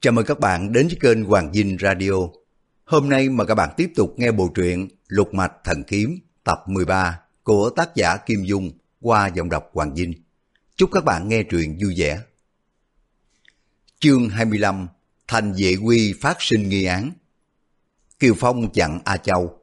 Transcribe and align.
Chào 0.00 0.12
mừng 0.12 0.26
các 0.26 0.40
bạn 0.40 0.72
đến 0.72 0.86
với 0.86 0.96
kênh 1.00 1.24
Hoàng 1.24 1.52
Dinh 1.52 1.76
Radio. 1.80 2.12
Hôm 2.84 3.08
nay 3.08 3.28
mà 3.28 3.44
các 3.44 3.54
bạn 3.54 3.70
tiếp 3.76 3.90
tục 3.96 4.14
nghe 4.16 4.30
bộ 4.30 4.48
truyện 4.54 4.88
Lục 5.08 5.34
Mạch 5.34 5.52
Thần 5.64 5.84
Kiếm 5.84 6.18
tập 6.44 6.62
13 6.66 7.20
của 7.42 7.70
tác 7.70 7.94
giả 7.94 8.16
Kim 8.16 8.44
Dung 8.44 8.70
qua 9.00 9.30
giọng 9.34 9.48
đọc 9.48 9.70
Hoàng 9.72 9.96
Dinh. 9.96 10.12
Chúc 10.76 10.90
các 10.92 11.04
bạn 11.04 11.28
nghe 11.28 11.42
truyện 11.42 11.78
vui 11.82 11.94
vẻ. 11.96 12.20
Chương 14.00 14.28
25 14.28 14.88
Thành 15.28 15.52
vệ 15.52 15.76
quy 15.76 16.14
phát 16.20 16.36
sinh 16.40 16.68
nghi 16.68 16.84
án 16.84 17.12
Kiều 18.18 18.34
Phong 18.38 18.72
chặn 18.72 19.00
A 19.04 19.16
Châu. 19.16 19.58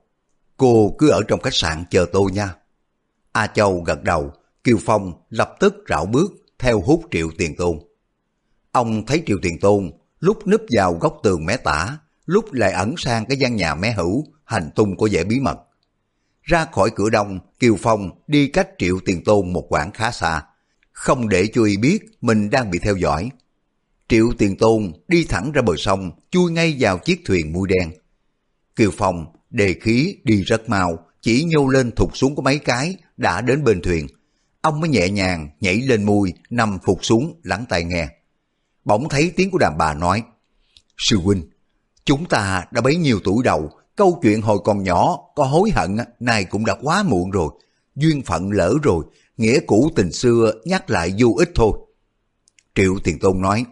Cô 0.58 0.96
cứ 0.98 1.10
ở 1.10 1.22
trong 1.28 1.42
khách 1.42 1.56
sạn 1.56 1.84
chờ 1.90 2.06
tôi 2.14 2.32
nha. 2.32 2.56
A 3.32 3.48
Châu 3.48 3.82
gật 3.82 4.04
đầu, 4.04 4.34
Kiều 4.64 4.78
Phong 4.86 5.14
lập 5.30 5.56
tức 5.60 5.76
rảo 5.90 6.06
bước 6.06 6.32
theo 6.60 6.82
hút 6.82 7.04
triệu 7.12 7.30
tiền 7.38 7.56
tôn. 7.56 7.80
Ông 8.72 9.06
thấy 9.06 9.24
triệu 9.26 9.38
tiền 9.42 9.60
tôn 9.60 9.92
lúc 10.26 10.48
núp 10.48 10.62
vào 10.70 10.94
góc 10.94 11.20
tường 11.24 11.46
mé 11.46 11.58
tả, 11.58 11.98
lúc 12.26 12.54
lại 12.54 12.72
ẩn 12.72 12.98
sang 12.98 13.26
cái 13.26 13.38
gian 13.38 13.56
nhà 13.56 13.76
mé 13.76 13.92
hữu, 13.92 14.26
hành 14.44 14.70
tung 14.76 14.98
có 14.98 15.08
vẻ 15.12 15.24
bí 15.24 15.40
mật. 15.40 15.58
Ra 16.42 16.66
khỏi 16.72 16.92
cửa 16.96 17.10
đông, 17.10 17.40
Kiều 17.60 17.76
Phong 17.82 18.10
đi 18.28 18.48
cách 18.48 18.70
triệu 18.78 19.00
tiền 19.06 19.24
tôn 19.24 19.54
một 19.54 19.66
quãng 19.70 19.92
khá 19.92 20.12
xa, 20.12 20.44
không 20.92 21.30
để 21.30 21.48
cho 21.54 21.64
y 21.64 21.78
biết 21.78 22.00
mình 22.22 22.50
đang 22.50 22.72
bị 22.72 22.80
theo 22.80 22.96
dõi. 22.96 23.30
Triệu 24.08 24.34
tiền 24.38 24.58
tôn 24.58 24.92
đi 25.08 25.24
thẳng 25.24 25.52
ra 25.52 25.62
bờ 25.62 25.74
sông, 25.78 26.12
chui 26.32 26.52
ngay 26.52 26.76
vào 26.80 26.98
chiếc 26.98 27.22
thuyền 27.26 27.54
mui 27.54 27.68
đen. 27.68 27.92
Kiều 28.76 28.92
Phong 28.98 29.26
đề 29.50 29.74
khí 29.82 30.18
đi 30.24 30.44
rất 30.44 30.70
mau, 30.70 31.06
chỉ 31.22 31.44
nhô 31.44 31.68
lên 31.68 31.92
thụt 31.92 32.10
xuống 32.14 32.36
có 32.36 32.42
mấy 32.42 32.60
cái, 32.60 32.96
đã 33.18 33.42
đến 33.42 33.64
bên 33.64 33.82
thuyền. 33.82 34.08
Ông 34.62 34.80
mới 34.80 34.90
nhẹ 34.90 35.10
nhàng 35.10 35.50
nhảy 35.60 35.76
lên 35.76 36.04
mui, 36.04 36.34
nằm 36.50 36.78
phục 36.86 37.06
xuống 37.06 37.40
lắng 37.44 37.66
tai 37.70 37.84
nghe. 37.84 38.15
Bỗng 38.86 39.10
thấy 39.10 39.32
tiếng 39.36 39.52
của 39.52 39.58
đàn 39.58 39.78
bà 39.78 39.94
nói, 39.94 40.24
Sư 40.98 41.18
huynh, 41.18 41.44
chúng 42.06 42.26
ta 42.26 42.66
đã 42.72 42.82
bấy 42.82 42.96
nhiêu 42.96 43.20
tuổi 43.24 43.44
đầu, 43.44 43.70
câu 43.96 44.20
chuyện 44.22 44.42
hồi 44.42 44.60
còn 44.64 44.84
nhỏ, 44.84 45.18
có 45.36 45.44
hối 45.44 45.72
hận, 45.72 45.98
nay 46.20 46.44
cũng 46.44 46.66
đã 46.66 46.76
quá 46.82 47.04
muộn 47.04 47.32
rồi. 47.32 47.50
Duyên 47.96 48.22
phận 48.22 48.52
lỡ 48.52 48.74
rồi, 48.84 49.06
nghĩa 49.38 49.60
cũ 49.60 49.92
tình 49.96 50.12
xưa 50.12 50.52
nhắc 50.66 50.90
lại 50.90 51.14
vô 51.20 51.36
ích 51.38 51.52
thôi. 51.56 51.72
Triệu 52.76 53.00
Tiền 53.04 53.20
Tôn 53.20 53.42
nói, 53.42 53.66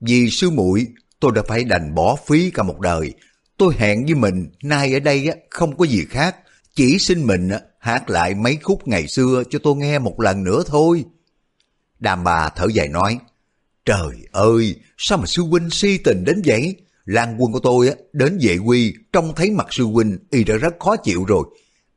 vì 0.00 0.30
sư 0.30 0.50
muội 0.50 0.86
tôi 1.20 1.32
đã 1.34 1.42
phải 1.48 1.64
đành 1.64 1.94
bỏ 1.94 2.16
phí 2.26 2.50
cả 2.50 2.62
một 2.62 2.80
đời. 2.80 3.14
Tôi 3.56 3.74
hẹn 3.78 4.04
với 4.04 4.14
mình, 4.14 4.50
nay 4.62 4.94
ở 4.94 5.00
đây 5.00 5.28
không 5.50 5.76
có 5.76 5.84
gì 5.84 6.04
khác, 6.10 6.36
chỉ 6.74 6.98
xin 6.98 7.26
mình 7.26 7.50
hát 7.78 8.10
lại 8.10 8.34
mấy 8.34 8.56
khúc 8.62 8.88
ngày 8.88 9.08
xưa 9.08 9.42
cho 9.50 9.58
tôi 9.62 9.76
nghe 9.76 9.98
một 9.98 10.20
lần 10.20 10.44
nữa 10.44 10.62
thôi. 10.66 11.04
Đàm 11.98 12.24
bà 12.24 12.48
thở 12.48 12.66
dài 12.74 12.88
nói, 12.88 13.18
Trời 13.84 14.26
ơi, 14.32 14.76
sao 14.98 15.18
mà 15.18 15.26
sư 15.26 15.42
huynh 15.42 15.70
si 15.70 15.98
tình 15.98 16.24
đến 16.24 16.42
vậy? 16.44 16.76
Lan 17.04 17.36
quân 17.38 17.52
của 17.52 17.60
tôi 17.60 17.88
á, 17.88 17.94
đến 18.12 18.38
vệ 18.42 18.56
quy, 18.56 18.94
trông 19.12 19.34
thấy 19.34 19.50
mặt 19.50 19.66
sư 19.70 19.84
huynh, 19.84 20.18
y 20.30 20.44
đã 20.44 20.56
rất 20.56 20.74
khó 20.80 20.96
chịu 20.96 21.24
rồi. 21.24 21.44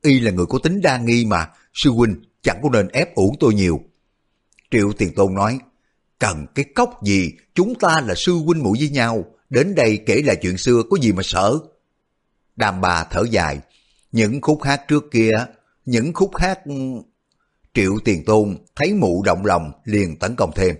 Y 0.02 0.20
là 0.20 0.30
người 0.30 0.46
có 0.46 0.58
tính 0.58 0.80
đa 0.80 0.98
nghi 0.98 1.24
mà, 1.24 1.48
sư 1.74 1.90
huynh 1.90 2.14
chẳng 2.42 2.60
có 2.62 2.68
nên 2.72 2.88
ép 2.88 3.14
uổng 3.14 3.36
tôi 3.40 3.54
nhiều. 3.54 3.80
Triệu 4.70 4.92
Tiền 4.98 5.14
Tôn 5.14 5.34
nói, 5.34 5.58
cần 6.18 6.46
cái 6.54 6.64
cốc 6.74 7.02
gì, 7.04 7.32
chúng 7.54 7.74
ta 7.74 8.00
là 8.00 8.14
sư 8.14 8.32
huynh 8.32 8.62
muội 8.62 8.78
với 8.78 8.88
nhau, 8.88 9.24
đến 9.50 9.74
đây 9.74 9.98
kể 10.06 10.22
lại 10.24 10.36
chuyện 10.42 10.58
xưa 10.58 10.82
có 10.90 10.96
gì 11.00 11.12
mà 11.12 11.22
sợ. 11.22 11.58
Đàm 12.56 12.80
bà 12.80 13.04
thở 13.04 13.22
dài, 13.30 13.60
những 14.12 14.40
khúc 14.40 14.62
hát 14.62 14.82
trước 14.88 15.04
kia, 15.10 15.32
những 15.84 16.12
khúc 16.12 16.36
hát... 16.36 16.58
Triệu 17.74 17.92
Tiền 18.04 18.24
Tôn 18.24 18.56
thấy 18.76 18.94
mụ 18.94 19.22
động 19.22 19.46
lòng 19.46 19.72
liền 19.84 20.16
tấn 20.18 20.36
công 20.36 20.50
thêm. 20.54 20.76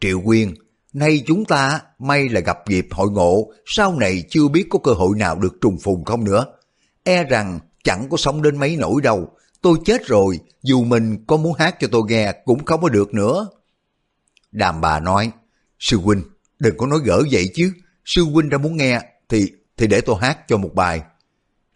Triệu 0.00 0.20
Quyên, 0.20 0.54
nay 0.92 1.22
chúng 1.26 1.44
ta 1.44 1.80
may 1.98 2.28
là 2.28 2.40
gặp 2.40 2.58
dịp 2.68 2.86
hội 2.90 3.10
ngộ, 3.10 3.52
sau 3.66 3.94
này 3.94 4.24
chưa 4.28 4.48
biết 4.48 4.66
có 4.70 4.78
cơ 4.78 4.92
hội 4.92 5.16
nào 5.16 5.38
được 5.38 5.56
trùng 5.60 5.78
phùng 5.78 6.04
không 6.04 6.24
nữa. 6.24 6.46
E 7.04 7.24
rằng 7.24 7.58
chẳng 7.84 8.08
có 8.10 8.16
sống 8.16 8.42
đến 8.42 8.56
mấy 8.56 8.76
nỗi 8.76 9.02
đâu, 9.02 9.30
tôi 9.62 9.78
chết 9.84 10.06
rồi, 10.06 10.40
dù 10.62 10.84
mình 10.84 11.24
có 11.26 11.36
muốn 11.36 11.54
hát 11.58 11.76
cho 11.80 11.88
tôi 11.92 12.02
nghe 12.08 12.32
cũng 12.44 12.64
không 12.64 12.80
có 12.80 12.88
được 12.88 13.14
nữa. 13.14 13.48
Đàm 14.52 14.80
bà 14.80 15.00
nói, 15.00 15.30
sư 15.78 15.96
huynh, 15.96 16.22
đừng 16.58 16.76
có 16.76 16.86
nói 16.86 16.98
gỡ 17.04 17.22
vậy 17.30 17.50
chứ, 17.54 17.72
sư 18.04 18.22
huynh 18.24 18.48
đã 18.48 18.58
muốn 18.58 18.76
nghe 18.76 19.00
thì 19.28 19.52
thì 19.76 19.86
để 19.86 20.00
tôi 20.00 20.16
hát 20.20 20.38
cho 20.48 20.56
một 20.56 20.70
bài. 20.74 21.02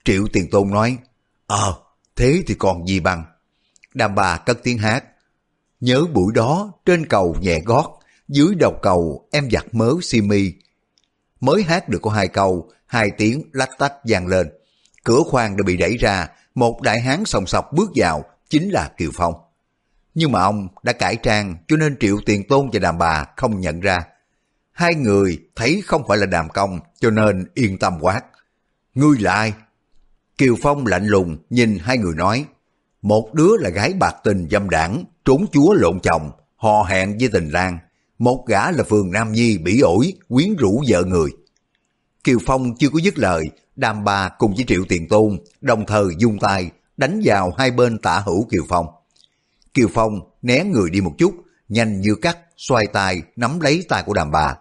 Triệu 0.05 0.27
Tiền 0.33 0.51
Tôn 0.51 0.71
nói, 0.71 0.99
ờ, 1.47 1.75
thế 2.17 2.43
thì 2.47 2.55
còn 2.55 2.87
gì 2.87 3.01
bằng. 3.01 3.25
Đàm 3.95 4.15
bà 4.15 4.37
cất 4.37 4.59
tiếng 4.63 4.79
hát, 4.79 5.05
nhớ 5.81 6.05
buổi 6.15 6.33
đó 6.35 6.73
trên 6.87 7.07
cầu 7.07 7.37
nhẹ 7.41 7.61
gót, 7.65 8.00
dưới 8.31 8.55
đầu 8.55 8.79
cầu 8.83 9.29
em 9.33 9.51
giặt 9.51 9.65
mớ 9.73 9.95
si 10.03 10.21
mi. 10.21 10.53
Mới 11.41 11.63
hát 11.63 11.89
được 11.89 11.99
có 12.03 12.11
hai 12.11 12.29
câu, 12.29 12.71
hai 12.87 13.11
tiếng 13.19 13.43
lách 13.53 13.71
tách 13.79 13.93
vang 14.05 14.27
lên. 14.27 14.51
Cửa 15.05 15.21
khoang 15.27 15.57
đã 15.57 15.63
bị 15.67 15.77
đẩy 15.77 15.97
ra, 15.97 16.29
một 16.55 16.83
đại 16.83 17.01
hán 17.01 17.25
sòng 17.25 17.47
sọc 17.47 17.73
bước 17.73 17.91
vào, 17.95 18.25
chính 18.49 18.71
là 18.71 18.91
Kiều 18.97 19.11
Phong. 19.15 19.35
Nhưng 20.15 20.33
mà 20.33 20.41
ông 20.41 20.69
đã 20.83 20.93
cải 20.93 21.17
trang 21.17 21.57
cho 21.69 21.77
nên 21.77 21.97
Triệu 22.01 22.17
Tiền 22.27 22.49
Tôn 22.49 22.71
và 22.73 22.79
đàm 22.79 22.99
bà 22.99 23.27
không 23.37 23.61
nhận 23.61 23.81
ra. 23.81 23.99
Hai 24.73 24.95
người 24.95 25.39
thấy 25.57 25.83
không 25.87 26.03
phải 26.09 26.19
là 26.19 26.27
đàm 26.27 26.49
công 26.49 26.81
cho 27.01 27.11
nên 27.11 27.47
yên 27.55 27.79
tâm 27.79 27.99
quát. 28.01 28.23
Ngươi 28.95 29.19
là 29.19 29.33
ai? 29.33 29.53
Kiều 30.39 30.57
Phong 30.63 30.87
lạnh 30.87 31.07
lùng 31.07 31.37
nhìn 31.51 31.79
hai 31.81 31.99
người 31.99 32.15
nói. 32.15 32.45
Một 33.03 33.35
đứa 33.35 33.57
là 33.59 33.71
gái 33.71 33.93
bạc 33.93 34.15
tình 34.25 34.49
dâm 34.51 34.71
đảng, 34.71 35.05
trốn 35.25 35.47
chúa 35.53 35.73
lộn 35.73 36.01
chồng, 36.03 36.31
hò 36.57 36.83
hẹn 36.83 37.17
với 37.19 37.29
tình 37.33 37.49
lang 37.49 37.79
một 38.21 38.45
gã 38.47 38.71
là 38.71 38.85
phường 38.85 39.11
Nam 39.11 39.33
Nhi 39.33 39.59
bỉ 39.59 39.81
ổi, 39.81 40.13
quyến 40.29 40.57
rũ 40.57 40.83
vợ 40.89 41.05
người. 41.05 41.31
Kiều 42.25 42.39
Phong 42.47 42.77
chưa 42.77 42.89
có 42.89 42.99
dứt 43.03 43.19
lời, 43.19 43.51
đàm 43.77 44.05
bà 44.05 44.29
cùng 44.29 44.55
với 44.55 44.65
Triệu 44.69 44.85
Tiền 44.89 45.09
Tôn 45.09 45.39
đồng 45.61 45.87
thời 45.87 46.05
dung 46.19 46.39
tay 46.39 46.71
đánh 46.97 47.21
vào 47.25 47.55
hai 47.59 47.71
bên 47.71 47.99
tả 47.99 48.19
hữu 48.19 48.49
Kiều 48.51 48.63
Phong. 48.69 48.87
Kiều 49.75 49.89
Phong 49.95 50.21
né 50.43 50.65
người 50.65 50.91
đi 50.91 51.01
một 51.01 51.15
chút, 51.19 51.35
nhanh 51.69 52.01
như 52.01 52.15
cắt, 52.15 52.39
xoay 52.57 52.87
tay 52.87 53.23
nắm 53.37 53.61
lấy 53.61 53.85
tay 53.89 54.03
của 54.07 54.15
đàm 54.15 54.31
bà. 54.31 54.57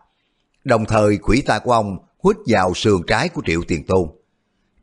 Đồng 0.63 0.85
thời 0.85 1.17
quỷ 1.17 1.41
tay 1.41 1.59
của 1.59 1.71
ông 1.71 1.97
hút 2.19 2.37
vào 2.47 2.73
sườn 2.75 3.01
trái 3.07 3.29
của 3.29 3.41
Triệu 3.45 3.61
Tiền 3.67 3.85
Tôn. 3.85 4.07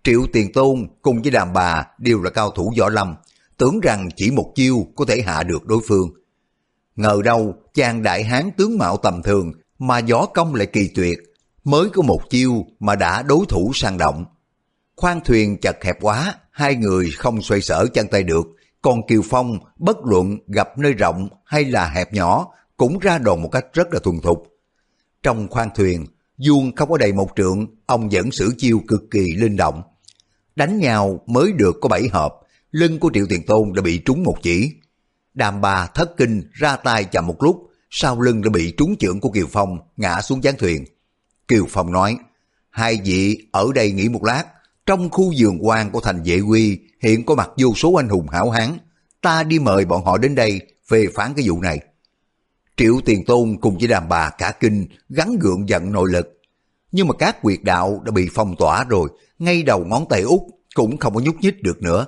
Triệu 0.05 0.27
Tiền 0.33 0.53
Tôn 0.53 0.87
cùng 1.03 1.23
với 1.23 1.31
đàm 1.31 1.53
bà 1.53 1.87
đều 1.99 2.23
là 2.23 2.31
cao 2.31 2.51
thủ 2.51 2.73
võ 2.79 2.89
lâm, 2.89 3.15
tưởng 3.57 3.81
rằng 3.81 4.09
chỉ 4.17 4.31
một 4.31 4.53
chiêu 4.55 4.87
có 4.97 5.05
thể 5.05 5.23
hạ 5.23 5.43
được 5.43 5.67
đối 5.67 5.81
phương. 5.89 6.11
Ngờ 6.97 7.21
đâu 7.25 7.55
chàng 7.75 8.03
đại 8.03 8.25
hán 8.25 8.51
tướng 8.57 8.79
mạo 8.79 8.97
tầm 8.97 9.23
thường 9.23 9.53
mà 9.79 10.01
võ 10.11 10.27
công 10.27 10.55
lại 10.55 10.67
kỳ 10.67 10.89
tuyệt, 10.95 11.19
mới 11.65 11.89
có 11.89 12.03
một 12.03 12.21
chiêu 12.31 12.65
mà 12.81 12.95
đã 12.95 13.23
đối 13.23 13.47
thủ 13.49 13.73
sang 13.75 13.99
động. 13.99 14.25
Khoan 14.97 15.21
thuyền 15.25 15.61
chật 15.61 15.85
hẹp 15.85 15.97
quá, 16.01 16.35
hai 16.51 16.75
người 16.75 17.11
không 17.17 17.43
xoay 17.43 17.61
sở 17.61 17.87
chân 17.95 18.07
tay 18.09 18.23
được, 18.23 18.47
còn 18.83 19.07
Kiều 19.07 19.23
Phong 19.25 19.59
bất 19.77 19.97
luận 20.05 20.39
gặp 20.47 20.79
nơi 20.79 20.93
rộng 20.93 21.29
hay 21.45 21.65
là 21.65 21.89
hẹp 21.89 22.13
nhỏ 22.13 22.47
cũng 22.77 22.99
ra 22.99 23.19
đòn 23.19 23.43
một 23.43 23.49
cách 23.49 23.67
rất 23.73 23.95
là 23.95 24.01
thuần 24.01 24.21
thục. 24.21 24.47
Trong 25.23 25.49
khoan 25.49 25.69
thuyền, 25.75 26.07
vuông 26.47 26.77
không 26.77 26.89
có 26.91 26.99
đầy 26.99 27.13
một 27.13 27.29
trượng, 27.37 27.67
ông 27.87 28.09
vẫn 28.09 28.31
sử 28.31 28.55
chiêu 28.59 28.81
cực 28.89 29.03
kỳ 29.11 29.35
linh 29.37 29.57
động. 29.57 29.83
Đánh 30.57 30.79
nhau 30.79 31.21
mới 31.27 31.53
được 31.53 31.77
có 31.81 31.89
bảy 31.89 32.09
hợp, 32.13 32.35
lưng 32.71 32.99
của 32.99 33.11
Triệu 33.15 33.27
Tiền 33.29 33.47
Tôn 33.47 33.73
đã 33.75 33.83
bị 33.83 33.99
trúng 33.99 34.23
một 34.23 34.37
chỉ, 34.43 34.73
Đàm 35.37 35.61
bà 35.61 35.87
thất 35.87 36.17
kinh 36.17 36.43
ra 36.53 36.77
tay 36.77 37.05
chậm 37.05 37.27
một 37.27 37.43
lúc, 37.43 37.71
sau 37.91 38.21
lưng 38.21 38.43
đã 38.43 38.51
bị 38.51 38.75
trúng 38.77 38.97
chưởng 38.97 39.21
của 39.21 39.31
Kiều 39.31 39.47
Phong 39.53 39.79
ngã 39.97 40.21
xuống 40.21 40.45
gián 40.45 40.55
thuyền. 40.59 40.85
Kiều 41.49 41.67
Phong 41.69 41.93
nói, 41.93 42.17
hai 42.71 43.01
vị 43.05 43.49
ở 43.53 43.67
đây 43.75 43.93
nghỉ 43.93 44.09
một 44.09 44.25
lát, 44.25 44.45
trong 44.87 45.11
khu 45.11 45.33
vườn 45.39 45.59
quan 45.67 45.91
của 45.91 46.01
thành 46.01 46.23
vệ 46.25 46.41
quy 46.41 46.79
hiện 47.03 47.27
có 47.27 47.35
mặt 47.35 47.51
vô 47.57 47.75
số 47.77 47.95
anh 47.95 48.09
hùng 48.09 48.29
hảo 48.29 48.51
hán, 48.51 48.79
ta 49.23 49.43
đi 49.43 49.59
mời 49.59 49.85
bọn 49.85 50.05
họ 50.05 50.19
đến 50.19 50.35
đây 50.35 50.61
phê 50.89 51.07
phán 51.15 51.35
cái 51.35 51.49
vụ 51.49 51.61
này. 51.61 51.79
Triệu 52.77 53.01
Tiền 53.05 53.25
Tôn 53.25 53.57
cùng 53.61 53.79
với 53.79 53.89
đàm 53.89 54.09
bà 54.09 54.31
cả 54.31 54.53
kinh 54.61 54.87
gắn 55.09 55.37
gượng 55.41 55.69
giận 55.69 55.93
nội 55.93 56.09
lực. 56.13 56.41
Nhưng 56.93 57.09
mà 57.09 57.15
các 57.19 57.43
quyệt 57.43 57.59
đạo 57.63 58.03
đã 58.05 58.11
bị 58.11 58.29
phong 58.35 58.57
tỏa 58.57 58.85
rồi, 58.85 59.09
ngay 59.39 59.63
đầu 59.63 59.85
ngón 59.85 60.09
tay 60.09 60.21
út 60.21 60.41
cũng 60.75 60.97
không 60.97 61.15
có 61.15 61.21
nhúc 61.21 61.37
nhích 61.41 61.63
được 61.63 61.83
nữa. 61.83 62.07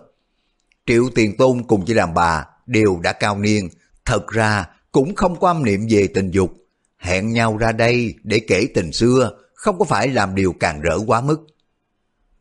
Triệu 0.86 1.10
Tiền 1.14 1.36
Tôn 1.36 1.62
cùng 1.62 1.84
với 1.84 1.94
đàm 1.94 2.14
bà 2.14 2.46
đều 2.68 3.00
đã 3.02 3.12
cao 3.12 3.38
niên, 3.38 3.68
thật 4.04 4.28
ra 4.28 4.66
cũng 4.92 5.14
không 5.14 5.40
có 5.40 5.48
âm 5.48 5.64
niệm 5.64 5.86
về 5.90 6.08
tình 6.14 6.30
dục. 6.30 6.52
Hẹn 6.98 7.32
nhau 7.32 7.56
ra 7.56 7.72
đây 7.72 8.14
để 8.22 8.40
kể 8.48 8.68
tình 8.74 8.92
xưa, 8.92 9.30
không 9.54 9.78
có 9.78 9.84
phải 9.84 10.08
làm 10.08 10.34
điều 10.34 10.54
càng 10.60 10.80
rỡ 10.80 10.98
quá 11.06 11.20
mức. 11.20 11.46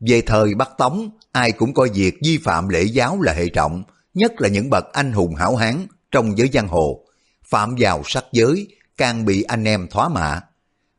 Về 0.00 0.20
thời 0.20 0.54
Bắc 0.54 0.70
Tống, 0.78 1.10
ai 1.32 1.52
cũng 1.52 1.74
coi 1.74 1.88
việc 1.88 2.14
vi 2.24 2.38
phạm 2.38 2.68
lễ 2.68 2.82
giáo 2.82 3.20
là 3.20 3.32
hệ 3.32 3.48
trọng, 3.48 3.82
nhất 4.14 4.32
là 4.40 4.48
những 4.48 4.70
bậc 4.70 4.84
anh 4.92 5.12
hùng 5.12 5.34
hảo 5.34 5.56
hán 5.56 5.86
trong 6.10 6.38
giới 6.38 6.50
giang 6.52 6.68
hồ. 6.68 7.04
Phạm 7.44 7.74
vào 7.78 8.02
sắc 8.04 8.24
giới, 8.32 8.68
càng 8.96 9.24
bị 9.24 9.42
anh 9.42 9.64
em 9.64 9.86
thóa 9.90 10.08
mạ. 10.08 10.40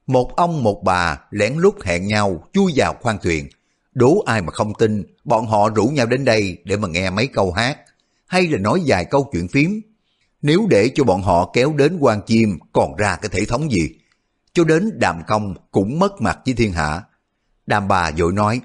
Một 0.07 0.35
ông 0.35 0.63
một 0.63 0.81
bà 0.83 1.19
lén 1.31 1.53
lút 1.57 1.83
hẹn 1.83 2.07
nhau 2.07 2.43
chui 2.53 2.73
vào 2.75 2.95
khoang 3.01 3.17
thuyền. 3.23 3.47
Đố 3.93 4.23
ai 4.25 4.41
mà 4.41 4.51
không 4.51 4.73
tin, 4.79 5.03
bọn 5.23 5.47
họ 5.47 5.69
rủ 5.69 5.87
nhau 5.87 6.05
đến 6.05 6.25
đây 6.25 6.57
để 6.63 6.77
mà 6.77 6.87
nghe 6.87 7.09
mấy 7.09 7.27
câu 7.27 7.51
hát, 7.51 7.77
hay 8.29 8.47
là 8.47 8.57
nói 8.57 8.81
vài 8.85 9.05
câu 9.05 9.29
chuyện 9.31 9.47
phím. 9.47 9.81
Nếu 10.41 10.67
để 10.69 10.91
cho 10.95 11.03
bọn 11.03 11.21
họ 11.21 11.51
kéo 11.53 11.73
đến 11.73 11.97
quan 11.99 12.21
chim 12.21 12.59
còn 12.73 12.95
ra 12.95 13.15
cái 13.15 13.29
thể 13.29 13.45
thống 13.45 13.71
gì? 13.71 13.89
cho 14.53 14.63
đến 14.63 14.99
đàm 14.99 15.23
công 15.27 15.55
cũng 15.71 15.99
mất 15.99 16.21
mặt 16.21 16.39
với 16.45 16.53
thiên 16.53 16.73
hạ. 16.73 17.03
Đàm 17.65 17.87
bà 17.87 18.11
vội 18.11 18.33
nói, 18.33 18.61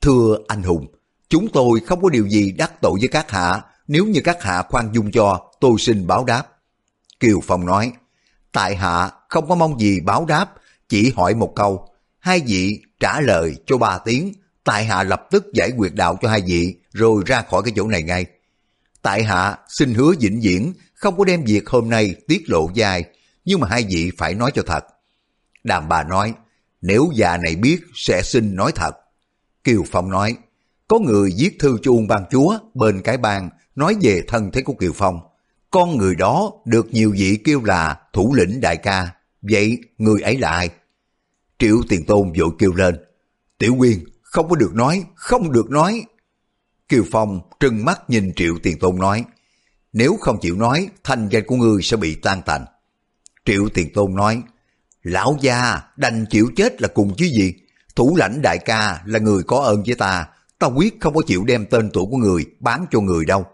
Thưa 0.00 0.38
anh 0.48 0.62
hùng, 0.62 0.86
chúng 1.28 1.48
tôi 1.52 1.80
không 1.80 2.02
có 2.02 2.08
điều 2.08 2.28
gì 2.28 2.52
đắc 2.52 2.80
tội 2.80 2.92
với 3.00 3.08
các 3.08 3.30
hạ, 3.30 3.62
nếu 3.88 4.06
như 4.06 4.20
các 4.24 4.42
hạ 4.42 4.62
khoan 4.62 4.94
dung 4.94 5.10
cho, 5.12 5.50
tôi 5.60 5.72
xin 5.78 6.06
báo 6.06 6.24
đáp. 6.24 6.42
Kiều 7.20 7.40
Phong 7.42 7.66
nói, 7.66 7.92
tại 8.52 8.76
hạ 8.76 9.10
không 9.28 9.48
có 9.48 9.54
mong 9.54 9.80
gì 9.80 10.00
báo 10.00 10.24
đáp, 10.24 10.52
chỉ 10.88 11.12
hỏi 11.16 11.34
một 11.34 11.52
câu, 11.56 11.88
hai 12.18 12.42
vị 12.46 12.82
trả 13.00 13.20
lời 13.20 13.56
cho 13.66 13.78
ba 13.78 13.98
tiếng, 13.98 14.32
tại 14.64 14.84
hạ 14.84 15.02
lập 15.02 15.26
tức 15.30 15.46
giải 15.54 15.72
quyết 15.76 15.94
đạo 15.94 16.18
cho 16.22 16.28
hai 16.28 16.40
vị, 16.46 16.74
rồi 16.92 17.22
ra 17.26 17.42
khỏi 17.42 17.62
cái 17.62 17.72
chỗ 17.76 17.88
này 17.88 18.02
ngay. 18.02 18.26
Tại 19.06 19.24
hạ 19.24 19.58
xin 19.68 19.94
hứa 19.94 20.12
vĩnh 20.20 20.40
viễn, 20.40 20.72
không 20.94 21.18
có 21.18 21.24
đem 21.24 21.44
việc 21.44 21.68
hôm 21.68 21.90
nay 21.90 22.14
tiết 22.28 22.42
lộ 22.46 22.70
dài, 22.74 23.04
nhưng 23.44 23.60
mà 23.60 23.68
hai 23.70 23.86
vị 23.90 24.10
phải 24.18 24.34
nói 24.34 24.50
cho 24.54 24.62
thật. 24.66 24.84
Đàm 25.64 25.88
bà 25.88 26.02
nói, 26.04 26.34
nếu 26.80 27.10
già 27.14 27.36
này 27.36 27.56
biết 27.56 27.80
sẽ 27.94 28.22
xin 28.22 28.56
nói 28.56 28.72
thật. 28.74 28.92
Kiều 29.64 29.82
Phong 29.90 30.10
nói, 30.10 30.36
có 30.88 30.98
người 30.98 31.34
viết 31.38 31.56
thư 31.58 31.78
cho 31.82 31.90
Uông 31.90 32.06
Ban 32.06 32.24
Chúa 32.30 32.58
bên 32.74 33.02
cái 33.02 33.16
bang 33.16 33.50
nói 33.76 33.96
về 34.00 34.22
thân 34.28 34.50
thế 34.52 34.62
của 34.62 34.74
Kiều 34.74 34.92
Phong. 34.94 35.20
Con 35.70 35.98
người 35.98 36.14
đó 36.14 36.52
được 36.64 36.86
nhiều 36.90 37.12
vị 37.18 37.38
kêu 37.44 37.64
là 37.64 38.00
thủ 38.12 38.34
lĩnh 38.34 38.60
đại 38.60 38.76
ca. 38.76 39.08
Vậy 39.42 39.78
người 39.98 40.20
ấy 40.20 40.38
là 40.38 40.50
ai? 40.50 40.70
Triệu 41.58 41.76
Tiền 41.88 42.04
Tôn 42.06 42.32
vội 42.38 42.50
kêu 42.58 42.72
lên. 42.72 42.96
Tiểu 43.58 43.74
Quyên, 43.78 44.04
không 44.22 44.48
có 44.48 44.56
được 44.56 44.74
nói, 44.74 45.04
không 45.14 45.52
được 45.52 45.70
nói. 45.70 46.04
Kiều 46.88 47.04
Phong 47.10 47.40
trừng 47.60 47.84
mắt 47.84 48.10
nhìn 48.10 48.32
Triệu 48.36 48.58
Tiền 48.62 48.78
Tôn 48.78 48.98
nói. 48.98 49.24
Nếu 49.92 50.16
không 50.20 50.38
chịu 50.40 50.56
nói, 50.56 50.88
thanh 51.04 51.28
danh 51.28 51.46
của 51.46 51.56
ngươi 51.56 51.82
sẽ 51.82 51.96
bị 51.96 52.14
tan 52.14 52.42
tành. 52.42 52.64
Triệu 53.44 53.68
Tiền 53.74 53.92
Tôn 53.94 54.14
nói. 54.14 54.42
Lão 55.02 55.36
gia 55.40 55.82
đành 55.96 56.24
chịu 56.30 56.50
chết 56.56 56.82
là 56.82 56.88
cùng 56.88 57.14
chứ 57.16 57.26
gì? 57.26 57.54
Thủ 57.96 58.16
lãnh 58.16 58.42
đại 58.42 58.58
ca 58.58 59.02
là 59.04 59.18
người 59.18 59.42
có 59.42 59.58
ơn 59.58 59.82
với 59.86 59.94
ta, 59.94 60.26
ta 60.58 60.66
quyết 60.66 61.00
không 61.00 61.14
có 61.14 61.22
chịu 61.26 61.44
đem 61.44 61.66
tên 61.70 61.90
tuổi 61.92 62.04
của 62.10 62.16
người 62.16 62.46
bán 62.60 62.86
cho 62.90 63.00
người 63.00 63.24
đâu. 63.24 63.46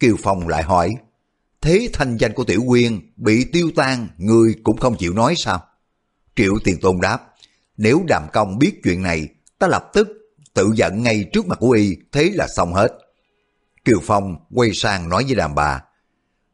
Kiều 0.00 0.16
Phong 0.22 0.48
lại 0.48 0.62
hỏi, 0.62 0.96
thế 1.60 1.88
thanh 1.92 2.16
danh 2.16 2.32
của 2.32 2.44
Tiểu 2.44 2.62
Quyên 2.68 3.12
bị 3.16 3.44
tiêu 3.44 3.70
tan, 3.76 4.08
người 4.16 4.54
cũng 4.62 4.76
không 4.76 4.96
chịu 4.96 5.12
nói 5.12 5.34
sao? 5.36 5.64
Triệu 6.36 6.54
Tiền 6.64 6.80
Tôn 6.80 7.00
đáp, 7.00 7.18
nếu 7.76 8.02
Đàm 8.08 8.22
Công 8.32 8.58
biết 8.58 8.80
chuyện 8.82 9.02
này, 9.02 9.28
ta 9.58 9.66
lập 9.66 9.90
tức 9.92 10.08
tự 10.56 10.72
giận 10.74 11.02
ngay 11.02 11.24
trước 11.32 11.46
mặt 11.46 11.58
của 11.60 11.70
y, 11.70 11.96
thế 12.12 12.30
là 12.34 12.46
xong 12.56 12.74
hết. 12.74 12.88
Kiều 13.84 13.98
Phong 14.02 14.36
quay 14.54 14.72
sang 14.72 15.08
nói 15.08 15.24
với 15.24 15.34
đàm 15.34 15.54
bà, 15.54 15.82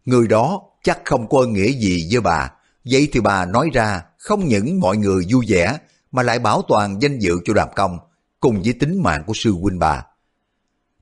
người 0.04 0.28
đó 0.28 0.62
chắc 0.82 1.00
không 1.04 1.28
có 1.28 1.44
nghĩa 1.44 1.72
gì 1.72 2.08
với 2.12 2.20
bà, 2.20 2.52
vậy 2.84 3.08
thì 3.12 3.20
bà 3.20 3.44
nói 3.44 3.70
ra 3.72 4.02
không 4.18 4.48
những 4.48 4.80
mọi 4.80 4.96
người 4.96 5.26
vui 5.32 5.44
vẻ 5.48 5.78
mà 6.12 6.22
lại 6.22 6.38
bảo 6.38 6.62
toàn 6.68 7.02
danh 7.02 7.18
dự 7.18 7.36
cho 7.44 7.54
đàm 7.54 7.68
công 7.76 7.98
cùng 8.40 8.62
với 8.62 8.72
tính 8.72 9.02
mạng 9.02 9.22
của 9.26 9.32
sư 9.36 9.52
huynh 9.52 9.78
bà. 9.78 10.06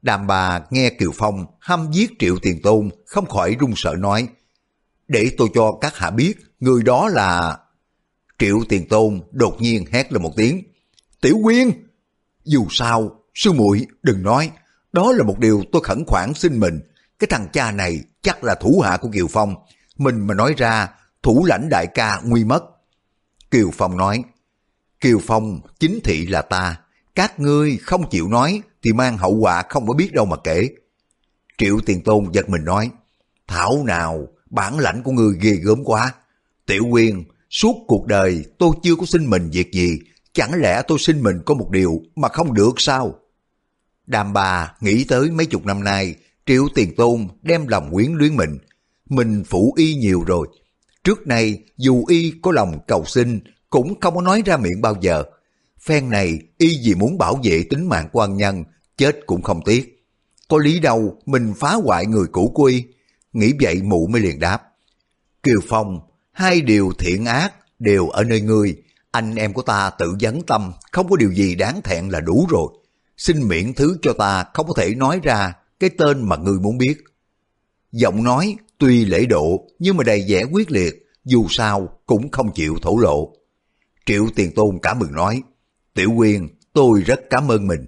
Đàm 0.03 0.26
bà 0.26 0.61
nghe 0.70 0.91
Kiều 0.91 1.11
Phong 1.14 1.46
hăm 1.61 1.91
giết 1.93 2.11
triệu 2.19 2.37
tiền 2.43 2.62
tôn 2.62 2.91
không 3.06 3.26
khỏi 3.26 3.56
run 3.61 3.73
sợ 3.76 3.94
nói 3.99 4.29
để 5.08 5.31
tôi 5.38 5.49
cho 5.55 5.73
các 5.81 5.96
hạ 5.96 6.11
biết 6.11 6.35
người 6.61 6.82
đó 6.82 7.08
là... 7.08 7.58
Triệu 8.38 8.61
tiền 8.69 8.88
tôn 8.88 9.20
đột 9.31 9.56
nhiên 9.61 9.85
hét 9.93 10.12
lên 10.12 10.23
một 10.23 10.32
tiếng 10.37 10.62
Tiểu 11.20 11.38
Quyên! 11.43 11.89
Dù 12.44 12.66
sao, 12.70 13.20
sư 13.34 13.52
muội 13.52 13.87
đừng 14.02 14.22
nói, 14.22 14.50
đó 14.92 15.12
là 15.12 15.25
một 15.25 15.38
điều 15.38 15.62
tôi 15.72 15.82
khẩn 15.84 16.04
khoản 16.06 16.34
xin 16.34 16.60
mình. 16.60 16.81
Cái 17.19 17.28
thằng 17.31 17.48
cha 17.52 17.70
này 17.70 18.00
chắc 18.22 18.44
là 18.44 18.54
thủ 18.54 18.82
hạ 18.84 18.96
của 18.96 19.08
Kiều 19.12 19.26
Phong. 19.31 19.54
Mình 19.96 20.26
mà 20.26 20.34
nói 20.34 20.54
ra, 20.56 20.88
thủ 21.22 21.44
lãnh 21.44 21.69
đại 21.69 21.87
ca 21.94 22.20
nguy 22.25 22.44
mất. 22.44 22.64
Kiều 23.50 23.70
Phong 23.75 23.96
nói, 23.96 24.25
Kiều 25.00 25.19
Phong 25.26 25.60
chính 25.78 26.00
thị 26.04 26.26
là 26.26 26.42
ta, 26.42 26.76
các 27.14 27.40
ngươi 27.40 27.76
không 27.76 28.10
chịu 28.10 28.28
nói 28.28 28.62
thì 28.82 28.93
mang 28.93 29.19
hậu 29.19 29.34
quả 29.34 29.62
không 29.69 29.86
có 29.86 29.94
biết 29.94 30.12
đâu 30.12 30.25
mà 30.25 30.36
kể. 30.44 30.69
Triệu 31.58 31.78
Tiền 31.86 32.02
Tôn 32.02 32.32
giật 32.32 32.48
mình 32.48 32.64
nói, 32.64 32.90
Thảo 33.48 33.84
nào, 33.86 34.28
bản 34.50 34.78
lãnh 34.78 35.02
của 35.02 35.12
ngươi 35.12 35.34
ghê 35.40 35.50
gớm 35.50 35.84
quá. 35.84 36.14
Tiểu 36.66 36.84
Quyên, 36.90 37.25
suốt 37.50 37.76
cuộc 37.86 38.06
đời 38.06 38.44
tôi 38.58 38.70
chưa 38.82 38.96
có 38.96 39.06
xin 39.06 39.31
mình 39.31 39.50
việc 39.50 39.72
gì, 39.72 39.98
chẳng 40.32 40.55
lẽ 40.55 40.82
tôi 40.88 40.99
xin 40.99 41.23
mình 41.23 41.37
có 41.47 41.55
một 41.55 41.71
điều 41.71 42.03
mà 42.17 42.29
không 42.29 42.55
được 42.55 42.73
sao? 42.77 43.15
Đàm 44.06 44.32
bà 44.32 44.75
nghĩ 44.81 45.05
tới 45.05 45.31
mấy 45.31 45.47
chục 45.47 45.67
năm 45.67 45.85
nay, 45.85 46.15
Triệu 46.47 46.69
Tiền 46.75 46.94
Tôn 46.97 47.29
đem 47.43 47.69
lòng 47.69 47.91
quyến 47.93 48.12
luyến 48.12 48.37
mình. 48.37 48.59
Mình 49.09 49.44
phụ 49.47 49.75
y 49.77 49.94
nhiều 49.94 50.25
rồi. 50.27 50.49
Trước 51.05 51.27
nay, 51.27 51.59
dù 51.77 52.05
y 52.09 52.32
có 52.43 52.53
lòng 52.53 52.79
cầu 52.87 53.05
xin, 53.05 53.41
cũng 53.71 54.00
không 54.00 54.15
có 54.15 54.23
nói 54.23 54.43
ra 54.47 54.56
miệng 54.56 54.81
bao 54.81 54.94
giờ. 55.00 55.25
Phen 55.81 56.11
này, 56.11 56.38
y 56.59 56.81
vì 56.85 56.94
muốn 56.94 57.19
bảo 57.19 57.41
vệ 57.43 57.65
tính 57.71 57.88
mạng 57.88 58.09
quan 58.12 58.37
nhân, 58.37 58.65
chết 58.97 59.17
cũng 59.27 59.43
không 59.43 59.61
tiếc. 59.65 60.06
Có 60.49 60.59
lý 60.59 60.81
đâu 60.81 61.19
mình 61.27 61.55
phá 61.59 61.75
hoại 61.75 62.06
người 62.06 62.27
cũ 62.32 62.53
của 62.55 62.65
y. 62.65 62.85
Nghĩ 63.32 63.53
vậy 63.61 63.82
mụ 63.82 64.06
mới 64.06 64.21
liền 64.21 64.38
đáp. 64.38 64.62
Kiều 65.43 65.61
Phong, 65.69 66.00
hai 66.32 66.61
điều 66.61 66.93
thiện 66.99 67.25
ác 67.25 67.53
đều 67.79 68.09
ở 68.09 68.25
nơi 68.25 68.41
ngươi. 68.41 68.77
Anh 69.10 69.34
em 69.34 69.52
của 69.52 69.62
ta 69.62 69.90
tự 69.90 70.14
vấn 70.20 70.42
tâm, 70.42 70.72
không 70.92 71.08
có 71.08 71.16
điều 71.16 71.32
gì 71.32 71.54
đáng 71.54 71.82
thẹn 71.82 72.08
là 72.08 72.20
đủ 72.20 72.46
rồi 72.50 72.68
xin 73.20 73.48
miễn 73.48 73.74
thứ 73.74 73.96
cho 74.02 74.12
ta 74.12 74.44
không 74.54 74.66
có 74.66 74.74
thể 74.76 74.94
nói 74.94 75.20
ra 75.22 75.52
cái 75.80 75.90
tên 75.98 76.28
mà 76.28 76.36
ngươi 76.36 76.58
muốn 76.58 76.78
biết. 76.78 76.94
Giọng 77.92 78.24
nói 78.24 78.56
tuy 78.78 79.04
lễ 79.04 79.26
độ 79.26 79.66
nhưng 79.78 79.96
mà 79.96 80.04
đầy 80.04 80.24
vẻ 80.28 80.44
quyết 80.52 80.70
liệt, 80.70 81.06
dù 81.24 81.46
sao 81.50 81.88
cũng 82.06 82.30
không 82.30 82.52
chịu 82.54 82.76
thổ 82.82 82.96
lộ. 82.96 83.32
Triệu 84.06 84.26
Tiền 84.36 84.54
Tôn 84.54 84.78
cảm 84.82 84.98
mừng 84.98 85.12
nói, 85.12 85.42
Tiểu 85.94 86.10
Quyên, 86.16 86.48
tôi 86.72 87.00
rất 87.00 87.20
cảm 87.30 87.48
ơn 87.48 87.66
mình. 87.66 87.86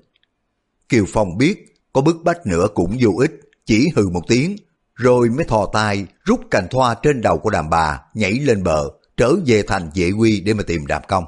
Kiều 0.89 1.05
Phong 1.09 1.39
biết 1.39 1.75
có 1.93 2.01
bức 2.01 2.17
bách 2.25 2.47
nữa 2.47 2.67
cũng 2.75 2.97
vô 3.01 3.11
ích, 3.19 3.33
chỉ 3.67 3.89
hừ 3.97 4.09
một 4.09 4.23
tiếng, 4.29 4.57
rồi 4.95 5.29
mới 5.29 5.45
thò 5.45 5.67
tay 5.73 6.07
rút 6.25 6.41
cành 6.51 6.67
thoa 6.71 6.95
trên 7.03 7.21
đầu 7.21 7.39
của 7.39 7.51
đàn 7.51 7.71
bà, 7.71 8.01
nhảy 8.15 8.33
lên 8.33 8.63
bờ, 8.63 8.91
trở 9.17 9.35
về 9.47 9.63
thành 9.63 9.91
vệ 9.95 10.11
quy 10.11 10.41
để 10.41 10.55
mà 10.55 10.63
tìm 10.67 10.87
đàm 10.87 11.03
công. 11.09 11.25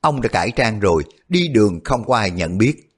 Ông 0.00 0.20
đã 0.20 0.28
cải 0.28 0.50
trang 0.50 0.80
rồi, 0.80 1.04
đi 1.28 1.48
đường 1.48 1.80
không 1.84 2.04
có 2.04 2.16
ai 2.16 2.30
nhận 2.30 2.58
biết. 2.58 2.90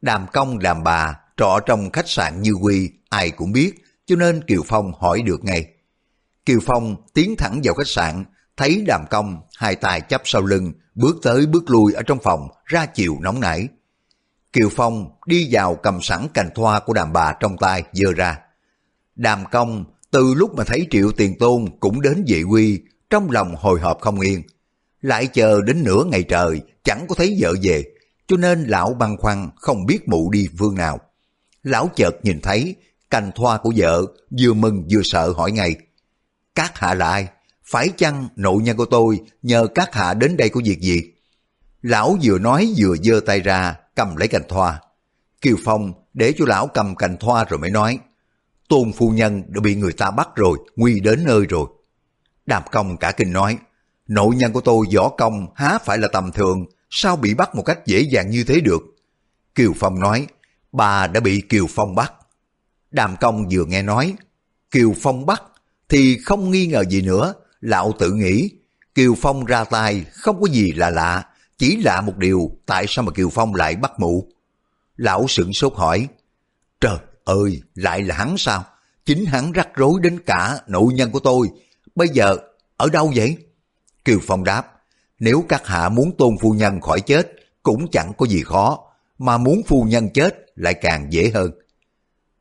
Đàm 0.00 0.26
công 0.32 0.58
đàm 0.58 0.84
bà 0.84 1.18
trọ 1.36 1.60
trong 1.66 1.90
khách 1.90 2.08
sạn 2.08 2.42
Như 2.42 2.52
Quy 2.52 2.90
ai 3.08 3.30
cũng 3.30 3.52
biết 3.52 3.72
cho 4.06 4.16
nên 4.16 4.44
Kiều 4.44 4.62
Phong 4.66 4.92
hỏi 4.98 5.22
được 5.22 5.44
ngay. 5.44 5.66
Kiều 6.46 6.58
Phong 6.66 6.96
tiến 7.14 7.34
thẳng 7.38 7.60
vào 7.64 7.74
khách 7.74 7.88
sạn 7.88 8.24
thấy 8.56 8.84
đàm 8.86 9.04
công 9.10 9.40
hai 9.56 9.76
tay 9.76 10.00
chắp 10.08 10.22
sau 10.24 10.42
lưng 10.42 10.72
bước 10.94 11.16
tới 11.22 11.46
bước 11.46 11.70
lui 11.70 11.92
ở 11.92 12.02
trong 12.02 12.18
phòng 12.22 12.48
ra 12.64 12.86
chiều 12.86 13.16
nóng 13.20 13.40
nảy. 13.40 13.68
Kiều 14.52 14.68
Phong 14.76 15.10
đi 15.26 15.48
vào 15.50 15.74
cầm 15.74 16.02
sẵn 16.02 16.26
cành 16.34 16.50
thoa 16.54 16.80
của 16.80 16.92
đàm 16.92 17.12
bà 17.12 17.32
trong 17.40 17.56
tay 17.58 17.82
dơ 17.92 18.12
ra. 18.12 18.38
Đàm 19.16 19.44
công 19.50 19.84
từ 20.10 20.34
lúc 20.34 20.54
mà 20.54 20.64
thấy 20.64 20.86
triệu 20.90 21.12
tiền 21.12 21.38
tôn 21.38 21.64
cũng 21.80 22.00
đến 22.00 22.24
dị 22.26 22.42
quy 22.42 22.80
trong 23.12 23.30
lòng 23.30 23.54
hồi 23.56 23.80
hộp 23.80 24.00
không 24.00 24.20
yên. 24.20 24.42
Lại 25.00 25.26
chờ 25.26 25.60
đến 25.62 25.82
nửa 25.84 26.04
ngày 26.04 26.22
trời 26.22 26.60
chẳng 26.84 27.06
có 27.08 27.14
thấy 27.14 27.36
vợ 27.40 27.54
về 27.62 27.84
cho 28.26 28.36
nên 28.36 28.64
lão 28.64 28.94
băn 28.94 29.16
khoăn 29.16 29.50
không 29.56 29.86
biết 29.86 30.08
mụ 30.08 30.30
đi 30.30 30.48
phương 30.58 30.74
nào. 30.74 31.00
Lão 31.62 31.90
chợt 31.96 32.10
nhìn 32.22 32.40
thấy 32.40 32.76
cành 33.10 33.30
thoa 33.34 33.58
của 33.58 33.72
vợ, 33.76 34.06
vừa 34.40 34.52
mừng 34.52 34.88
vừa 34.90 35.00
sợ 35.04 35.32
hỏi 35.36 35.52
ngay. 35.52 35.76
Các 36.54 36.78
hạ 36.78 36.94
là 36.94 37.10
ai? 37.10 37.28
Phải 37.64 37.88
chăng 37.96 38.28
nội 38.36 38.62
nhân 38.62 38.76
của 38.76 38.84
tôi 38.84 39.20
nhờ 39.42 39.66
các 39.74 39.94
hạ 39.94 40.14
đến 40.14 40.36
đây 40.36 40.48
có 40.48 40.60
việc 40.64 40.80
gì? 40.80 41.02
Lão 41.82 42.16
vừa 42.22 42.38
nói 42.38 42.74
vừa 42.76 42.96
giơ 43.02 43.20
tay 43.26 43.40
ra, 43.40 43.76
cầm 43.94 44.16
lấy 44.16 44.28
cành 44.28 44.48
thoa. 44.48 44.80
Kiều 45.40 45.56
Phong 45.64 45.92
để 46.14 46.34
cho 46.38 46.44
lão 46.48 46.66
cầm 46.66 46.96
cành 46.96 47.16
thoa 47.16 47.44
rồi 47.44 47.58
mới 47.58 47.70
nói. 47.70 47.98
Tôn 48.68 48.92
phu 48.92 49.10
nhân 49.10 49.42
đã 49.48 49.60
bị 49.60 49.74
người 49.74 49.92
ta 49.92 50.10
bắt 50.10 50.28
rồi, 50.36 50.58
nguy 50.76 51.00
đến 51.00 51.24
nơi 51.24 51.46
rồi. 51.48 51.66
Đàm 52.52 52.62
công 52.72 52.96
cả 52.96 53.12
kinh 53.12 53.32
nói, 53.32 53.58
nội 54.08 54.34
nhân 54.34 54.52
của 54.52 54.60
tôi 54.60 54.86
võ 54.96 55.08
công 55.08 55.46
há 55.54 55.78
phải 55.84 55.98
là 55.98 56.08
tầm 56.12 56.32
thường, 56.32 56.64
sao 56.90 57.16
bị 57.16 57.34
bắt 57.34 57.54
một 57.54 57.62
cách 57.62 57.78
dễ 57.86 58.00
dàng 58.00 58.30
như 58.30 58.44
thế 58.44 58.60
được? 58.60 58.82
Kiều 59.54 59.72
Phong 59.76 60.00
nói, 60.00 60.26
bà 60.72 61.06
đã 61.06 61.20
bị 61.20 61.42
Kiều 61.48 61.66
Phong 61.70 61.94
bắt. 61.94 62.12
Đàm 62.90 63.16
công 63.16 63.48
vừa 63.50 63.64
nghe 63.64 63.82
nói, 63.82 64.14
Kiều 64.70 64.94
Phong 65.02 65.26
bắt, 65.26 65.42
thì 65.88 66.18
không 66.18 66.50
nghi 66.50 66.66
ngờ 66.66 66.84
gì 66.84 67.02
nữa, 67.02 67.34
lão 67.60 67.92
tự 67.98 68.12
nghĩ, 68.12 68.50
Kiều 68.94 69.14
Phong 69.14 69.44
ra 69.44 69.64
tay 69.64 70.04
không 70.12 70.40
có 70.40 70.48
gì 70.48 70.72
là 70.72 70.90
lạ, 70.90 71.26
chỉ 71.58 71.76
lạ 71.76 72.00
một 72.00 72.16
điều 72.16 72.50
tại 72.66 72.84
sao 72.88 73.04
mà 73.04 73.12
Kiều 73.12 73.30
Phong 73.30 73.54
lại 73.54 73.76
bắt 73.76 73.92
mụ. 74.00 74.28
Lão 74.96 75.28
sửng 75.28 75.52
sốt 75.52 75.72
hỏi, 75.76 76.08
trời 76.80 76.98
ơi, 77.24 77.62
lại 77.74 78.02
là 78.02 78.14
hắn 78.14 78.38
sao? 78.38 78.64
Chính 79.04 79.26
hắn 79.26 79.52
rắc 79.52 79.68
rối 79.74 80.00
đến 80.02 80.20
cả 80.26 80.60
nội 80.66 80.92
nhân 80.94 81.10
của 81.10 81.20
tôi, 81.20 81.50
bây 81.94 82.08
giờ 82.08 82.36
ở 82.76 82.88
đâu 82.88 83.12
vậy? 83.16 83.36
Kiều 84.04 84.18
Phong 84.22 84.44
đáp, 84.44 84.72
nếu 85.18 85.44
các 85.48 85.66
hạ 85.66 85.88
muốn 85.88 86.16
tôn 86.18 86.36
phu 86.40 86.50
nhân 86.50 86.80
khỏi 86.80 87.00
chết, 87.00 87.32
cũng 87.62 87.90
chẳng 87.92 88.12
có 88.18 88.26
gì 88.26 88.42
khó, 88.42 88.78
mà 89.18 89.38
muốn 89.38 89.62
phu 89.66 89.84
nhân 89.84 90.08
chết 90.14 90.34
lại 90.54 90.74
càng 90.74 91.12
dễ 91.12 91.30
hơn. 91.34 91.50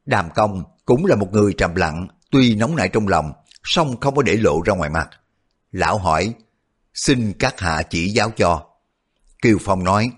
Đàm 0.05 0.29
công 0.35 0.63
cũng 0.85 1.05
là 1.05 1.15
một 1.15 1.31
người 1.31 1.53
trầm 1.57 1.75
lặng, 1.75 2.07
tuy 2.31 2.55
nóng 2.55 2.75
nảy 2.75 2.89
trong 2.89 3.07
lòng, 3.07 3.33
song 3.63 3.99
không 3.99 4.15
có 4.15 4.21
để 4.21 4.35
lộ 4.35 4.61
ra 4.65 4.73
ngoài 4.73 4.89
mặt. 4.89 5.09
Lão 5.71 5.97
hỏi, 5.97 6.33
xin 6.93 7.33
các 7.39 7.59
hạ 7.59 7.83
chỉ 7.89 8.09
giáo 8.09 8.31
cho. 8.37 8.65
Kiều 9.41 9.57
Phong 9.61 9.83
nói, 9.83 10.11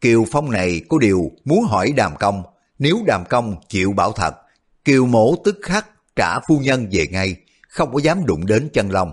Kiều 0.00 0.24
Phong 0.32 0.50
này 0.50 0.80
có 0.88 0.98
điều 0.98 1.30
muốn 1.44 1.64
hỏi 1.64 1.92
đàm 1.92 2.16
công, 2.16 2.42
nếu 2.78 2.98
đàm 3.06 3.24
công 3.24 3.56
chịu 3.68 3.92
bảo 3.92 4.12
thật, 4.12 4.34
Kiều 4.84 5.06
mổ 5.06 5.34
tức 5.44 5.58
khắc 5.62 5.86
trả 6.16 6.40
phu 6.48 6.58
nhân 6.58 6.88
về 6.92 7.06
ngay, 7.06 7.36
không 7.70 7.92
có 7.92 7.98
dám 7.98 8.26
đụng 8.26 8.46
đến 8.46 8.68
chân 8.72 8.90
long. 8.90 9.12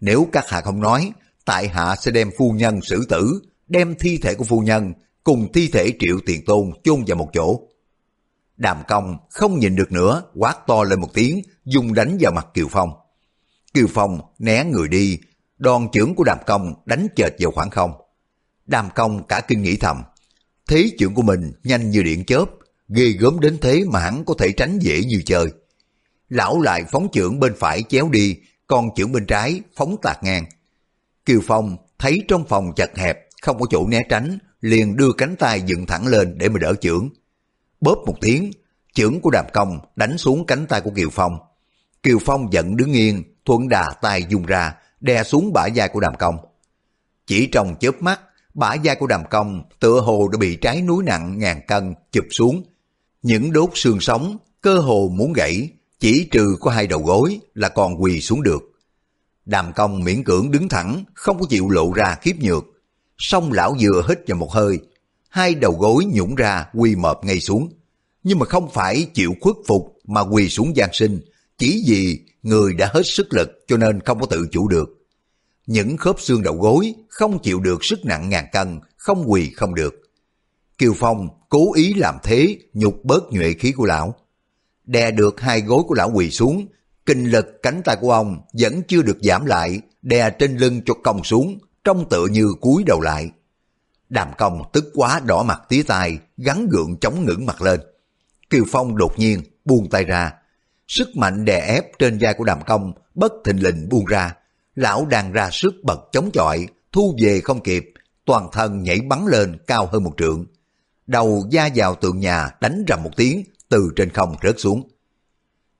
Nếu 0.00 0.28
các 0.32 0.48
hạ 0.48 0.60
không 0.60 0.80
nói, 0.80 1.12
tại 1.44 1.68
hạ 1.68 1.96
sẽ 1.96 2.10
đem 2.10 2.30
phu 2.38 2.50
nhân 2.50 2.80
xử 2.82 3.06
tử, 3.08 3.42
đem 3.68 3.94
thi 3.98 4.18
thể 4.18 4.34
của 4.34 4.44
phu 4.44 4.60
nhân 4.60 4.92
cùng 5.24 5.52
thi 5.52 5.68
thể 5.68 5.92
triệu 5.98 6.18
tiền 6.26 6.44
tôn 6.44 6.70
chôn 6.84 7.04
vào 7.06 7.16
một 7.16 7.28
chỗ. 7.32 7.60
Đàm 8.56 8.82
công 8.88 9.16
không 9.30 9.58
nhìn 9.58 9.76
được 9.76 9.92
nữa, 9.92 10.22
quát 10.34 10.56
to 10.66 10.84
lên 10.84 11.00
một 11.00 11.08
tiếng, 11.14 11.42
dùng 11.64 11.94
đánh 11.94 12.16
vào 12.20 12.32
mặt 12.32 12.46
Kiều 12.54 12.68
Phong. 12.70 12.90
Kiều 13.74 13.86
Phong 13.94 14.20
né 14.38 14.64
người 14.64 14.88
đi, 14.88 15.18
đòn 15.58 15.88
trưởng 15.92 16.14
của 16.14 16.24
đàm 16.24 16.38
công 16.46 16.74
đánh 16.84 17.06
chệch 17.16 17.32
vào 17.38 17.52
khoảng 17.52 17.70
không. 17.70 17.92
Đàm 18.66 18.88
công 18.94 19.26
cả 19.26 19.40
kinh 19.40 19.62
nghĩ 19.62 19.76
thầm, 19.76 20.02
thế 20.68 20.90
trưởng 20.98 21.14
của 21.14 21.22
mình 21.22 21.52
nhanh 21.64 21.90
như 21.90 22.02
điện 22.02 22.24
chớp, 22.24 22.44
ghê 22.88 23.08
gớm 23.08 23.40
đến 23.40 23.58
thế 23.60 23.84
mà 23.90 24.00
hắn 24.00 24.24
có 24.24 24.34
thể 24.38 24.52
tránh 24.52 24.78
dễ 24.78 25.04
như 25.04 25.22
chơi. 25.26 25.46
Lão 26.32 26.60
lại 26.60 26.84
phóng 26.92 27.08
trưởng 27.12 27.40
bên 27.40 27.52
phải 27.58 27.82
chéo 27.82 28.08
đi, 28.08 28.36
còn 28.66 28.88
trưởng 28.96 29.12
bên 29.12 29.26
trái 29.26 29.60
phóng 29.76 29.96
tạc 30.02 30.18
ngang. 30.22 30.44
Kiều 31.24 31.40
Phong 31.46 31.76
thấy 31.98 32.22
trong 32.28 32.44
phòng 32.48 32.72
chật 32.76 32.90
hẹp, 32.96 33.18
không 33.42 33.58
có 33.58 33.66
chỗ 33.70 33.86
né 33.86 34.00
tránh, 34.08 34.38
liền 34.60 34.96
đưa 34.96 35.12
cánh 35.18 35.36
tay 35.36 35.62
dựng 35.66 35.86
thẳng 35.86 36.06
lên 36.06 36.38
để 36.38 36.48
mà 36.48 36.58
đỡ 36.58 36.74
trưởng. 36.80 37.08
Bóp 37.80 37.98
một 38.06 38.14
tiếng, 38.20 38.50
trưởng 38.94 39.20
của 39.20 39.30
đàm 39.30 39.44
công 39.52 39.78
đánh 39.96 40.18
xuống 40.18 40.46
cánh 40.46 40.66
tay 40.66 40.80
của 40.80 40.90
Kiều 40.90 41.10
Phong. 41.12 41.38
Kiều 42.02 42.18
Phong 42.24 42.52
giận 42.52 42.76
đứng 42.76 42.92
nghiêng, 42.92 43.22
thuận 43.44 43.68
đà 43.68 43.90
tay 44.02 44.24
dùng 44.28 44.46
ra, 44.46 44.74
đè 45.00 45.22
xuống 45.22 45.52
bả 45.52 45.68
vai 45.74 45.88
của 45.88 46.00
đàm 46.00 46.14
công. 46.18 46.36
Chỉ 47.26 47.46
trong 47.46 47.76
chớp 47.80 48.02
mắt, 48.02 48.20
bả 48.54 48.76
vai 48.84 48.96
của 48.96 49.06
đàm 49.06 49.22
công 49.30 49.62
tựa 49.80 50.00
hồ 50.00 50.28
đã 50.28 50.38
bị 50.38 50.56
trái 50.56 50.82
núi 50.82 51.04
nặng 51.04 51.38
ngàn 51.38 51.60
cân 51.66 51.94
chụp 52.12 52.24
xuống. 52.30 52.62
Những 53.22 53.52
đốt 53.52 53.70
xương 53.74 54.00
sống, 54.00 54.36
cơ 54.60 54.78
hồ 54.78 55.10
muốn 55.14 55.32
gãy, 55.32 55.70
chỉ 56.02 56.28
trừ 56.30 56.56
có 56.60 56.70
hai 56.70 56.86
đầu 56.86 57.02
gối 57.02 57.40
là 57.54 57.68
còn 57.68 58.02
quỳ 58.02 58.20
xuống 58.20 58.42
được. 58.42 58.62
Đàm 59.44 59.72
công 59.72 60.04
miễn 60.04 60.24
cưỡng 60.24 60.50
đứng 60.50 60.68
thẳng, 60.68 61.04
không 61.14 61.40
có 61.40 61.46
chịu 61.50 61.68
lộ 61.68 61.92
ra 61.92 62.16
khiếp 62.22 62.36
nhược. 62.40 62.64
Xong 63.18 63.52
lão 63.52 63.76
vừa 63.80 64.04
hít 64.08 64.18
vào 64.26 64.36
một 64.36 64.52
hơi, 64.52 64.78
hai 65.28 65.54
đầu 65.54 65.72
gối 65.72 66.04
nhũng 66.04 66.34
ra 66.34 66.66
quỳ 66.74 66.96
mập 66.96 67.24
ngay 67.24 67.40
xuống. 67.40 67.72
Nhưng 68.22 68.38
mà 68.38 68.46
không 68.46 68.70
phải 68.70 69.06
chịu 69.14 69.34
khuất 69.40 69.56
phục 69.66 69.98
mà 70.04 70.20
quỳ 70.20 70.48
xuống 70.48 70.76
gian 70.76 70.90
sinh, 70.92 71.20
chỉ 71.58 71.84
vì 71.86 72.20
người 72.42 72.74
đã 72.74 72.90
hết 72.94 73.02
sức 73.04 73.26
lực 73.30 73.48
cho 73.66 73.76
nên 73.76 74.00
không 74.00 74.20
có 74.20 74.26
tự 74.26 74.46
chủ 74.52 74.68
được. 74.68 74.88
Những 75.66 75.96
khớp 75.96 76.20
xương 76.20 76.42
đầu 76.42 76.54
gối 76.54 76.94
không 77.08 77.42
chịu 77.42 77.60
được 77.60 77.84
sức 77.84 78.04
nặng 78.04 78.28
ngàn 78.28 78.46
cân, 78.52 78.80
không 78.96 79.24
quỳ 79.26 79.50
không 79.50 79.74
được. 79.74 79.94
Kiều 80.78 80.94
Phong 80.98 81.28
cố 81.48 81.74
ý 81.74 81.94
làm 81.94 82.14
thế 82.22 82.58
nhục 82.72 83.04
bớt 83.04 83.22
nhuệ 83.30 83.52
khí 83.52 83.72
của 83.72 83.84
lão. 83.84 84.14
Đè 84.84 85.10
được 85.10 85.40
hai 85.40 85.60
gối 85.60 85.82
của 85.88 85.94
lão 85.94 86.10
quỳ 86.14 86.30
xuống, 86.30 86.66
kinh 87.06 87.30
lực 87.30 87.46
cánh 87.62 87.82
tay 87.84 87.96
của 88.00 88.12
ông 88.12 88.40
vẫn 88.52 88.82
chưa 88.88 89.02
được 89.02 89.18
giảm 89.22 89.46
lại, 89.46 89.80
đè 90.02 90.30
trên 90.30 90.56
lưng 90.56 90.80
cho 90.86 90.94
còng 90.94 91.24
xuống, 91.24 91.58
trông 91.84 92.08
tựa 92.08 92.26
như 92.26 92.54
cúi 92.60 92.84
đầu 92.86 93.00
lại. 93.00 93.30
Đàm 94.08 94.28
công 94.38 94.62
tức 94.72 94.84
quá 94.94 95.20
đỏ 95.26 95.42
mặt 95.42 95.62
tía 95.68 95.82
tai, 95.82 96.18
gắn 96.36 96.68
gượng 96.70 96.96
chống 97.00 97.24
ngưỡng 97.24 97.46
mặt 97.46 97.62
lên. 97.62 97.80
Kiều 98.50 98.64
Phong 98.68 98.96
đột 98.96 99.18
nhiên 99.18 99.42
buông 99.64 99.90
tay 99.90 100.04
ra, 100.04 100.32
sức 100.88 101.16
mạnh 101.16 101.44
đè 101.44 101.60
ép 101.60 101.98
trên 101.98 102.18
vai 102.20 102.34
của 102.34 102.44
đàm 102.44 102.64
công 102.66 102.92
bất 103.14 103.32
thình 103.44 103.62
lình 103.62 103.88
buông 103.88 104.04
ra. 104.04 104.34
Lão 104.74 105.06
đang 105.06 105.32
ra 105.32 105.48
sức 105.52 105.74
bật 105.82 106.00
chống 106.12 106.30
chọi, 106.32 106.66
thu 106.92 107.16
về 107.22 107.40
không 107.40 107.60
kịp, 107.60 107.92
toàn 108.24 108.48
thân 108.52 108.82
nhảy 108.82 109.00
bắn 109.00 109.26
lên 109.26 109.58
cao 109.66 109.88
hơn 109.92 110.04
một 110.04 110.14
trượng. 110.16 110.46
Đầu 111.06 111.46
da 111.50 111.68
vào 111.74 111.94
tường 111.94 112.20
nhà 112.20 112.50
đánh 112.60 112.84
rầm 112.88 113.02
một 113.02 113.10
tiếng, 113.16 113.44
từ 113.72 113.90
trên 113.96 114.10
không 114.10 114.36
rớt 114.42 114.54
xuống. 114.58 114.88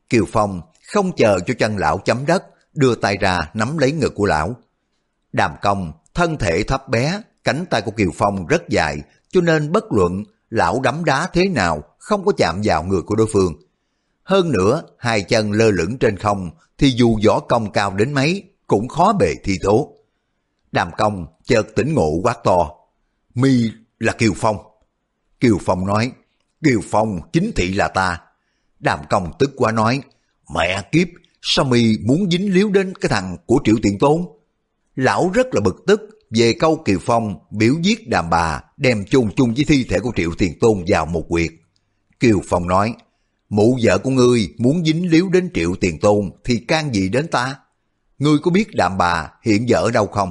Kiều 0.08 0.24
Phong 0.32 0.60
không 0.92 1.12
chờ 1.16 1.38
cho 1.46 1.54
chân 1.58 1.76
lão 1.76 1.98
chấm 1.98 2.26
đất, 2.26 2.44
đưa 2.74 2.94
tay 2.94 3.16
ra 3.16 3.50
nắm 3.54 3.78
lấy 3.78 3.92
ngực 3.92 4.12
của 4.14 4.26
lão. 4.26 4.56
Đàm 5.32 5.52
công, 5.62 5.92
thân 6.14 6.36
thể 6.36 6.62
thấp 6.62 6.88
bé, 6.88 7.22
cánh 7.44 7.64
tay 7.70 7.82
của 7.82 7.90
Kiều 7.90 8.10
Phong 8.14 8.46
rất 8.46 8.68
dài, 8.68 8.98
cho 9.30 9.40
nên 9.40 9.72
bất 9.72 9.84
luận 9.92 10.24
lão 10.50 10.80
đấm 10.80 11.04
đá 11.04 11.28
thế 11.32 11.48
nào 11.48 11.82
không 11.98 12.24
có 12.24 12.32
chạm 12.36 12.60
vào 12.64 12.84
người 12.84 13.02
của 13.02 13.14
đối 13.14 13.26
phương. 13.32 13.54
Hơn 14.22 14.52
nữa, 14.52 14.82
hai 14.98 15.22
chân 15.22 15.52
lơ 15.52 15.70
lửng 15.70 15.98
trên 15.98 16.16
không 16.16 16.50
thì 16.78 16.90
dù 16.90 17.18
võ 17.26 17.40
công 17.40 17.72
cao 17.72 17.94
đến 17.94 18.12
mấy 18.12 18.44
cũng 18.66 18.88
khó 18.88 19.12
bề 19.12 19.34
thi 19.44 19.58
thố. 19.62 19.94
Đàm 20.72 20.90
công 20.98 21.26
chợt 21.44 21.66
tỉnh 21.76 21.94
ngộ 21.94 22.20
quát 22.22 22.36
to. 22.44 22.70
Mi 23.34 23.70
là 23.98 24.12
Kiều 24.12 24.32
Phong. 24.36 24.56
Kiều 25.40 25.58
Phong 25.60 25.86
nói, 25.86 26.12
Kiều 26.64 26.80
Phong 26.90 27.20
chính 27.32 27.52
thị 27.56 27.72
là 27.72 27.88
ta. 27.88 28.20
Đàm 28.80 28.98
công 29.10 29.32
tức 29.38 29.50
quá 29.56 29.72
nói, 29.72 30.00
mẹ 30.54 30.82
kiếp, 30.92 31.08
sao 31.42 31.64
mi 31.64 31.98
muốn 32.04 32.30
dính 32.30 32.54
líu 32.54 32.70
đến 32.70 32.92
cái 33.00 33.08
thằng 33.08 33.36
của 33.46 33.60
Triệu 33.64 33.76
Tiện 33.82 33.98
Tốn? 33.98 34.38
Lão 34.96 35.30
rất 35.34 35.54
là 35.54 35.60
bực 35.60 35.84
tức 35.86 36.00
về 36.30 36.52
câu 36.58 36.76
Kiều 36.76 36.98
Phong 37.00 37.38
biểu 37.50 37.74
giết 37.82 38.08
đàm 38.08 38.30
bà 38.30 38.60
đem 38.76 39.04
chung 39.10 39.30
chung 39.36 39.54
với 39.54 39.64
thi 39.64 39.84
thể 39.84 40.00
của 40.00 40.12
Triệu 40.16 40.30
Tiền 40.38 40.58
Tôn 40.60 40.84
vào 40.86 41.06
một 41.06 41.24
quyệt. 41.28 41.50
Kiều 42.20 42.40
Phong 42.48 42.68
nói, 42.68 42.94
mụ 43.48 43.78
vợ 43.82 43.98
của 43.98 44.10
ngươi 44.10 44.54
muốn 44.58 44.84
dính 44.84 45.10
líu 45.10 45.28
đến 45.28 45.50
Triệu 45.54 45.74
Tiền 45.80 46.00
Tôn 46.00 46.30
thì 46.44 46.58
can 46.58 46.94
gì 46.94 47.08
đến 47.08 47.28
ta? 47.28 47.58
Ngươi 48.18 48.38
có 48.42 48.50
biết 48.50 48.74
đàm 48.74 48.98
bà 48.98 49.30
hiện 49.42 49.68
giờ 49.68 49.76
ở 49.76 49.90
đâu 49.90 50.06
không? 50.06 50.30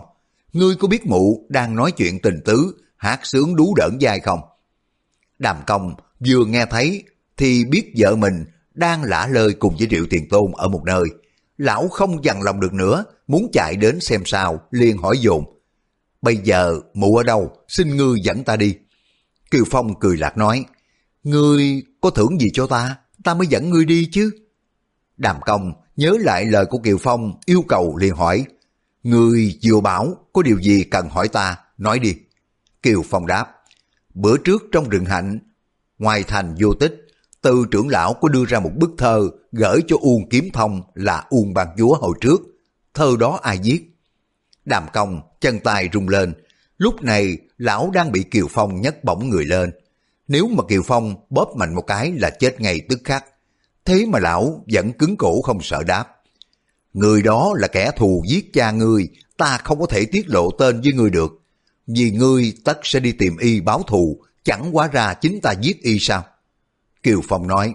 Ngươi 0.54 0.76
có 0.76 0.88
biết 0.88 1.06
mụ 1.06 1.46
đang 1.50 1.76
nói 1.76 1.92
chuyện 1.92 2.20
tình 2.20 2.40
tứ, 2.46 2.76
hát 2.98 3.20
sướng 3.24 3.56
đú 3.56 3.76
đỡn 3.76 3.98
dai 4.02 4.20
không? 4.20 4.40
Đàm 5.40 5.58
công 5.68 5.96
vừa 6.28 6.46
nghe 6.46 6.66
thấy 6.66 7.04
thì 7.38 7.66
biết 7.66 7.94
vợ 7.98 8.16
mình 8.16 8.46
đang 8.74 9.04
lả 9.04 9.28
lơi 9.28 9.54
cùng 9.54 9.76
với 9.78 9.88
Triệu 9.90 10.06
Tiền 10.10 10.30
Tôn 10.30 10.52
ở 10.56 10.68
một 10.68 10.84
nơi. 10.86 11.04
Lão 11.58 11.88
không 11.88 12.24
dằn 12.24 12.42
lòng 12.42 12.60
được 12.60 12.74
nữa, 12.74 13.06
muốn 13.28 13.50
chạy 13.54 13.76
đến 13.76 14.00
xem 14.00 14.22
sao, 14.26 14.62
liền 14.72 14.98
hỏi 14.98 15.18
dồn. 15.18 15.44
Bây 16.22 16.38
giờ 16.38 16.80
mụ 16.94 17.18
ở 17.18 17.24
đâu, 17.24 17.52
xin 17.68 17.96
ngươi 17.96 18.20
dẫn 18.24 18.44
ta 18.44 18.56
đi. 18.56 18.76
Kiều 19.52 19.64
Phong 19.72 20.00
cười 20.00 20.18
lạc 20.18 20.38
nói, 20.38 20.66
ngươi 21.24 21.84
có 22.02 22.10
thưởng 22.10 22.40
gì 22.40 22.50
cho 22.54 22.68
ta, 22.68 22.96
ta 23.24 23.34
mới 23.34 23.48
dẫn 23.48 23.70
ngươi 23.70 23.86
đi 23.86 24.10
chứ. 24.12 24.32
Đàm 25.18 25.36
công 25.46 25.74
nhớ 25.96 26.18
lại 26.20 26.46
lời 26.46 26.66
của 26.66 26.78
Kiều 26.78 26.98
Phong 26.98 27.40
yêu 27.46 27.64
cầu 27.68 27.98
liền 27.98 28.16
hỏi, 28.16 28.46
ngươi 29.04 29.60
vừa 29.64 29.82
bảo 29.82 30.16
có 30.34 30.42
điều 30.42 30.62
gì 30.62 30.84
cần 30.84 31.10
hỏi 31.10 31.28
ta, 31.28 31.58
nói 31.78 32.00
đi. 32.00 32.16
Kiều 32.84 33.02
Phong 33.10 33.28
đáp, 33.28 33.48
bữa 34.14 34.38
trước 34.38 34.64
trong 34.72 34.90
rừng 34.90 35.06
hạnh, 35.06 35.40
ngoài 36.02 36.24
thành 36.24 36.56
vô 36.60 36.74
tích, 36.74 37.08
từ 37.42 37.66
trưởng 37.72 37.88
lão 37.88 38.14
có 38.14 38.30
đưa 38.30 38.46
ra 38.46 38.60
một 38.60 38.72
bức 38.76 38.92
thơ 38.98 39.30
gửi 39.52 39.82
cho 39.88 39.98
Uông 40.02 40.30
Kiếm 40.30 40.50
Thông 40.54 40.82
là 40.94 41.26
Uông 41.30 41.54
Ban 41.54 41.68
Chúa 41.78 41.96
hồi 41.96 42.14
trước. 42.22 42.42
Thơ 42.94 43.16
đó 43.20 43.40
ai 43.42 43.60
viết? 43.64 43.82
Đàm 44.66 44.84
công, 44.94 45.22
chân 45.42 45.60
tay 45.60 45.90
rung 45.94 46.10
lên. 46.10 46.34
Lúc 46.78 47.02
này, 47.02 47.38
lão 47.58 47.92
đang 47.94 48.12
bị 48.12 48.24
Kiều 48.24 48.48
Phong 48.50 48.82
nhấc 48.82 49.04
bổng 49.04 49.30
người 49.30 49.46
lên. 49.46 49.72
Nếu 50.28 50.48
mà 50.48 50.64
Kiều 50.70 50.82
Phong 50.86 51.16
bóp 51.30 51.56
mạnh 51.56 51.76
một 51.76 51.82
cái 51.82 52.12
là 52.12 52.30
chết 52.30 52.62
ngay 52.62 52.82
tức 52.90 53.00
khắc. 53.04 53.26
Thế 53.86 54.06
mà 54.06 54.20
lão 54.20 54.64
vẫn 54.74 54.94
cứng 54.94 55.18
cổ 55.18 55.42
không 55.42 55.62
sợ 55.62 55.84
đáp. 55.84 56.06
Người 56.94 57.22
đó 57.22 57.54
là 57.56 57.68
kẻ 57.68 57.92
thù 57.98 58.24
giết 58.28 58.54
cha 58.54 58.72
ngươi, 58.72 59.10
ta 59.38 59.58
không 59.64 59.80
có 59.80 59.86
thể 59.86 60.06
tiết 60.06 60.30
lộ 60.30 60.52
tên 60.52 60.82
với 60.82 60.94
ngươi 60.94 61.10
được. 61.10 61.42
Vì 61.88 62.12
ngươi 62.12 62.54
tất 62.66 62.80
sẽ 62.84 63.00
đi 63.00 63.12
tìm 63.12 63.38
y 63.38 63.62
báo 63.62 63.84
thù, 63.84 64.22
chẳng 64.44 64.76
quá 64.76 64.88
ra 64.88 65.14
chính 65.14 65.40
ta 65.42 65.52
giết 65.52 65.82
y 65.82 66.00
sao? 66.00 66.26
Kiều 67.04 67.22
Phong 67.28 67.48
nói, 67.48 67.74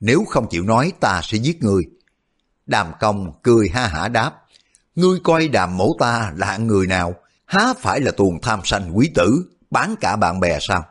nếu 0.00 0.24
không 0.28 0.46
chịu 0.50 0.62
nói 0.62 0.92
ta 1.00 1.20
sẽ 1.24 1.38
giết 1.38 1.62
người. 1.62 1.82
Đàm 2.66 2.92
công 3.00 3.32
cười 3.42 3.68
ha 3.68 3.86
hả 3.86 4.08
đáp, 4.08 4.32
ngươi 4.94 5.18
coi 5.24 5.48
đàm 5.48 5.76
mẫu 5.76 5.96
ta 5.98 6.32
là 6.36 6.56
người 6.56 6.86
nào, 6.86 7.14
há 7.46 7.74
phải 7.78 8.00
là 8.00 8.10
tuồng 8.10 8.40
tham 8.42 8.60
sanh 8.64 8.96
quý 8.96 9.10
tử, 9.14 9.44
bán 9.70 9.94
cả 10.00 10.16
bạn 10.16 10.40
bè 10.40 10.58
sao? 10.60 10.84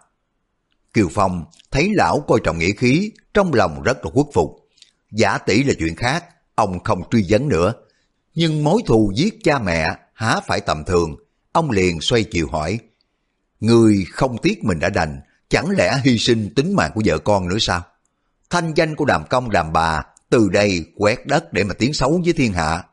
Kiều 0.94 1.10
Phong 1.12 1.46
thấy 1.72 1.92
lão 1.94 2.26
coi 2.28 2.40
trọng 2.44 2.60
nghĩa 2.60 2.74
khí, 2.74 3.12
trong 3.34 3.54
lòng 3.54 3.82
rất 3.84 4.06
là 4.06 4.12
khuất 4.14 4.26
phục. 4.34 4.68
Giả 5.12 5.38
tỷ 5.38 5.64
là 5.64 5.74
chuyện 5.80 5.96
khác, 5.96 6.26
ông 6.56 6.84
không 6.84 7.10
truy 7.10 7.26
vấn 7.30 7.48
nữa. 7.48 7.74
Nhưng 8.36 8.64
mối 8.64 8.82
thù 8.86 9.12
giết 9.16 9.38
cha 9.44 9.60
mẹ 9.60 9.96
há 10.14 10.40
phải 10.48 10.62
tầm 10.62 10.84
thường, 10.86 11.16
ông 11.52 11.72
liền 11.72 12.02
xoay 12.02 12.24
chiều 12.24 12.48
hỏi. 12.52 12.80
Người 13.64 14.06
không 14.12 14.38
tiếc 14.38 14.64
mình 14.64 14.80
đã 14.80 14.90
đành, 14.90 15.22
chẳng 15.50 15.70
lẽ 15.70 16.02
hy 16.04 16.18
sinh 16.18 16.54
tính 16.56 16.76
mạng 16.76 16.92
của 16.96 17.02
vợ 17.06 17.18
con 17.18 17.48
nữa 17.48 17.58
sao? 17.60 17.82
Thanh 18.50 18.74
danh 18.74 18.96
của 18.96 19.06
đàm 19.06 19.24
công 19.30 19.52
đàm 19.52 19.74
bà 19.74 20.04
từ 20.30 20.50
đây 20.50 20.86
quét 20.98 21.28
đất 21.28 21.54
để 21.54 21.64
mà 21.64 21.74
tiếng 21.74 21.94
xấu 21.94 22.22
với 22.24 22.34
thiên 22.34 22.54
hạ. 22.54 22.84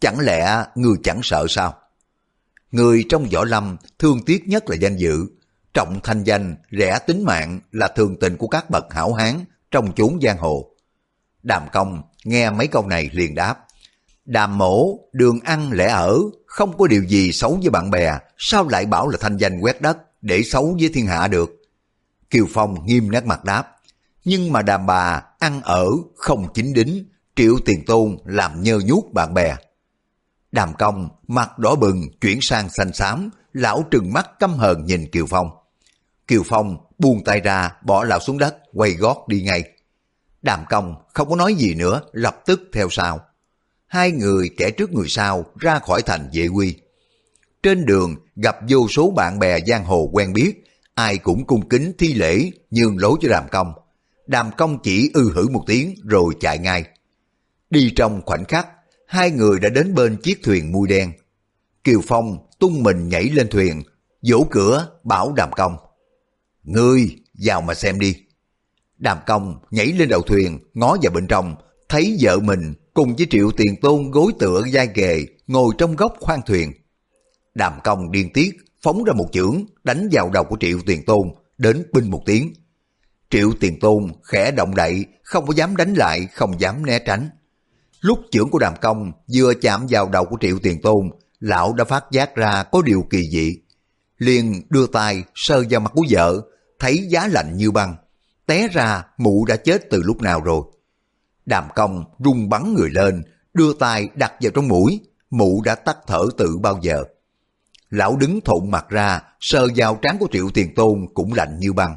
Chẳng 0.00 0.20
lẽ 0.20 0.64
người 0.74 0.96
chẳng 1.02 1.20
sợ 1.22 1.46
sao? 1.48 1.74
Người 2.70 3.04
trong 3.08 3.26
võ 3.32 3.44
lâm 3.44 3.76
thương 3.98 4.24
tiếc 4.24 4.48
nhất 4.48 4.70
là 4.70 4.76
danh 4.76 4.96
dự, 4.96 5.26
trọng 5.74 6.00
thanh 6.02 6.24
danh, 6.24 6.56
rẻ 6.78 6.98
tính 7.06 7.24
mạng 7.24 7.60
là 7.72 7.88
thường 7.88 8.16
tình 8.20 8.36
của 8.36 8.48
các 8.48 8.70
bậc 8.70 8.84
hảo 8.94 9.12
hán 9.12 9.44
trong 9.70 9.92
chốn 9.92 10.18
giang 10.22 10.38
hồ. 10.38 10.70
Đàm 11.42 11.62
công 11.72 12.02
nghe 12.24 12.50
mấy 12.50 12.66
câu 12.66 12.86
này 12.86 13.10
liền 13.12 13.34
đáp. 13.34 13.66
Đàm 14.24 14.58
mổ, 14.58 14.98
đường 15.12 15.40
ăn 15.44 15.72
lẽ 15.72 15.88
ở, 15.88 16.18
không 16.46 16.78
có 16.78 16.86
điều 16.86 17.04
gì 17.04 17.32
xấu 17.32 17.58
với 17.60 17.70
bạn 17.70 17.90
bè, 17.90 18.18
sao 18.38 18.68
lại 18.68 18.86
bảo 18.86 19.08
là 19.08 19.18
thanh 19.20 19.36
danh 19.36 19.60
quét 19.60 19.80
đất 19.80 19.98
để 20.20 20.42
xấu 20.42 20.76
với 20.80 20.90
thiên 20.94 21.06
hạ 21.06 21.28
được? 21.28 21.62
Kiều 22.30 22.46
Phong 22.50 22.86
nghiêm 22.86 23.10
nét 23.10 23.24
mặt 23.24 23.44
đáp, 23.44 23.76
nhưng 24.24 24.52
mà 24.52 24.62
đàm 24.62 24.86
bà 24.86 25.22
ăn 25.38 25.60
ở 25.62 25.86
không 26.16 26.52
chính 26.54 26.72
đính, 26.72 27.04
triệu 27.36 27.58
tiền 27.64 27.84
tôn 27.86 28.16
làm 28.24 28.62
nhơ 28.62 28.80
nhút 28.84 29.04
bạn 29.12 29.34
bè. 29.34 29.56
Đàm 30.52 30.74
công 30.74 31.08
mặt 31.28 31.58
đỏ 31.58 31.74
bừng 31.74 32.18
chuyển 32.20 32.40
sang 32.40 32.70
xanh 32.70 32.92
xám, 32.92 33.30
lão 33.52 33.84
trừng 33.90 34.12
mắt 34.12 34.30
căm 34.38 34.54
hờn 34.54 34.84
nhìn 34.84 35.10
Kiều 35.10 35.26
Phong. 35.26 35.50
Kiều 36.26 36.42
Phong 36.46 36.76
buông 36.98 37.24
tay 37.24 37.40
ra 37.40 37.72
bỏ 37.82 38.04
lão 38.04 38.20
xuống 38.20 38.38
đất 38.38 38.56
quay 38.72 38.90
gót 38.92 39.28
đi 39.28 39.42
ngay. 39.42 39.64
Đàm 40.42 40.64
công 40.70 40.94
không 41.14 41.28
có 41.28 41.36
nói 41.36 41.54
gì 41.54 41.74
nữa 41.74 42.02
lập 42.12 42.42
tức 42.46 42.60
theo 42.72 42.88
sau. 42.90 43.20
Hai 43.86 44.10
người 44.10 44.50
kẻ 44.56 44.70
trước 44.70 44.92
người 44.92 45.08
sau 45.08 45.44
ra 45.58 45.78
khỏi 45.78 46.02
thành 46.02 46.28
dễ 46.32 46.48
quy. 46.48 46.76
Trên 47.62 47.84
đường 47.84 48.16
gặp 48.36 48.56
vô 48.68 48.88
số 48.88 49.10
bạn 49.10 49.38
bè 49.38 49.58
giang 49.66 49.84
hồ 49.84 50.10
quen 50.12 50.32
biết, 50.32 50.64
ai 50.94 51.18
cũng 51.18 51.46
cung 51.46 51.68
kính 51.68 51.92
thi 51.98 52.14
lễ 52.14 52.50
nhường 52.70 52.98
lối 52.98 53.18
cho 53.20 53.28
đàm 53.28 53.44
công. 53.52 53.72
Đàm 54.26 54.50
công 54.58 54.78
chỉ 54.82 55.10
ư 55.14 55.32
hử 55.34 55.48
một 55.48 55.64
tiếng 55.66 55.94
rồi 56.04 56.34
chạy 56.40 56.58
ngay. 56.58 56.84
Đi 57.70 57.92
trong 57.96 58.22
khoảnh 58.26 58.44
khắc, 58.44 58.68
hai 59.06 59.30
người 59.30 59.60
đã 59.60 59.68
đến 59.68 59.94
bên 59.94 60.16
chiếc 60.16 60.42
thuyền 60.42 60.72
mui 60.72 60.88
đen. 60.88 61.12
Kiều 61.84 62.00
Phong 62.06 62.38
tung 62.58 62.82
mình 62.82 63.08
nhảy 63.08 63.24
lên 63.24 63.48
thuyền, 63.48 63.82
vỗ 64.30 64.46
cửa 64.50 64.88
bảo 65.04 65.32
đàm 65.32 65.52
công. 65.52 65.76
Ngươi, 66.62 67.16
vào 67.44 67.60
mà 67.60 67.74
xem 67.74 67.98
đi. 67.98 68.16
Đàm 68.98 69.18
công 69.26 69.54
nhảy 69.70 69.86
lên 69.86 70.08
đầu 70.08 70.22
thuyền, 70.22 70.58
ngó 70.74 70.96
vào 71.02 71.12
bên 71.12 71.26
trong, 71.26 71.56
thấy 71.88 72.16
vợ 72.20 72.38
mình 72.38 72.74
cùng 72.94 73.16
với 73.16 73.26
triệu 73.30 73.50
tiền 73.56 73.76
tôn 73.80 74.10
gối 74.10 74.32
tựa 74.38 74.62
dai 74.72 74.88
ghề, 74.94 75.26
ngồi 75.46 75.74
trong 75.78 75.96
góc 75.96 76.14
khoang 76.20 76.40
thuyền. 76.46 76.72
Đàm 77.54 77.72
công 77.84 78.10
điên 78.10 78.32
tiết, 78.34 78.50
phóng 78.82 79.04
ra 79.04 79.12
một 79.12 79.28
chưởng, 79.32 79.64
đánh 79.84 80.08
vào 80.12 80.30
đầu 80.30 80.44
của 80.44 80.56
triệu 80.60 80.78
tiền 80.86 81.04
tôn, 81.04 81.28
đến 81.58 81.86
binh 81.92 82.10
một 82.10 82.22
tiếng. 82.26 82.52
Triệu 83.30 83.52
tiền 83.60 83.80
tôn 83.80 84.06
khẽ 84.22 84.50
động 84.50 84.74
đậy, 84.74 85.04
không 85.22 85.46
có 85.46 85.54
dám 85.54 85.76
đánh 85.76 85.94
lại, 85.94 86.26
không 86.34 86.60
dám 86.60 86.86
né 86.86 86.98
tránh. 86.98 87.30
Lúc 88.00 88.18
chưởng 88.30 88.50
của 88.50 88.58
đàm 88.58 88.74
công 88.80 89.12
vừa 89.32 89.54
chạm 89.54 89.86
vào 89.88 90.08
đầu 90.08 90.24
của 90.24 90.36
triệu 90.40 90.58
tiền 90.62 90.80
tôn, 90.82 91.10
lão 91.40 91.74
đã 91.74 91.84
phát 91.84 92.04
giác 92.10 92.36
ra 92.36 92.62
có 92.62 92.82
điều 92.82 93.04
kỳ 93.10 93.28
dị. 93.30 93.56
Liền 94.18 94.62
đưa 94.70 94.86
tay 94.86 95.24
sơ 95.34 95.64
vào 95.70 95.80
mặt 95.80 95.92
của 95.94 96.04
vợ, 96.10 96.42
thấy 96.78 97.06
giá 97.08 97.28
lạnh 97.28 97.56
như 97.56 97.70
băng. 97.70 97.96
Té 98.46 98.68
ra 98.68 99.04
mụ 99.18 99.44
đã 99.44 99.56
chết 99.56 99.90
từ 99.90 100.02
lúc 100.02 100.22
nào 100.22 100.40
rồi. 100.40 100.62
Đàm 101.46 101.64
công 101.74 102.04
rung 102.24 102.48
bắn 102.48 102.74
người 102.74 102.90
lên, 102.90 103.22
đưa 103.54 103.72
tay 103.74 104.08
đặt 104.14 104.32
vào 104.40 104.50
trong 104.54 104.68
mũi, 104.68 105.00
mụ 105.30 105.62
đã 105.64 105.74
tắt 105.74 105.98
thở 106.06 106.22
từ 106.38 106.58
bao 106.58 106.78
giờ. 106.82 107.04
Lão 107.90 108.16
đứng 108.16 108.40
thộn 108.40 108.70
mặt 108.70 108.86
ra, 108.88 109.20
sờ 109.40 109.68
vào 109.76 109.98
trán 110.02 110.16
của 110.20 110.28
triệu 110.32 110.50
tiền 110.54 110.74
tôn 110.74 111.06
cũng 111.14 111.32
lạnh 111.32 111.58
như 111.60 111.72
băng. 111.72 111.94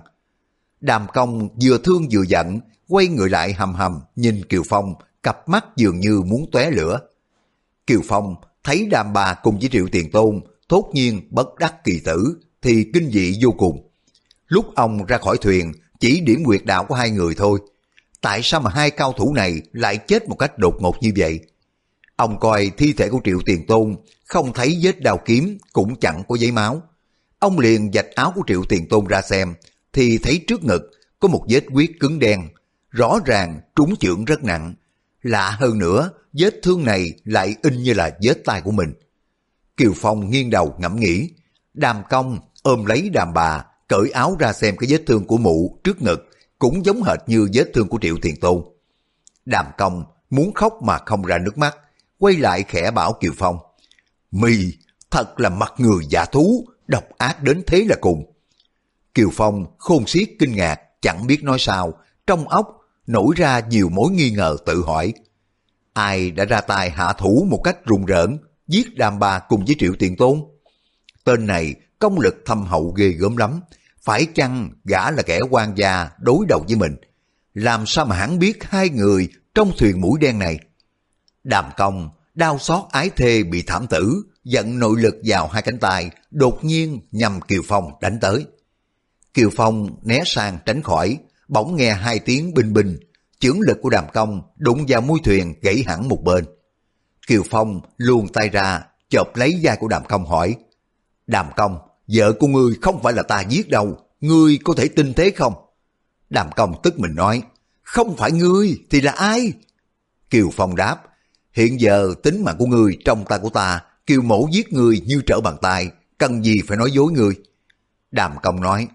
Đàm 0.81 1.07
công 1.13 1.50
vừa 1.62 1.77
thương 1.77 2.07
vừa 2.12 2.23
giận, 2.23 2.59
quay 2.88 3.07
người 3.07 3.29
lại 3.29 3.53
hầm 3.53 3.73
hầm 3.73 4.00
nhìn 4.15 4.45
Kiều 4.45 4.63
Phong, 4.69 4.93
cặp 5.23 5.50
mắt 5.50 5.65
dường 5.75 6.00
như 6.00 6.21
muốn 6.21 6.45
tóe 6.51 6.71
lửa. 6.71 7.00
Kiều 7.88 8.01
Phong 8.07 8.35
thấy 8.63 8.88
đàm 8.91 9.13
bà 9.13 9.33
cùng 9.33 9.59
với 9.59 9.69
triệu 9.69 9.88
tiền 9.91 10.12
tôn, 10.12 10.41
thốt 10.69 10.91
nhiên 10.93 11.27
bất 11.29 11.55
đắc 11.59 11.83
kỳ 11.83 12.00
tử, 12.05 12.38
thì 12.62 12.85
kinh 12.93 13.12
dị 13.12 13.39
vô 13.43 13.51
cùng. 13.51 13.89
Lúc 14.47 14.75
ông 14.75 15.05
ra 15.05 15.17
khỏi 15.17 15.38
thuyền, 15.41 15.71
chỉ 16.00 16.21
điểm 16.21 16.43
nguyệt 16.43 16.65
đạo 16.65 16.85
của 16.85 16.95
hai 16.95 17.09
người 17.09 17.35
thôi. 17.38 17.59
Tại 18.21 18.39
sao 18.43 18.62
mà 18.62 18.69
hai 18.69 18.91
cao 18.91 19.13
thủ 19.13 19.33
này 19.33 19.62
lại 19.71 19.97
chết 19.97 20.29
một 20.29 20.35
cách 20.35 20.57
đột 20.57 20.75
ngột 20.79 20.95
như 21.01 21.12
vậy? 21.17 21.39
Ông 22.24 22.39
coi 22.39 22.72
thi 22.77 22.94
thể 22.94 23.10
của 23.10 23.20
Triệu 23.24 23.39
Tiền 23.46 23.65
Tôn, 23.68 23.96
không 24.25 24.53
thấy 24.53 24.80
vết 24.82 25.01
đào 25.01 25.20
kiếm, 25.25 25.58
cũng 25.74 25.96
chẳng 26.00 26.24
có 26.27 26.36
giấy 26.36 26.51
máu. 26.51 26.82
Ông 27.39 27.60
liền 27.60 27.92
dạch 27.94 28.06
áo 28.15 28.34
của 28.36 28.42
Triệu 28.48 28.63
Tiền 28.70 28.88
Tôn 28.89 29.08
ra 29.08 29.22
xem, 29.22 29.53
thì 29.94 30.18
thấy 30.18 30.44
trước 30.48 30.63
ngực 30.63 30.91
có 31.19 31.28
một 31.28 31.45
vết 31.50 31.63
huyết 31.69 31.89
cứng 32.00 32.19
đen, 32.19 32.47
rõ 32.89 33.19
ràng 33.26 33.60
trúng 33.76 33.95
chưởng 33.95 34.26
rất 34.26 34.43
nặng. 34.43 34.74
Lạ 35.21 35.58
hơn 35.60 35.78
nữa, 35.78 36.10
vết 36.34 36.54
thương 36.63 36.84
này 36.84 37.13
lại 37.24 37.56
in 37.63 37.84
như 37.84 37.93
là 37.93 38.17
vết 38.24 38.45
tay 38.45 38.62
của 38.62 38.71
mình. 38.71 38.93
Kiều 39.78 39.93
Phong 39.95 40.30
nghiêng 40.30 40.50
đầu 40.50 40.76
ngẫm 40.78 41.00
nghĩ, 41.00 41.30
đàm 41.74 42.02
công 42.10 42.39
ôm 42.62 42.86
lấy 42.86 43.10
đàm 43.10 43.34
bà, 43.34 43.65
cởi 43.88 44.10
áo 44.13 44.36
ra 44.39 44.54
xem 44.54 44.78
cái 44.78 44.89
vết 44.91 45.04
thương 45.08 45.26
của 45.26 45.38
mụ 45.38 45.80
trước 45.84 46.02
ngực, 46.02 46.30
cũng 46.60 46.86
giống 46.86 47.04
hệt 47.04 47.19
như 47.28 47.50
vết 47.54 47.71
thương 47.74 47.88
của 47.88 48.00
Triệu 48.02 48.17
Tiền 48.21 48.36
Tôn. 48.39 48.63
Đàm 49.45 49.65
công 49.78 50.04
muốn 50.30 50.54
khóc 50.54 50.74
mà 50.84 50.97
không 51.06 51.26
ra 51.26 51.38
nước 51.38 51.58
mắt, 51.58 51.78
quay 52.23 52.36
lại 52.36 52.63
khẽ 52.67 52.91
bảo 52.91 53.13
Kiều 53.13 53.31
Phong. 53.38 53.57
Mì, 54.31 54.55
thật 55.12 55.39
là 55.39 55.49
mặt 55.49 55.73
người 55.77 56.05
giả 56.09 56.25
thú, 56.25 56.65
độc 56.88 57.03
ác 57.17 57.43
đến 57.43 57.63
thế 57.67 57.86
là 57.89 57.95
cùng. 58.01 58.33
Kiều 59.13 59.29
Phong 59.33 59.65
khôn 59.77 60.07
xiết 60.07 60.29
kinh 60.39 60.55
ngạc, 60.55 60.79
chẳng 61.01 61.27
biết 61.27 61.43
nói 61.43 61.57
sao, 61.59 61.93
trong 62.27 62.47
óc 62.47 62.67
nổi 63.07 63.33
ra 63.38 63.59
nhiều 63.59 63.89
mối 63.89 64.12
nghi 64.12 64.31
ngờ 64.31 64.57
tự 64.65 64.83
hỏi. 64.83 65.13
Ai 65.93 66.31
đã 66.31 66.45
ra 66.45 66.62
tay 66.62 66.89
hạ 66.89 67.13
thủ 67.13 67.47
một 67.49 67.62
cách 67.63 67.86
rùng 67.86 68.05
rợn, 68.05 68.38
giết 68.67 68.95
đàm 68.95 69.19
bà 69.19 69.39
cùng 69.39 69.65
với 69.65 69.75
Triệu 69.79 69.93
Tiền 69.99 70.15
Tôn? 70.15 70.41
Tên 71.23 71.47
này 71.47 71.75
công 71.99 72.19
lực 72.19 72.36
thâm 72.45 72.63
hậu 72.63 72.93
ghê 72.97 73.09
gớm 73.09 73.38
lắm, 73.38 73.62
phải 74.01 74.27
chăng 74.33 74.69
gã 74.83 75.12
là 75.12 75.21
kẻ 75.21 75.39
quan 75.49 75.77
gia 75.77 76.09
đối 76.19 76.45
đầu 76.49 76.65
với 76.67 76.75
mình? 76.75 76.95
Làm 77.53 77.86
sao 77.86 78.05
mà 78.05 78.15
hắn 78.15 78.39
biết 78.39 78.63
hai 78.63 78.89
người 78.89 79.29
trong 79.55 79.71
thuyền 79.77 80.01
mũi 80.01 80.19
đen 80.19 80.39
này? 80.39 80.59
Đàm 81.43 81.65
công, 81.77 82.10
đau 82.36 82.60
xót 82.60 82.84
ái 82.91 83.10
thê 83.10 83.43
bị 83.43 83.63
thảm 83.67 83.88
tử, 83.88 84.23
giận 84.43 84.79
nội 84.79 85.01
lực 85.01 85.15
vào 85.23 85.47
hai 85.47 85.62
cánh 85.62 85.79
tay, 85.79 86.10
đột 86.32 86.63
nhiên 86.63 86.99
nhằm 87.12 87.41
Kiều 87.41 87.62
Phong 87.67 87.91
đánh 88.01 88.19
tới. 88.21 88.45
Kiều 89.34 89.49
Phong 89.56 89.88
né 90.03 90.21
sang 90.25 90.58
tránh 90.65 90.84
khỏi, 90.84 91.17
bỗng 91.47 91.75
nghe 91.75 91.93
hai 91.93 92.19
tiếng 92.19 92.53
bình 92.53 92.73
bình, 92.73 92.99
chưởng 93.39 93.60
lực 93.60 93.77
của 93.82 93.89
đàm 93.89 94.06
công 94.13 94.41
đụng 94.58 94.86
vào 94.88 95.01
mũi 95.01 95.19
thuyền 95.23 95.53
gãy 95.62 95.84
hẳn 95.88 96.10
một 96.10 96.23
bên. 96.23 96.45
Kiều 97.27 97.43
Phong 97.49 97.82
luồn 97.97 98.27
tay 98.27 98.49
ra, 98.49 98.84
chộp 99.10 99.36
lấy 99.36 99.60
vai 99.63 99.77
của 99.79 99.88
đàm 99.88 100.06
công 100.06 100.25
hỏi, 100.25 100.56
Đàm 101.27 101.45
công, 101.56 101.77
vợ 102.08 102.34
của 102.39 102.47
ngươi 102.47 102.73
không 102.82 103.03
phải 103.03 103.13
là 103.13 103.23
ta 103.23 103.41
giết 103.41 103.69
đâu, 103.69 103.97
ngươi 104.21 104.60
có 104.63 104.73
thể 104.77 104.88
tin 104.88 105.13
thế 105.13 105.32
không? 105.36 105.53
Đàm 106.29 106.51
công 106.56 106.73
tức 106.84 106.99
mình 106.99 107.15
nói, 107.15 107.41
không 107.82 108.17
phải 108.17 108.32
ngươi 108.32 108.82
thì 108.89 109.01
là 109.01 109.12
ai? 109.12 109.53
Kiều 110.29 110.49
Phong 110.53 110.75
đáp, 110.75 111.01
hiện 111.54 111.80
giờ 111.80 112.13
tính 112.24 112.44
mạng 112.44 112.56
của 112.60 112.66
ngươi 112.66 112.98
trong 113.06 113.26
tay 113.26 113.39
của 113.39 113.50
ta, 113.50 113.82
Kiều 114.06 114.22
mẫu 114.22 114.50
giết 114.52 114.74
ngươi 114.74 115.02
như 115.06 115.22
trở 115.26 115.42
bàn 115.42 115.58
tay, 115.62 115.92
cần 116.18 116.44
gì 116.44 116.56
phải 116.68 116.78
nói 116.78 116.92
dối 116.92 117.12
ngươi? 117.12 117.34
Đàm 118.12 118.32
công 118.44 118.62
nói, 118.62 118.88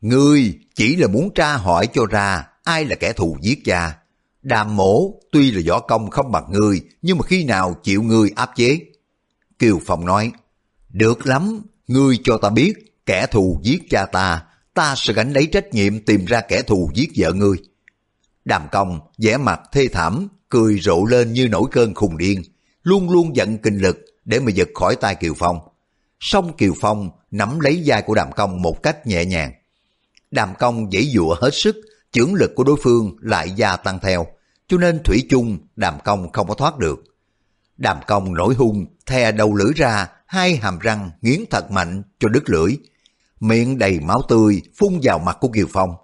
ngươi 0.00 0.58
chỉ 0.74 0.96
là 0.96 1.06
muốn 1.06 1.34
tra 1.34 1.56
hỏi 1.56 1.88
cho 1.92 2.06
ra 2.06 2.46
ai 2.64 2.84
là 2.84 2.96
kẻ 2.96 3.12
thù 3.12 3.36
giết 3.42 3.58
cha. 3.64 3.98
Đàm 4.42 4.76
mổ 4.76 5.20
tuy 5.32 5.50
là 5.50 5.62
võ 5.68 5.80
công 5.80 6.10
không 6.10 6.32
bằng 6.32 6.52
ngươi, 6.52 6.80
nhưng 7.02 7.18
mà 7.18 7.24
khi 7.26 7.44
nào 7.44 7.76
chịu 7.82 8.02
ngươi 8.02 8.30
áp 8.36 8.50
chế? 8.56 8.80
Kiều 9.58 9.80
Phong 9.86 10.06
nói, 10.06 10.32
được 10.88 11.26
lắm, 11.26 11.62
ngươi 11.88 12.18
cho 12.24 12.38
ta 12.38 12.50
biết, 12.50 12.72
kẻ 13.06 13.26
thù 13.26 13.60
giết 13.62 13.82
cha 13.90 14.06
ta, 14.06 14.42
ta 14.74 14.94
sẽ 14.96 15.12
gánh 15.12 15.32
lấy 15.32 15.46
trách 15.46 15.74
nhiệm 15.74 16.00
tìm 16.00 16.24
ra 16.24 16.40
kẻ 16.40 16.62
thù 16.62 16.90
giết 16.94 17.10
vợ 17.16 17.32
ngươi. 17.32 17.56
Đàm 18.44 18.62
công, 18.72 19.00
vẻ 19.18 19.36
mặt 19.36 19.60
thê 19.72 19.88
thảm, 19.88 20.28
cười 20.52 20.78
rộ 20.80 21.04
lên 21.04 21.32
như 21.32 21.48
nổi 21.48 21.64
cơn 21.70 21.94
khùng 21.94 22.18
điên, 22.18 22.42
luôn 22.82 23.10
luôn 23.10 23.36
giận 23.36 23.58
kinh 23.58 23.78
lực 23.78 23.98
để 24.24 24.40
mà 24.40 24.50
giật 24.50 24.68
khỏi 24.74 24.96
tay 24.96 25.14
Kiều 25.14 25.34
Phong. 25.38 25.58
Xong 26.20 26.56
Kiều 26.56 26.72
Phong 26.80 27.10
nắm 27.30 27.60
lấy 27.60 27.82
vai 27.86 28.02
của 28.02 28.14
đàm 28.14 28.32
công 28.32 28.62
một 28.62 28.82
cách 28.82 29.06
nhẹ 29.06 29.24
nhàng. 29.24 29.52
Đàm 30.30 30.54
công 30.58 30.90
dãy 30.90 31.10
dụa 31.14 31.36
hết 31.40 31.50
sức, 31.52 31.76
chưởng 32.12 32.34
lực 32.34 32.52
của 32.56 32.64
đối 32.64 32.76
phương 32.82 33.16
lại 33.20 33.50
gia 33.50 33.76
tăng 33.76 33.98
theo, 34.02 34.26
cho 34.68 34.76
nên 34.78 35.02
thủy 35.02 35.26
chung 35.30 35.58
đàm 35.76 35.94
công 36.04 36.32
không 36.32 36.48
có 36.48 36.54
thoát 36.54 36.78
được. 36.78 37.04
Đàm 37.76 37.96
công 38.06 38.34
nổi 38.34 38.54
hung, 38.54 38.86
thè 39.06 39.32
đầu 39.32 39.54
lưỡi 39.54 39.72
ra, 39.76 40.08
hai 40.26 40.56
hàm 40.56 40.78
răng 40.78 41.10
nghiến 41.22 41.40
thật 41.50 41.70
mạnh 41.70 42.02
cho 42.18 42.28
đứt 42.28 42.50
lưỡi. 42.50 42.76
Miệng 43.40 43.78
đầy 43.78 44.00
máu 44.00 44.22
tươi 44.28 44.62
phun 44.78 45.00
vào 45.02 45.18
mặt 45.18 45.36
của 45.40 45.48
Kiều 45.48 45.66
Phong. 45.72 45.94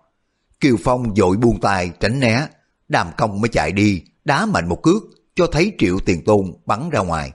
Kiều 0.60 0.76
Phong 0.84 1.16
dội 1.16 1.36
buông 1.36 1.60
tay 1.60 1.90
tránh 2.00 2.20
né, 2.20 2.46
đàm 2.88 3.10
công 3.16 3.40
mới 3.40 3.48
chạy 3.48 3.72
đi, 3.72 4.02
đá 4.28 4.46
mạnh 4.46 4.68
một 4.68 4.82
cước, 4.82 5.02
cho 5.34 5.46
thấy 5.46 5.72
triệu 5.78 5.98
tiền 6.06 6.24
tôn 6.24 6.52
bắn 6.66 6.90
ra 6.90 7.00
ngoài. 7.00 7.32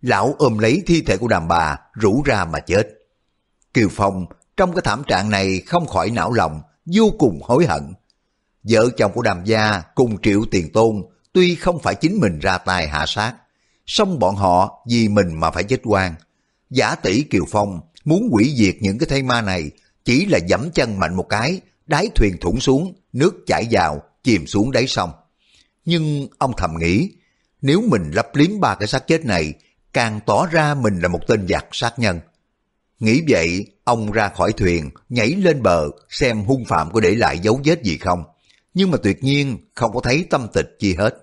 Lão 0.00 0.34
ôm 0.38 0.58
lấy 0.58 0.82
thi 0.86 1.02
thể 1.02 1.16
của 1.16 1.28
đàn 1.28 1.48
bà, 1.48 1.78
rủ 1.92 2.22
ra 2.22 2.44
mà 2.44 2.60
chết. 2.60 2.88
Kiều 3.74 3.88
Phong 3.90 4.26
trong 4.56 4.72
cái 4.72 4.82
thảm 4.84 5.02
trạng 5.06 5.30
này 5.30 5.60
không 5.66 5.86
khỏi 5.86 6.10
não 6.10 6.32
lòng, 6.32 6.60
vô 6.86 7.10
cùng 7.18 7.40
hối 7.42 7.66
hận. 7.66 7.94
Vợ 8.62 8.90
chồng 8.96 9.12
của 9.14 9.22
đàm 9.22 9.44
gia 9.44 9.82
cùng 9.94 10.22
triệu 10.22 10.44
tiền 10.50 10.72
tôn 10.72 11.02
tuy 11.32 11.54
không 11.54 11.78
phải 11.78 11.94
chính 11.94 12.20
mình 12.20 12.38
ra 12.38 12.58
tay 12.58 12.88
hạ 12.88 13.04
sát, 13.06 13.34
song 13.86 14.18
bọn 14.18 14.36
họ 14.36 14.84
vì 14.90 15.08
mình 15.08 15.40
mà 15.40 15.50
phải 15.50 15.64
chết 15.64 15.80
quan. 15.84 16.14
Giả 16.70 16.94
tỷ 16.94 17.22
Kiều 17.22 17.44
Phong 17.50 17.80
muốn 18.04 18.28
hủy 18.30 18.54
diệt 18.56 18.74
những 18.80 18.98
cái 18.98 19.06
thây 19.06 19.22
ma 19.22 19.40
này 19.40 19.70
chỉ 20.04 20.26
là 20.26 20.38
dẫm 20.48 20.70
chân 20.74 20.98
mạnh 20.98 21.14
một 21.14 21.26
cái, 21.28 21.60
đáy 21.86 22.08
thuyền 22.14 22.36
thủng 22.40 22.60
xuống, 22.60 22.94
nước 23.12 23.34
chảy 23.46 23.68
vào, 23.70 24.02
chìm 24.22 24.46
xuống 24.46 24.72
đáy 24.72 24.86
sông. 24.86 25.10
Nhưng 25.84 26.28
ông 26.38 26.52
thầm 26.56 26.74
nghĩ, 26.78 27.10
nếu 27.62 27.82
mình 27.88 28.10
lấp 28.10 28.28
liếm 28.34 28.60
ba 28.60 28.74
cái 28.74 28.88
xác 28.88 29.06
chết 29.06 29.24
này, 29.24 29.54
càng 29.92 30.20
tỏ 30.26 30.46
ra 30.46 30.74
mình 30.74 30.98
là 31.00 31.08
một 31.08 31.20
tên 31.26 31.48
giặc 31.48 31.66
sát 31.72 31.98
nhân. 31.98 32.20
Nghĩ 32.98 33.22
vậy, 33.28 33.66
ông 33.84 34.12
ra 34.12 34.28
khỏi 34.28 34.52
thuyền, 34.52 34.90
nhảy 35.08 35.28
lên 35.28 35.62
bờ 35.62 35.88
xem 36.08 36.44
hung 36.44 36.64
phạm 36.64 36.92
có 36.92 37.00
để 37.00 37.14
lại 37.14 37.38
dấu 37.38 37.60
vết 37.64 37.82
gì 37.82 37.98
không. 37.98 38.24
Nhưng 38.74 38.90
mà 38.90 38.98
tuyệt 39.02 39.24
nhiên 39.24 39.58
không 39.74 39.92
có 39.94 40.00
thấy 40.00 40.26
tâm 40.30 40.46
tịch 40.52 40.76
chi 40.78 40.94
hết. 40.94 41.14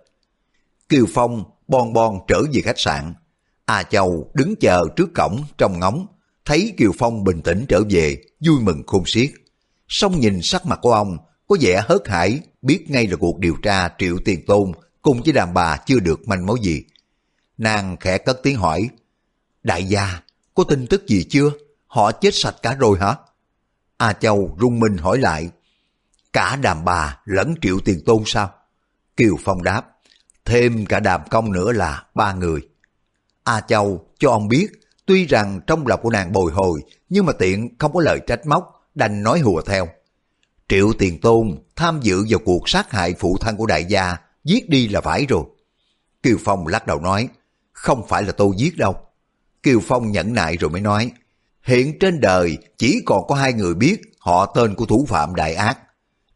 Kiều 0.89 1.05
Phong 1.13 1.43
bon 1.67 1.93
bon 1.93 2.19
trở 2.27 2.41
về 2.53 2.61
khách 2.61 2.79
sạn. 2.79 3.13
A 3.65 3.83
Châu 3.83 4.31
đứng 4.33 4.55
chờ 4.55 4.81
trước 4.95 5.09
cổng 5.15 5.43
trong 5.57 5.79
ngóng, 5.79 6.07
thấy 6.45 6.73
Kiều 6.77 6.91
Phong 6.97 7.23
bình 7.23 7.41
tĩnh 7.41 7.65
trở 7.67 7.81
về, 7.89 8.17
vui 8.45 8.61
mừng 8.61 8.83
khôn 8.87 9.03
xiết. 9.05 9.31
Xong 9.87 10.19
nhìn 10.19 10.41
sắc 10.41 10.65
mặt 10.65 10.79
của 10.81 10.91
ông, 10.93 11.17
có 11.47 11.57
vẻ 11.61 11.83
hớt 11.87 12.07
hải, 12.07 12.39
biết 12.61 12.85
ngay 12.89 13.07
là 13.07 13.15
cuộc 13.15 13.39
điều 13.39 13.55
tra 13.63 13.89
triệu 13.97 14.17
tiền 14.25 14.45
tôn 14.45 14.71
cùng 15.01 15.21
với 15.25 15.33
đàn 15.33 15.53
bà 15.53 15.77
chưa 15.85 15.99
được 15.99 16.27
manh 16.27 16.45
mối 16.45 16.59
gì. 16.61 16.83
Nàng 17.57 17.97
khẽ 17.99 18.17
cất 18.17 18.39
tiếng 18.43 18.57
hỏi, 18.57 18.89
Đại 19.63 19.83
gia, 19.83 20.21
có 20.55 20.63
tin 20.63 20.87
tức 20.87 21.07
gì 21.07 21.25
chưa? 21.29 21.51
Họ 21.87 22.11
chết 22.11 22.33
sạch 22.33 22.55
cả 22.61 22.75
rồi 22.79 22.99
hả? 22.99 23.15
A 23.97 24.13
Châu 24.13 24.57
rung 24.61 24.79
mình 24.79 24.97
hỏi 24.97 25.17
lại, 25.17 25.49
cả 26.33 26.55
đàm 26.55 26.85
bà 26.85 27.19
lẫn 27.25 27.55
triệu 27.61 27.79
tiền 27.85 28.01
tôn 28.05 28.23
sao? 28.25 28.53
Kiều 29.17 29.35
Phong 29.43 29.63
đáp, 29.63 29.81
thêm 30.45 30.85
cả 30.85 30.99
đàm 30.99 31.21
công 31.29 31.51
nữa 31.51 31.71
là 31.71 32.05
ba 32.15 32.33
người. 32.33 32.61
A 33.43 33.61
Châu 33.61 34.05
cho 34.19 34.31
ông 34.31 34.47
biết, 34.47 34.67
tuy 35.05 35.25
rằng 35.25 35.59
trong 35.67 35.87
lòng 35.87 35.99
của 36.03 36.09
nàng 36.09 36.31
bồi 36.31 36.51
hồi, 36.51 36.83
nhưng 37.09 37.25
mà 37.25 37.33
tiện 37.33 37.77
không 37.79 37.93
có 37.93 38.01
lời 38.01 38.19
trách 38.27 38.45
móc, 38.45 38.89
đành 38.95 39.23
nói 39.23 39.39
hùa 39.39 39.61
theo. 39.61 39.87
Triệu 40.71 40.93
Tiền 40.97 41.21
Tôn 41.21 41.57
tham 41.75 41.99
dự 42.01 42.25
vào 42.29 42.39
cuộc 42.45 42.69
sát 42.69 42.91
hại 42.91 43.13
phụ 43.19 43.37
thân 43.41 43.57
của 43.57 43.65
đại 43.65 43.85
gia, 43.85 44.17
giết 44.43 44.69
đi 44.69 44.87
là 44.87 45.01
phải 45.01 45.25
rồi. 45.25 45.43
Kiều 46.23 46.37
Phong 46.43 46.67
lắc 46.67 46.87
đầu 46.87 46.99
nói, 46.99 47.27
không 47.71 48.07
phải 48.07 48.23
là 48.23 48.31
tôi 48.31 48.53
giết 48.57 48.77
đâu. 48.77 48.95
Kiều 49.63 49.79
Phong 49.87 50.11
nhẫn 50.11 50.33
nại 50.33 50.57
rồi 50.57 50.69
mới 50.69 50.81
nói, 50.81 51.11
hiện 51.63 51.99
trên 51.99 52.19
đời 52.21 52.57
chỉ 52.77 53.01
còn 53.05 53.27
có 53.27 53.35
hai 53.35 53.53
người 53.53 53.73
biết 53.73 54.01
họ 54.19 54.45
tên 54.45 54.75
của 54.75 54.85
thủ 54.85 55.05
phạm 55.09 55.35
đại 55.35 55.53
ác. 55.55 55.77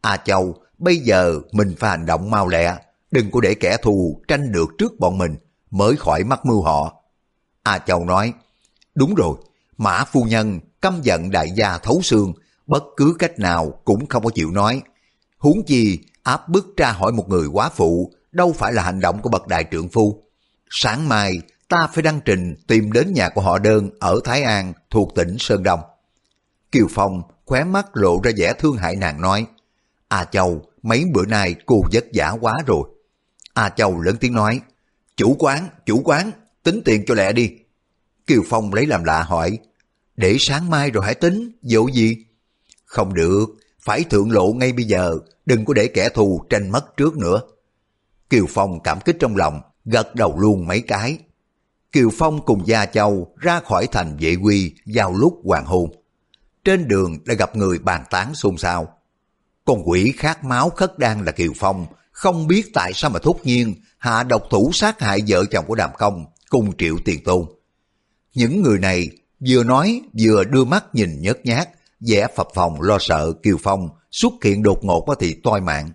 A 0.01 0.17
Châu, 0.17 0.55
bây 0.77 0.97
giờ 0.97 1.39
mình 1.51 1.75
phải 1.79 1.89
hành 1.89 2.05
động 2.05 2.31
mau 2.31 2.47
lẹ, 2.47 2.75
đừng 3.11 3.31
có 3.31 3.41
để 3.41 3.55
kẻ 3.55 3.77
thù 3.81 4.21
tranh 4.27 4.51
được 4.51 4.69
trước 4.77 4.99
bọn 4.99 5.17
mình, 5.17 5.35
mới 5.71 5.95
khỏi 5.95 6.23
mắc 6.23 6.45
mưu 6.45 6.61
họ. 6.61 6.95
A 7.63 7.79
Châu 7.79 8.05
nói, 8.05 8.33
đúng 8.95 9.15
rồi, 9.15 9.37
Mã 9.77 10.03
Phu 10.03 10.23
Nhân 10.23 10.59
căm 10.81 11.01
giận 11.01 11.31
đại 11.31 11.51
gia 11.55 11.77
thấu 11.77 12.01
xương, 12.03 12.33
bất 12.67 12.83
cứ 12.97 13.15
cách 13.19 13.39
nào 13.39 13.79
cũng 13.85 14.05
không 14.05 14.23
có 14.23 14.29
chịu 14.35 14.51
nói. 14.51 14.81
Huống 15.37 15.65
chi 15.65 15.99
áp 16.23 16.49
bức 16.49 16.77
ra 16.77 16.91
hỏi 16.91 17.11
một 17.11 17.29
người 17.29 17.47
quá 17.47 17.69
phụ, 17.69 18.11
đâu 18.31 18.53
phải 18.53 18.73
là 18.73 18.83
hành 18.83 18.99
động 18.99 19.21
của 19.21 19.29
bậc 19.29 19.47
đại 19.47 19.63
trưởng 19.63 19.89
phu. 19.89 20.23
Sáng 20.69 21.09
mai, 21.09 21.41
ta 21.69 21.87
phải 21.93 22.03
đăng 22.03 22.19
trình 22.25 22.55
tìm 22.67 22.91
đến 22.91 23.13
nhà 23.13 23.29
của 23.29 23.41
họ 23.41 23.59
đơn 23.59 23.89
ở 23.99 24.19
Thái 24.23 24.43
An 24.43 24.73
thuộc 24.89 25.15
tỉnh 25.15 25.35
Sơn 25.39 25.63
Đông. 25.63 25.79
Kiều 26.71 26.87
Phong 26.89 27.21
khóe 27.45 27.63
mắt 27.63 27.85
lộ 27.93 28.21
ra 28.23 28.31
vẻ 28.37 28.53
thương 28.59 28.77
hại 28.77 28.95
nàng 28.95 29.21
nói, 29.21 29.45
A 30.07 30.23
Châu, 30.23 30.65
mấy 30.81 31.05
bữa 31.13 31.25
nay 31.25 31.55
cô 31.65 31.81
vất 31.93 32.05
vả 32.13 32.35
quá 32.41 32.53
rồi. 32.67 32.89
A 33.53 33.69
Châu 33.69 34.01
lớn 34.01 34.15
tiếng 34.19 34.33
nói, 34.33 34.61
chủ 35.17 35.35
quán, 35.39 35.67
chủ 35.85 36.01
quán, 36.05 36.31
tính 36.63 36.81
tiền 36.85 37.03
cho 37.07 37.13
lẹ 37.13 37.33
đi. 37.33 37.51
Kiều 38.27 38.41
Phong 38.49 38.73
lấy 38.73 38.85
làm 38.85 39.03
lạ 39.03 39.23
hỏi, 39.23 39.57
để 40.17 40.35
sáng 40.39 40.69
mai 40.69 40.91
rồi 40.91 41.05
hãy 41.05 41.15
tính, 41.15 41.51
dỗ 41.61 41.87
gì? 41.87 42.25
Không 42.95 43.13
được, 43.13 43.45
phải 43.79 44.03
thượng 44.03 44.31
lộ 44.31 44.53
ngay 44.53 44.71
bây 44.71 44.85
giờ, 44.85 45.17
đừng 45.45 45.65
có 45.65 45.73
để 45.73 45.87
kẻ 45.87 46.09
thù 46.09 46.45
tranh 46.49 46.71
mất 46.71 46.97
trước 46.97 47.17
nữa. 47.17 47.41
Kiều 48.29 48.45
Phong 48.49 48.79
cảm 48.83 48.99
kích 49.05 49.17
trong 49.19 49.35
lòng, 49.35 49.61
gật 49.85 50.15
đầu 50.15 50.39
luôn 50.39 50.67
mấy 50.67 50.81
cái. 50.81 51.17
Kiều 51.91 52.09
Phong 52.13 52.45
cùng 52.45 52.67
Gia 52.67 52.85
Châu 52.85 53.33
ra 53.37 53.59
khỏi 53.59 53.87
thành 53.91 54.17
vệ 54.19 54.35
quy 54.35 54.73
vào 54.85 55.13
lúc 55.13 55.41
hoàng 55.43 55.65
hôn. 55.65 55.91
Trên 56.63 56.87
đường 56.87 57.17
đã 57.25 57.33
gặp 57.33 57.55
người 57.55 57.79
bàn 57.79 58.03
tán 58.09 58.35
xôn 58.35 58.57
xao. 58.57 58.87
Con 59.65 59.89
quỷ 59.89 60.13
khát 60.17 60.43
máu 60.43 60.69
khất 60.69 60.99
đang 60.99 61.21
là 61.21 61.31
Kiều 61.31 61.51
Phong, 61.55 61.85
không 62.11 62.47
biết 62.47 62.71
tại 62.73 62.91
sao 62.93 63.11
mà 63.11 63.19
thốt 63.19 63.39
nhiên 63.43 63.75
hạ 63.97 64.23
độc 64.23 64.43
thủ 64.49 64.71
sát 64.73 64.99
hại 65.01 65.19
vợ 65.27 65.45
chồng 65.51 65.65
của 65.67 65.75
Đàm 65.75 65.89
Công 65.97 66.25
cùng 66.49 66.77
Triệu 66.77 66.97
Tiền 67.05 67.23
Tôn. 67.23 67.45
Những 68.33 68.61
người 68.61 68.79
này 68.79 69.09
vừa 69.47 69.63
nói 69.63 70.01
vừa 70.19 70.43
đưa 70.43 70.63
mắt 70.63 70.85
nhìn 70.95 71.21
nhớt 71.21 71.45
nhát, 71.45 71.69
vẻ 72.07 72.27
phập 72.35 72.47
phòng 72.53 72.81
lo 72.81 72.97
sợ 72.99 73.33
Kiều 73.43 73.57
Phong 73.63 73.89
xuất 74.11 74.33
hiện 74.43 74.63
đột 74.63 74.83
ngột 74.83 75.05
thì 75.19 75.35
toi 75.43 75.61
mạng. 75.61 75.89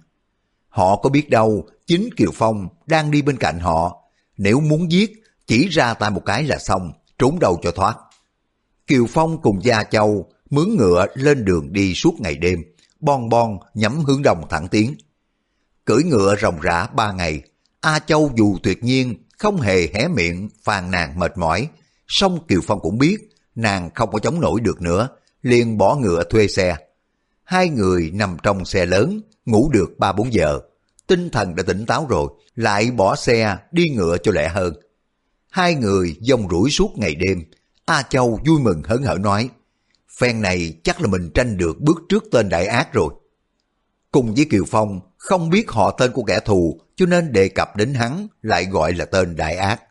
Họ 0.68 0.96
có 0.96 1.10
biết 1.10 1.30
đâu, 1.30 1.66
chính 1.86 2.08
Kiều 2.16 2.30
Phong 2.34 2.68
đang 2.86 3.10
đi 3.10 3.22
bên 3.22 3.36
cạnh 3.36 3.58
họ. 3.60 4.02
Nếu 4.36 4.60
muốn 4.60 4.92
giết, 4.92 5.12
chỉ 5.46 5.68
ra 5.68 5.94
tay 5.94 6.10
một 6.10 6.22
cái 6.26 6.44
là 6.44 6.58
xong, 6.58 6.92
trốn 7.18 7.38
đầu 7.38 7.58
cho 7.62 7.70
thoát. 7.70 7.96
Kiều 8.86 9.06
Phong 9.08 9.42
cùng 9.42 9.64
Gia 9.64 9.82
Châu 9.82 10.30
mướn 10.50 10.76
ngựa 10.76 11.06
lên 11.14 11.44
đường 11.44 11.72
đi 11.72 11.94
suốt 11.94 12.20
ngày 12.20 12.34
đêm, 12.34 12.62
bon 13.00 13.28
bon 13.28 13.58
nhắm 13.74 14.04
hướng 14.04 14.22
đồng 14.22 14.44
thẳng 14.50 14.68
tiến. 14.68 14.94
Cưỡi 15.84 16.02
ngựa 16.02 16.36
ròng 16.36 16.60
rã 16.60 16.86
ba 16.86 17.12
ngày, 17.12 17.42
A 17.80 17.98
Châu 17.98 18.30
dù 18.36 18.58
tuyệt 18.62 18.84
nhiên 18.84 19.14
không 19.38 19.60
hề 19.60 19.88
hé 19.94 20.08
miệng 20.08 20.48
phàn 20.62 20.90
nàn 20.90 21.18
mệt 21.18 21.38
mỏi, 21.38 21.68
song 22.08 22.38
Kiều 22.48 22.60
Phong 22.66 22.80
cũng 22.80 22.98
biết 22.98 23.16
nàng 23.54 23.90
không 23.94 24.10
có 24.12 24.18
chống 24.18 24.40
nổi 24.40 24.60
được 24.60 24.82
nữa, 24.82 25.08
liền 25.42 25.78
bỏ 25.78 25.96
ngựa 25.96 26.24
thuê 26.30 26.48
xe. 26.48 26.76
Hai 27.44 27.68
người 27.68 28.10
nằm 28.14 28.36
trong 28.42 28.64
xe 28.64 28.86
lớn, 28.86 29.20
ngủ 29.46 29.70
được 29.72 29.98
ba 29.98 30.12
bốn 30.12 30.32
giờ. 30.32 30.60
Tinh 31.06 31.30
thần 31.30 31.56
đã 31.56 31.62
tỉnh 31.62 31.86
táo 31.86 32.06
rồi, 32.08 32.28
lại 32.54 32.90
bỏ 32.90 33.16
xe 33.16 33.56
đi 33.72 33.88
ngựa 33.88 34.16
cho 34.22 34.32
lẹ 34.32 34.48
hơn. 34.48 34.74
Hai 35.50 35.74
người 35.74 36.16
dông 36.20 36.48
rủi 36.48 36.70
suốt 36.70 36.90
ngày 36.96 37.14
đêm. 37.14 37.44
A 37.84 38.02
Châu 38.02 38.40
vui 38.46 38.60
mừng 38.60 38.82
hớn 38.84 39.02
hở 39.02 39.14
nói, 39.20 39.48
phen 40.18 40.42
này 40.42 40.74
chắc 40.84 41.00
là 41.00 41.06
mình 41.06 41.30
tranh 41.34 41.56
được 41.56 41.80
bước 41.80 42.02
trước 42.08 42.24
tên 42.32 42.48
đại 42.48 42.66
ác 42.66 42.92
rồi. 42.92 43.14
Cùng 44.12 44.34
với 44.34 44.46
Kiều 44.50 44.64
Phong, 44.68 45.00
không 45.16 45.50
biết 45.50 45.70
họ 45.70 45.90
tên 45.90 46.12
của 46.12 46.22
kẻ 46.22 46.40
thù, 46.40 46.80
cho 46.96 47.06
nên 47.06 47.32
đề 47.32 47.48
cập 47.48 47.76
đến 47.76 47.94
hắn 47.94 48.26
lại 48.42 48.64
gọi 48.64 48.92
là 48.92 49.04
tên 49.04 49.36
đại 49.36 49.56
ác. 49.56 49.82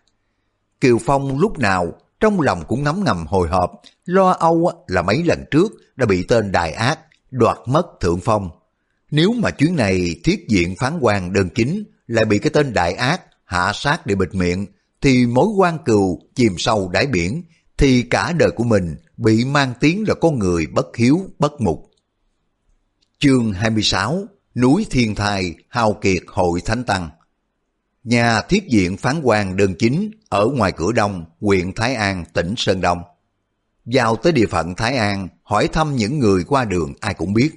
Kiều 0.81 0.97
Phong 1.05 1.39
lúc 1.39 1.59
nào 1.59 1.93
trong 2.19 2.41
lòng 2.41 2.63
cũng 2.67 2.83
ngấm 2.83 3.03
ngầm 3.03 3.27
hồi 3.27 3.47
hộp, 3.47 3.71
lo 4.05 4.31
âu 4.31 4.71
là 4.87 5.01
mấy 5.01 5.23
lần 5.23 5.45
trước 5.51 5.71
đã 5.95 6.05
bị 6.05 6.23
tên 6.23 6.51
đại 6.51 6.71
ác 6.71 6.99
đoạt 7.31 7.57
mất 7.65 7.85
thượng 7.99 8.19
phong. 8.19 8.49
Nếu 9.11 9.33
mà 9.33 9.51
chuyến 9.51 9.75
này 9.75 10.15
thiết 10.23 10.45
diện 10.49 10.75
phán 10.79 10.97
quan 11.01 11.33
đơn 11.33 11.49
chính 11.55 11.83
lại 12.07 12.25
bị 12.25 12.39
cái 12.39 12.49
tên 12.49 12.73
đại 12.73 12.93
ác 12.93 13.21
hạ 13.45 13.71
sát 13.73 14.05
để 14.05 14.15
bịt 14.15 14.35
miệng, 14.35 14.65
thì 15.01 15.25
mối 15.25 15.47
quan 15.57 15.77
cừu 15.85 16.19
chìm 16.35 16.53
sâu 16.57 16.89
đáy 16.89 17.07
biển, 17.07 17.43
thì 17.77 18.01
cả 18.01 18.31
đời 18.31 18.51
của 18.51 18.63
mình 18.63 18.95
bị 19.17 19.45
mang 19.45 19.73
tiếng 19.79 20.03
là 20.07 20.13
con 20.13 20.39
người 20.39 20.65
bất 20.65 20.95
hiếu, 20.97 21.19
bất 21.39 21.61
mục. 21.61 21.91
Chương 23.19 23.53
26 23.53 24.23
Núi 24.55 24.85
Thiên 24.89 25.15
Thai 25.15 25.55
Hào 25.69 25.93
Kiệt 25.93 26.23
Hội 26.27 26.61
Thánh 26.61 26.83
Tăng 26.83 27.09
Nhà 28.03 28.41
thiết 28.41 28.67
diện 28.69 28.97
phán 28.97 29.21
quan 29.23 29.57
đơn 29.57 29.75
chính 29.79 30.11
ở 30.29 30.45
ngoài 30.45 30.71
cửa 30.71 30.91
đông, 30.91 31.25
huyện 31.41 31.73
Thái 31.73 31.95
An, 31.95 32.25
tỉnh 32.33 32.53
Sơn 32.57 32.81
Đông. 32.81 33.01
Vào 33.85 34.15
tới 34.15 34.33
địa 34.33 34.45
phận 34.45 34.75
Thái 34.75 34.95
An, 34.95 35.27
hỏi 35.43 35.67
thăm 35.67 35.95
những 35.95 36.19
người 36.19 36.43
qua 36.43 36.65
đường 36.65 36.93
ai 36.99 37.13
cũng 37.13 37.33
biết. 37.33 37.51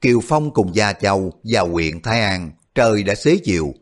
Kiều 0.00 0.20
Phong 0.28 0.50
cùng 0.54 0.74
Gia 0.74 0.92
Châu 0.92 1.32
vào 1.44 1.68
huyện 1.68 2.02
Thái 2.02 2.20
An, 2.20 2.50
trời 2.74 3.02
đã 3.02 3.14
xế 3.14 3.36
chiều. 3.44 3.74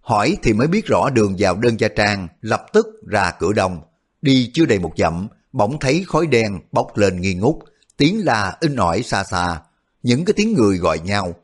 Hỏi 0.00 0.36
thì 0.42 0.52
mới 0.52 0.66
biết 0.66 0.86
rõ 0.86 1.10
đường 1.10 1.36
vào 1.38 1.56
đơn 1.56 1.80
gia 1.80 1.88
trang, 1.88 2.28
lập 2.40 2.66
tức 2.72 2.86
ra 3.06 3.32
cửa 3.38 3.52
đông. 3.52 3.80
Đi 4.22 4.50
chưa 4.54 4.66
đầy 4.66 4.78
một 4.78 4.92
dặm, 4.96 5.28
bỗng 5.52 5.78
thấy 5.80 6.04
khói 6.06 6.26
đen 6.26 6.60
bốc 6.72 6.96
lên 6.96 7.20
nghi 7.20 7.34
ngút, 7.34 7.56
tiếng 7.96 8.24
la 8.24 8.56
in 8.60 8.76
ỏi 8.76 9.02
xa 9.02 9.24
xa. 9.24 9.60
Những 10.02 10.24
cái 10.24 10.34
tiếng 10.36 10.54
người 10.54 10.78
gọi 10.78 10.98
nhau. 10.98 11.34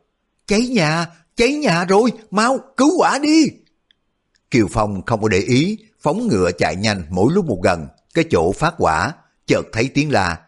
Cháy 0.46 0.60
nhà, 0.68 1.06
cháy 1.36 1.54
nhà 1.54 1.84
rồi, 1.84 2.10
mau, 2.30 2.58
cứu 2.76 2.90
quả 2.98 3.18
đi! 3.18 3.48
Kiều 4.52 4.66
Phong 4.70 5.02
không 5.06 5.22
có 5.22 5.28
để 5.28 5.38
ý, 5.38 5.78
phóng 6.00 6.28
ngựa 6.28 6.50
chạy 6.58 6.76
nhanh 6.76 7.02
mỗi 7.10 7.32
lúc 7.32 7.46
một 7.46 7.60
gần, 7.64 7.88
cái 8.14 8.24
chỗ 8.30 8.52
phát 8.52 8.74
quả, 8.78 9.12
chợt 9.46 9.62
thấy 9.72 9.90
tiếng 9.94 10.12
la. 10.12 10.40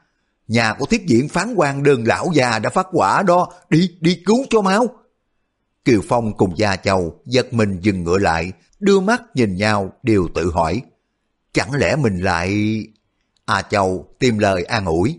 Nhà 0.48 0.74
của 0.78 0.86
thiết 0.86 1.06
diện 1.06 1.28
phán 1.28 1.54
quan 1.56 1.82
đơn 1.82 2.04
lão 2.06 2.30
già 2.34 2.58
đã 2.58 2.70
phát 2.70 2.86
quả 2.92 3.22
đó, 3.22 3.52
đi, 3.70 3.90
đi 4.00 4.22
cứu 4.26 4.44
cho 4.50 4.62
máu. 4.62 4.86
Kiều 5.84 6.00
Phong 6.08 6.36
cùng 6.36 6.58
Gia 6.58 6.76
Châu 6.76 7.20
giật 7.26 7.52
mình 7.52 7.78
dừng 7.80 8.04
ngựa 8.04 8.18
lại, 8.18 8.52
đưa 8.80 9.00
mắt 9.00 9.22
nhìn 9.34 9.56
nhau 9.56 9.92
đều 10.02 10.28
tự 10.34 10.50
hỏi. 10.50 10.82
Chẳng 11.52 11.74
lẽ 11.74 11.96
mình 11.96 12.18
lại... 12.18 12.50
À, 13.44 13.54
A 13.54 13.62
Châu 13.62 14.14
tìm 14.18 14.38
lời 14.38 14.64
an 14.64 14.84
ủi. 14.84 15.18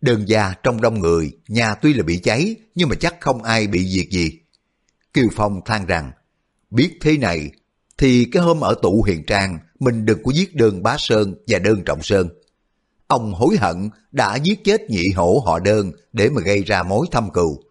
Đơn 0.00 0.28
gia 0.28 0.54
trong 0.62 0.80
đông 0.80 1.00
người, 1.00 1.32
nhà 1.48 1.74
tuy 1.74 1.94
là 1.94 2.02
bị 2.02 2.18
cháy, 2.18 2.56
nhưng 2.74 2.88
mà 2.88 2.94
chắc 3.00 3.20
không 3.20 3.42
ai 3.42 3.66
bị 3.66 3.96
việc 3.96 4.10
gì. 4.10 4.38
Kiều 5.12 5.28
Phong 5.36 5.60
than 5.64 5.86
rằng, 5.86 6.12
biết 6.70 6.98
thế 7.00 7.18
này, 7.18 7.50
thì 7.98 8.24
cái 8.32 8.42
hôm 8.42 8.60
ở 8.60 8.74
tụ 8.82 9.02
hiền 9.02 9.26
trang, 9.26 9.58
mình 9.80 10.04
đừng 10.04 10.22
có 10.22 10.32
giết 10.34 10.54
đơn 10.54 10.82
bá 10.82 10.96
Sơn 10.98 11.34
và 11.46 11.58
đơn 11.58 11.82
trọng 11.84 12.02
Sơn. 12.02 12.28
Ông 13.06 13.34
hối 13.34 13.56
hận 13.56 13.90
đã 14.12 14.36
giết 14.36 14.64
chết 14.64 14.90
nhị 14.90 15.04
hổ 15.16 15.42
họ 15.46 15.58
đơn 15.58 15.92
để 16.12 16.30
mà 16.30 16.40
gây 16.40 16.62
ra 16.62 16.82
mối 16.82 17.06
thâm 17.10 17.30
cừu. 17.30 17.62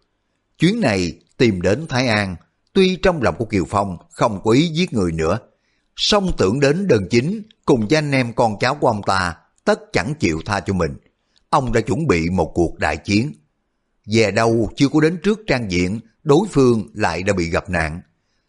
Chuyến 0.58 0.80
này 0.80 1.12
tìm 1.36 1.62
đến 1.62 1.86
Thái 1.88 2.08
An, 2.08 2.36
tuy 2.72 2.96
trong 2.96 3.22
lòng 3.22 3.34
của 3.38 3.44
Kiều 3.44 3.64
Phong 3.68 3.96
không 4.10 4.40
có 4.44 4.50
ý 4.50 4.68
giết 4.68 4.92
người 4.92 5.12
nữa, 5.12 5.38
song 5.96 6.30
tưởng 6.38 6.60
đến 6.60 6.88
đơn 6.88 7.06
chính 7.10 7.42
cùng 7.64 7.88
với 7.88 7.98
anh 7.98 8.12
em 8.12 8.32
con 8.32 8.58
cháu 8.60 8.74
của 8.74 8.86
ông 8.86 9.02
ta, 9.06 9.36
tất 9.64 9.80
chẳng 9.92 10.14
chịu 10.14 10.40
tha 10.44 10.60
cho 10.60 10.72
mình. 10.72 10.96
Ông 11.50 11.72
đã 11.72 11.80
chuẩn 11.80 12.06
bị 12.06 12.30
một 12.30 12.52
cuộc 12.54 12.78
đại 12.78 12.96
chiến. 12.96 13.32
Về 14.06 14.30
đâu 14.30 14.70
chưa 14.76 14.88
có 14.88 15.00
đến 15.00 15.18
trước 15.22 15.40
trang 15.46 15.70
diện, 15.70 16.00
đối 16.22 16.48
phương 16.50 16.88
lại 16.94 17.22
đã 17.22 17.32
bị 17.32 17.50
gặp 17.50 17.70
nạn. 17.70 18.00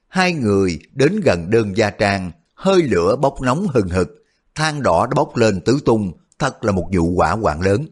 Hai 0.10 0.34
người 0.34 0.80
đến 0.94 1.20
gần 1.24 1.50
đơn 1.50 1.78
gia 1.78 1.90
trang, 1.90 2.32
hơi 2.54 2.82
lửa 2.82 3.16
bốc 3.16 3.42
nóng 3.42 3.68
hừng 3.68 3.90
hực, 3.90 4.10
than 4.56 4.84
đỏ 4.84 5.06
đã 5.06 5.16
bốc 5.16 5.36
lên 5.36 5.62
tứ 5.62 5.80
tung, 5.86 6.12
thật 6.40 6.66
là 6.66 6.72
một 6.72 6.88
vụ 6.94 7.14
quả 7.16 7.32
hoạn 7.32 7.62
lớn. 7.62 7.86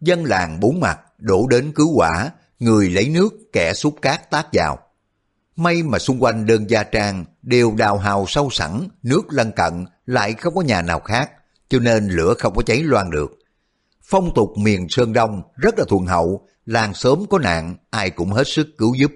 Dân 0.00 0.24
làng 0.24 0.60
bốn 0.60 0.80
mặt 0.80 1.00
đổ 1.18 1.46
đến 1.46 1.72
cứu 1.74 1.92
quả, 1.94 2.30
người 2.58 2.90
lấy 2.90 3.08
nước, 3.08 3.28
kẻ 3.52 3.74
xúc 3.74 3.94
cát 4.02 4.30
tác 4.30 4.46
vào. 4.52 4.78
May 5.56 5.82
mà 5.82 5.98
xung 5.98 6.22
quanh 6.22 6.46
đơn 6.46 6.70
gia 6.70 6.82
trang 6.82 7.24
đều 7.42 7.74
đào 7.76 7.98
hào 7.98 8.24
sâu 8.28 8.48
sẵn, 8.50 8.88
nước 9.02 9.22
lân 9.30 9.52
cận, 9.52 9.86
lại 10.06 10.32
không 10.32 10.54
có 10.54 10.62
nhà 10.62 10.82
nào 10.82 11.00
khác, 11.00 11.30
cho 11.68 11.78
nên 11.78 12.08
lửa 12.08 12.34
không 12.38 12.54
có 12.54 12.62
cháy 12.62 12.82
loan 12.82 13.10
được. 13.10 13.30
Phong 14.02 14.34
tục 14.34 14.52
miền 14.56 14.86
Sơn 14.88 15.12
Đông 15.12 15.42
rất 15.56 15.78
là 15.78 15.84
thuần 15.88 16.06
hậu, 16.06 16.48
làng 16.66 16.94
sớm 16.94 17.24
có 17.30 17.38
nạn, 17.38 17.76
ai 17.90 18.10
cũng 18.10 18.32
hết 18.32 18.44
sức 18.46 18.66
cứu 18.78 18.94
giúp. 18.94 19.12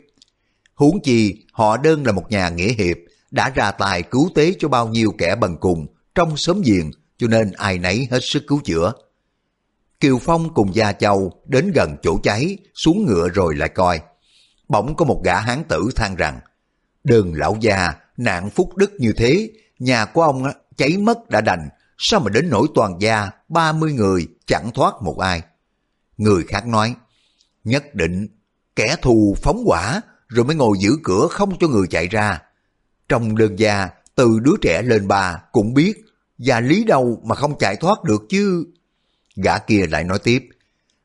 Huống 0.76 1.02
chi, 1.02 1.44
họ 1.52 1.76
đơn 1.76 2.06
là 2.06 2.12
một 2.12 2.30
nhà 2.30 2.48
nghĩa 2.48 2.72
hiệp, 2.72 2.96
đã 3.30 3.50
ra 3.50 3.70
tài 3.70 4.02
cứu 4.02 4.30
tế 4.34 4.54
cho 4.58 4.68
bao 4.68 4.88
nhiêu 4.88 5.12
kẻ 5.18 5.36
bần 5.36 5.56
cùng 5.60 5.86
trong 6.14 6.36
xóm 6.36 6.62
giềng, 6.64 6.90
cho 7.18 7.26
nên 7.26 7.52
ai 7.52 7.78
nấy 7.78 8.08
hết 8.10 8.18
sức 8.22 8.42
cứu 8.46 8.60
chữa. 8.64 8.92
Kiều 10.00 10.18
Phong 10.18 10.54
cùng 10.54 10.74
Gia 10.74 10.92
Châu 10.92 11.32
đến 11.46 11.72
gần 11.74 11.96
chỗ 12.02 12.18
cháy, 12.22 12.58
xuống 12.74 13.06
ngựa 13.06 13.28
rồi 13.28 13.54
lại 13.54 13.68
coi. 13.68 14.00
Bỗng 14.68 14.96
có 14.96 15.04
một 15.04 15.22
gã 15.24 15.40
hán 15.40 15.64
tử 15.68 15.88
than 15.96 16.16
rằng, 16.16 16.40
đừng 17.04 17.34
lão 17.34 17.56
già, 17.60 17.94
nạn 18.16 18.50
phúc 18.50 18.76
đức 18.76 18.90
như 18.98 19.12
thế, 19.12 19.50
nhà 19.78 20.04
của 20.04 20.22
ông 20.22 20.44
cháy 20.76 20.96
mất 20.96 21.28
đã 21.28 21.40
đành, 21.40 21.68
sao 21.98 22.20
mà 22.20 22.30
đến 22.30 22.48
nỗi 22.50 22.66
toàn 22.74 22.96
gia, 23.00 23.30
30 23.48 23.92
người, 23.92 24.26
chẳng 24.46 24.70
thoát 24.74 24.94
một 25.02 25.18
ai. 25.18 25.42
Người 26.16 26.44
khác 26.48 26.66
nói, 26.66 26.94
nhất 27.64 27.94
định 27.94 28.28
kẻ 28.76 28.96
thù 29.02 29.36
phóng 29.42 29.62
quả 29.66 30.00
rồi 30.28 30.44
mới 30.44 30.56
ngồi 30.56 30.76
giữ 30.80 30.90
cửa 31.04 31.28
không 31.30 31.58
cho 31.58 31.68
người 31.68 31.86
chạy 31.86 32.08
ra. 32.08 32.42
Trong 33.08 33.36
đơn 33.36 33.58
gia, 33.58 33.88
từ 34.14 34.38
đứa 34.42 34.54
trẻ 34.62 34.82
lên 34.82 35.08
bà 35.08 35.42
cũng 35.52 35.74
biết, 35.74 36.04
và 36.38 36.60
lý 36.60 36.84
đâu 36.84 37.20
mà 37.24 37.34
không 37.34 37.58
chạy 37.58 37.76
thoát 37.76 38.04
được 38.04 38.22
chứ. 38.28 38.66
Gã 39.36 39.58
kia 39.58 39.86
lại 39.86 40.04
nói 40.04 40.18
tiếp, 40.18 40.48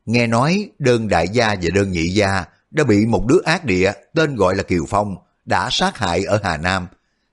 nghe 0.06 0.28
nói 0.28 0.70
đơn 0.80 1.08
đại 1.08 1.28
gia 1.28 1.56
và 1.62 1.70
đơn 1.74 1.92
nhị 1.92 2.08
gia 2.08 2.46
đã 2.72 2.84
bị 2.84 3.06
một 3.06 3.26
đứa 3.28 3.40
ác 3.46 3.66
địa 3.66 3.92
tên 4.14 4.36
gọi 4.36 4.56
là 4.56 4.64
Kiều 4.64 4.86
Phong 4.90 5.16
đã 5.46 5.70
sát 5.72 5.98
hại 5.98 6.24
ở 6.24 6.40
Hà 6.44 6.58
Nam, 6.58 6.88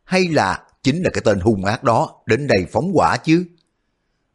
hay 0.05 0.29
là 0.29 0.63
chính 0.83 1.03
là 1.03 1.11
cái 1.11 1.23
tên 1.25 1.41
hung 1.41 1.65
ác 1.65 1.85
đó 1.85 2.23
đến 2.27 2.47
đây 2.47 2.67
phóng 2.73 2.91
quả 2.95 3.17
chứ? 3.17 3.45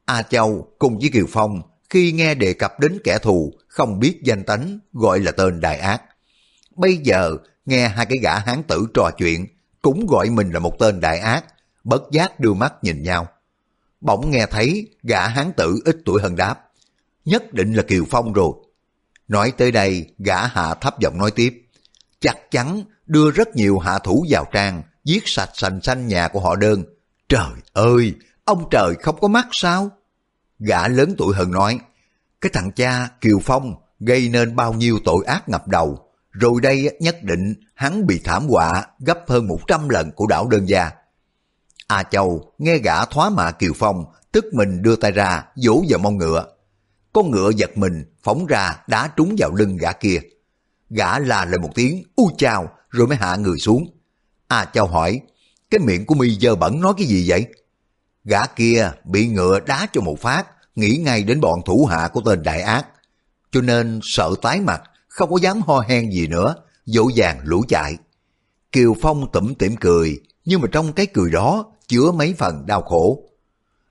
A 0.05 0.21
Châu 0.21 0.67
cùng 0.79 0.99
với 0.99 1.09
Kiều 1.13 1.25
Phong 1.29 1.61
khi 1.89 2.11
nghe 2.11 2.35
đề 2.35 2.53
cập 2.53 2.79
đến 2.79 2.97
kẻ 3.03 3.17
thù 3.17 3.53
không 3.67 3.99
biết 3.99 4.19
danh 4.23 4.43
tánh 4.43 4.79
gọi 4.93 5.19
là 5.19 5.31
tên 5.31 5.59
đại 5.59 5.77
ác. 5.77 6.01
Bây 6.75 6.97
giờ 6.97 7.37
nghe 7.65 7.87
hai 7.87 8.05
cái 8.05 8.17
gã 8.17 8.39
hán 8.39 8.63
tử 8.63 8.87
trò 8.93 9.11
chuyện 9.17 9.47
cũng 9.81 10.07
gọi 10.07 10.29
mình 10.29 10.51
là 10.51 10.59
một 10.59 10.79
tên 10.79 10.99
đại 10.99 11.19
ác, 11.19 11.45
bất 11.83 12.01
giác 12.11 12.39
đưa 12.39 12.53
mắt 12.53 12.73
nhìn 12.81 13.03
nhau. 13.03 13.27
Bỗng 14.01 14.31
nghe 14.31 14.45
thấy 14.45 14.87
gã 15.03 15.27
hán 15.27 15.51
tử 15.57 15.79
ít 15.85 15.97
tuổi 16.05 16.21
hơn 16.21 16.35
đáp, 16.35 16.55
nhất 17.25 17.53
định 17.53 17.73
là 17.73 17.83
Kiều 17.83 18.03
Phong 18.09 18.33
rồi. 18.33 18.53
Nói 19.27 19.53
tới 19.57 19.71
đây, 19.71 20.05
gã 20.17 20.47
hạ 20.47 20.73
thấp 20.73 20.99
giọng 20.99 21.17
nói 21.17 21.31
tiếp, 21.31 21.63
chắc 22.19 22.51
chắn 22.51 22.83
đưa 23.05 23.31
rất 23.31 23.55
nhiều 23.55 23.79
hạ 23.79 23.99
thủ 23.99 24.25
vào 24.29 24.45
trang, 24.51 24.83
giết 25.03 25.23
sạch 25.25 25.49
sành 25.53 25.81
xanh 25.81 26.07
nhà 26.07 26.27
của 26.27 26.39
họ 26.39 26.55
đơn. 26.55 26.83
Trời 27.29 27.51
ơi, 27.73 28.13
ông 28.45 28.67
trời 28.71 28.95
không 29.01 29.19
có 29.19 29.27
mắt 29.27 29.47
sao? 29.51 29.89
Gã 30.59 30.87
lớn 30.87 31.15
tuổi 31.17 31.35
hơn 31.35 31.51
nói, 31.51 31.79
cái 32.41 32.49
thằng 32.53 32.71
cha 32.71 33.09
Kiều 33.21 33.39
Phong 33.43 33.75
gây 33.99 34.29
nên 34.29 34.55
bao 34.55 34.73
nhiêu 34.73 34.99
tội 35.05 35.25
ác 35.25 35.49
ngập 35.49 35.67
đầu, 35.67 36.12
rồi 36.33 36.61
đây 36.61 36.97
nhất 36.99 37.23
định 37.23 37.53
hắn 37.73 38.07
bị 38.07 38.21
thảm 38.23 38.47
họa 38.47 38.85
gấp 38.99 39.19
hơn 39.27 39.47
100 39.47 39.89
lần 39.89 40.11
của 40.11 40.27
đảo 40.27 40.47
đơn 40.47 40.69
gia. 40.69 40.91
A 41.87 42.03
Châu 42.03 42.53
nghe 42.57 42.77
gã 42.77 43.05
thoá 43.05 43.29
mạ 43.29 43.51
Kiều 43.51 43.73
Phong, 43.75 44.05
tức 44.31 44.45
mình 44.53 44.81
đưa 44.81 44.95
tay 44.95 45.11
ra, 45.11 45.43
vỗ 45.65 45.83
vào 45.89 45.99
mông 45.99 46.17
ngựa. 46.17 46.45
Con 47.13 47.31
ngựa 47.31 47.51
giật 47.55 47.77
mình, 47.77 48.05
phóng 48.23 48.45
ra 48.45 48.77
đá 48.87 49.09
trúng 49.17 49.35
vào 49.37 49.51
lưng 49.55 49.77
gã 49.77 49.91
kia. 49.91 50.19
Gã 50.89 51.19
la 51.19 51.45
lên 51.45 51.61
một 51.61 51.69
tiếng, 51.75 52.03
u 52.15 52.31
chào, 52.37 52.69
rồi 52.89 53.07
mới 53.07 53.17
hạ 53.17 53.35
người 53.35 53.57
xuống. 53.57 53.87
A 54.47 54.65
Châu 54.65 54.87
hỏi, 54.87 55.21
cái 55.69 55.79
miệng 55.79 56.05
của 56.05 56.15
mi 56.15 56.39
dơ 56.39 56.55
bẩn 56.55 56.81
nói 56.81 56.93
cái 56.97 57.07
gì 57.07 57.29
vậy? 57.29 57.45
Gã 58.23 58.45
kia 58.45 58.91
bị 59.03 59.27
ngựa 59.27 59.59
đá 59.59 59.87
cho 59.93 60.01
một 60.01 60.19
phát, 60.19 60.47
nghĩ 60.75 60.97
ngay 61.05 61.23
đến 61.23 61.41
bọn 61.41 61.59
thủ 61.65 61.87
hạ 61.91 62.09
của 62.13 62.21
tên 62.25 62.43
đại 62.43 62.61
ác. 62.61 62.85
Cho 63.51 63.61
nên 63.61 63.99
sợ 64.03 64.35
tái 64.41 64.61
mặt, 64.61 64.81
không 65.13 65.29
có 65.29 65.37
dám 65.41 65.61
ho 65.61 65.79
hen 65.79 66.11
gì 66.11 66.27
nữa, 66.27 66.55
dỗ 66.85 67.07
dàng 67.15 67.39
lũ 67.43 67.63
chạy. 67.67 67.97
Kiều 68.71 68.95
Phong 69.01 69.31
tủm 69.31 69.53
tỉm 69.53 69.75
cười, 69.75 70.21
nhưng 70.45 70.61
mà 70.61 70.67
trong 70.71 70.93
cái 70.93 71.05
cười 71.05 71.31
đó 71.31 71.65
chứa 71.87 72.11
mấy 72.11 72.35
phần 72.37 72.65
đau 72.65 72.81
khổ. 72.81 73.19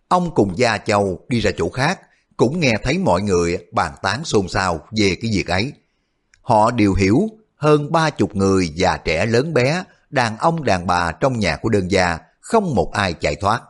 Ông 0.09 0.35
cùng 0.35 0.59
Gia 0.59 0.79
Châu 0.79 1.25
đi 1.29 1.41
ra 1.41 1.51
chỗ 1.57 1.69
khác, 1.69 2.01
cũng 2.37 2.61
nghe 2.61 2.73
thấy 2.83 2.99
mọi 2.99 3.23
người 3.23 3.59
bàn 3.73 3.93
tán 4.03 4.25
xôn 4.25 4.49
xao 4.49 4.81
về 4.99 5.17
cái 5.23 5.31
việc 5.35 5.47
ấy. 5.47 5.73
Họ 6.41 6.71
đều 6.71 6.95
hiểu 6.95 7.29
hơn 7.57 7.93
ba 7.93 8.11
chục 8.11 8.37
người 8.37 8.69
già 8.69 8.97
trẻ 8.97 9.27
lớn 9.27 9.55
bé, 9.55 9.85
đàn 10.11 10.39
ông 10.39 10.65
đàn 10.65 10.87
bà 10.87 11.13
trong 11.13 11.39
nhà 11.39 11.57
của 11.57 11.69
đơn 11.69 11.91
gia, 11.91 12.19
không 12.41 12.75
một 12.75 12.93
ai 12.93 13.13
chạy 13.13 13.37
thoát. 13.37 13.63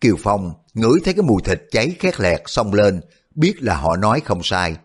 Kiều 0.00 0.16
Phong 0.22 0.52
ngửi 0.74 1.00
thấy 1.04 1.14
cái 1.14 1.22
mùi 1.22 1.42
thịt 1.44 1.62
cháy 1.70 1.96
khét 1.98 2.20
lẹt 2.20 2.40
xông 2.46 2.74
lên, 2.74 3.00
biết 3.34 3.54
là 3.60 3.76
họ 3.76 3.96
nói 3.96 4.20
không 4.24 4.40
sai. 4.42 4.76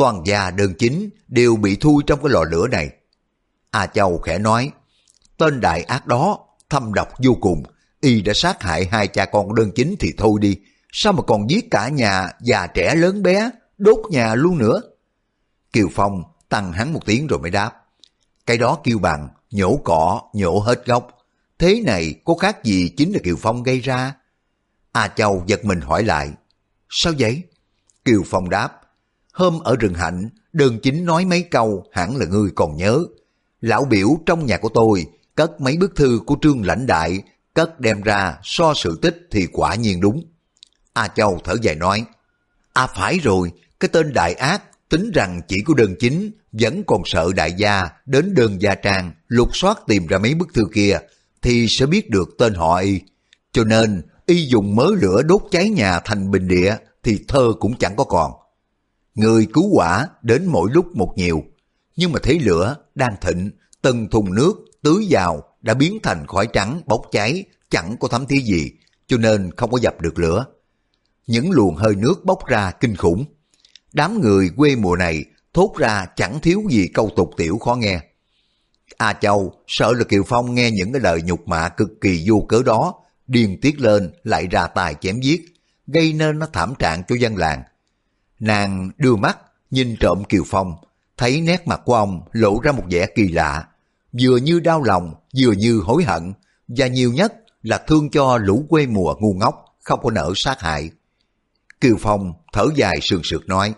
Toàn 0.00 0.22
gia 0.24 0.50
đơn 0.50 0.74
chính 0.78 1.10
đều 1.28 1.56
bị 1.56 1.76
thui 1.76 2.02
trong 2.06 2.22
cái 2.22 2.30
lò 2.30 2.44
lửa 2.50 2.68
này. 2.68 2.90
A 3.70 3.86
Châu 3.86 4.18
khẽ 4.18 4.38
nói, 4.38 4.70
tên 5.36 5.60
đại 5.60 5.82
ác 5.82 6.06
đó 6.06 6.38
thâm 6.70 6.94
độc 6.94 7.08
vô 7.24 7.36
cùng, 7.40 7.62
y 8.00 8.22
đã 8.22 8.32
sát 8.34 8.62
hại 8.62 8.86
hai 8.86 9.06
cha 9.06 9.24
con 9.24 9.54
đơn 9.54 9.70
chính 9.74 9.94
thì 10.00 10.12
thôi 10.18 10.38
đi, 10.40 10.56
sao 10.92 11.12
mà 11.12 11.22
còn 11.22 11.50
giết 11.50 11.70
cả 11.70 11.88
nhà 11.88 12.30
già 12.40 12.66
trẻ 12.66 12.94
lớn 12.94 13.22
bé, 13.22 13.50
đốt 13.78 13.98
nhà 14.10 14.34
luôn 14.34 14.58
nữa. 14.58 14.82
Kiều 15.72 15.88
Phong 15.94 16.22
tăng 16.48 16.72
hắn 16.72 16.92
một 16.92 17.00
tiếng 17.06 17.26
rồi 17.26 17.38
mới 17.38 17.50
đáp, 17.50 17.72
cái 18.46 18.58
đó 18.58 18.78
kêu 18.84 18.98
bằng 18.98 19.28
nhổ 19.50 19.80
cỏ, 19.84 20.22
nhổ 20.32 20.58
hết 20.58 20.86
gốc. 20.86 21.08
Thế 21.58 21.82
này 21.84 22.14
có 22.24 22.34
khác 22.34 22.64
gì 22.64 22.88
chính 22.96 23.12
là 23.12 23.18
Kiều 23.24 23.36
Phong 23.36 23.62
gây 23.62 23.80
ra? 23.80 24.14
A 24.92 25.08
Châu 25.08 25.44
giật 25.46 25.64
mình 25.64 25.80
hỏi 25.80 26.04
lại, 26.04 26.30
sao 26.88 27.12
vậy? 27.18 27.42
Kiều 28.04 28.22
Phong 28.26 28.50
đáp, 28.50 28.79
hôm 29.40 29.60
ở 29.60 29.76
rừng 29.76 29.94
hạnh, 29.94 30.28
đường 30.52 30.78
chính 30.82 31.04
nói 31.04 31.24
mấy 31.24 31.42
câu 31.42 31.84
hẳn 31.92 32.16
là 32.16 32.26
ngươi 32.26 32.50
còn 32.54 32.76
nhớ. 32.76 33.04
Lão 33.60 33.84
biểu 33.84 34.08
trong 34.26 34.46
nhà 34.46 34.58
của 34.58 34.68
tôi 34.68 35.06
cất 35.34 35.60
mấy 35.60 35.76
bức 35.76 35.96
thư 35.96 36.20
của 36.26 36.36
trương 36.42 36.66
lãnh 36.66 36.86
đại, 36.86 37.22
cất 37.54 37.80
đem 37.80 38.02
ra 38.02 38.38
so 38.42 38.74
sự 38.76 38.98
tích 39.02 39.28
thì 39.30 39.46
quả 39.52 39.74
nhiên 39.74 40.00
đúng. 40.00 40.24
A 40.92 41.08
Châu 41.08 41.40
thở 41.44 41.54
dài 41.62 41.74
nói, 41.74 42.04
À 42.72 42.86
phải 42.86 43.18
rồi, 43.18 43.52
cái 43.80 43.88
tên 43.88 44.12
đại 44.12 44.34
ác 44.34 44.62
tính 44.88 45.10
rằng 45.14 45.40
chỉ 45.48 45.56
của 45.66 45.74
đơn 45.74 45.94
chính 46.00 46.30
vẫn 46.52 46.84
còn 46.86 47.02
sợ 47.04 47.32
đại 47.36 47.52
gia 47.52 47.88
đến 48.06 48.34
đơn 48.34 48.62
gia 48.62 48.74
trang 48.74 49.12
lục 49.28 49.56
soát 49.56 49.78
tìm 49.86 50.06
ra 50.06 50.18
mấy 50.18 50.34
bức 50.34 50.54
thư 50.54 50.62
kia 50.74 50.98
thì 51.42 51.66
sẽ 51.68 51.86
biết 51.86 52.10
được 52.10 52.28
tên 52.38 52.54
họ 52.54 52.78
y. 52.78 53.00
Cho 53.52 53.64
nên 53.64 54.02
y 54.26 54.46
dùng 54.46 54.76
mớ 54.76 54.86
lửa 55.00 55.22
đốt 55.22 55.42
cháy 55.50 55.68
nhà 55.68 56.00
thành 56.04 56.30
bình 56.30 56.48
địa 56.48 56.76
thì 57.02 57.18
thơ 57.28 57.52
cũng 57.60 57.78
chẳng 57.78 57.96
có 57.96 58.04
còn. 58.04 58.39
Người 59.20 59.46
cứu 59.52 59.68
quả 59.72 60.08
đến 60.22 60.46
mỗi 60.46 60.70
lúc 60.72 60.96
một 60.96 61.12
nhiều, 61.16 61.42
nhưng 61.96 62.12
mà 62.12 62.20
thấy 62.22 62.38
lửa 62.38 62.76
đang 62.94 63.16
thịnh, 63.20 63.50
từng 63.82 64.08
thùng 64.10 64.34
nước 64.34 64.52
tưới 64.82 65.06
vào 65.10 65.42
đã 65.60 65.74
biến 65.74 65.98
thành 66.02 66.26
khói 66.26 66.48
trắng 66.52 66.80
bốc 66.86 67.02
cháy, 67.12 67.44
chẳng 67.70 67.96
có 68.00 68.08
thấm 68.08 68.26
thí 68.26 68.40
gì, 68.40 68.70
cho 69.06 69.16
nên 69.16 69.50
không 69.56 69.70
có 69.70 69.78
dập 69.82 70.00
được 70.00 70.18
lửa. 70.18 70.46
Những 71.26 71.50
luồng 71.50 71.76
hơi 71.76 71.94
nước 71.94 72.24
bốc 72.24 72.46
ra 72.46 72.70
kinh 72.70 72.96
khủng. 72.96 73.24
Đám 73.92 74.20
người 74.20 74.50
quê 74.56 74.76
mùa 74.76 74.96
này 74.96 75.24
thốt 75.54 75.74
ra 75.78 76.06
chẳng 76.16 76.40
thiếu 76.40 76.62
gì 76.70 76.88
câu 76.94 77.10
tục 77.16 77.30
tiểu 77.36 77.58
khó 77.58 77.74
nghe. 77.74 78.00
A 78.96 79.12
Châu 79.12 79.52
sợ 79.66 79.92
là 79.92 80.04
Kiều 80.04 80.22
Phong 80.26 80.54
nghe 80.54 80.70
những 80.70 80.92
cái 80.92 81.00
lời 81.00 81.22
nhục 81.22 81.48
mạ 81.48 81.68
cực 81.68 81.90
kỳ 82.00 82.24
vô 82.26 82.44
cớ 82.48 82.62
đó, 82.62 82.94
điên 83.26 83.60
tiết 83.60 83.80
lên 83.80 84.12
lại 84.22 84.46
ra 84.46 84.66
tài 84.66 84.94
chém 84.94 85.20
giết, 85.20 85.40
gây 85.86 86.12
nên 86.12 86.38
nó 86.38 86.46
thảm 86.52 86.74
trạng 86.78 87.02
cho 87.08 87.16
dân 87.16 87.36
làng. 87.36 87.62
Nàng 88.40 88.90
đưa 88.98 89.16
mắt 89.16 89.38
nhìn 89.70 89.96
trộm 90.00 90.24
Kiều 90.24 90.42
Phong, 90.46 90.74
thấy 91.16 91.40
nét 91.40 91.66
mặt 91.66 91.80
của 91.84 91.94
ông 91.94 92.22
lộ 92.32 92.60
ra 92.60 92.72
một 92.72 92.84
vẻ 92.90 93.06
kỳ 93.14 93.28
lạ, 93.28 93.68
vừa 94.20 94.36
như 94.36 94.60
đau 94.60 94.82
lòng, 94.82 95.14
vừa 95.36 95.52
như 95.52 95.80
hối 95.80 96.04
hận, 96.04 96.32
và 96.68 96.86
nhiều 96.86 97.12
nhất 97.12 97.34
là 97.62 97.78
thương 97.86 98.10
cho 98.10 98.38
lũ 98.38 98.66
quê 98.68 98.86
mùa 98.86 99.14
ngu 99.20 99.34
ngốc, 99.34 99.64
không 99.84 100.00
có 100.02 100.10
nỡ 100.10 100.32
sát 100.36 100.60
hại. 100.60 100.90
Kiều 101.80 101.96
Phong 102.00 102.32
thở 102.52 102.66
dài 102.76 102.98
sườn 103.02 103.20
sượt 103.24 103.48
nói, 103.48 103.74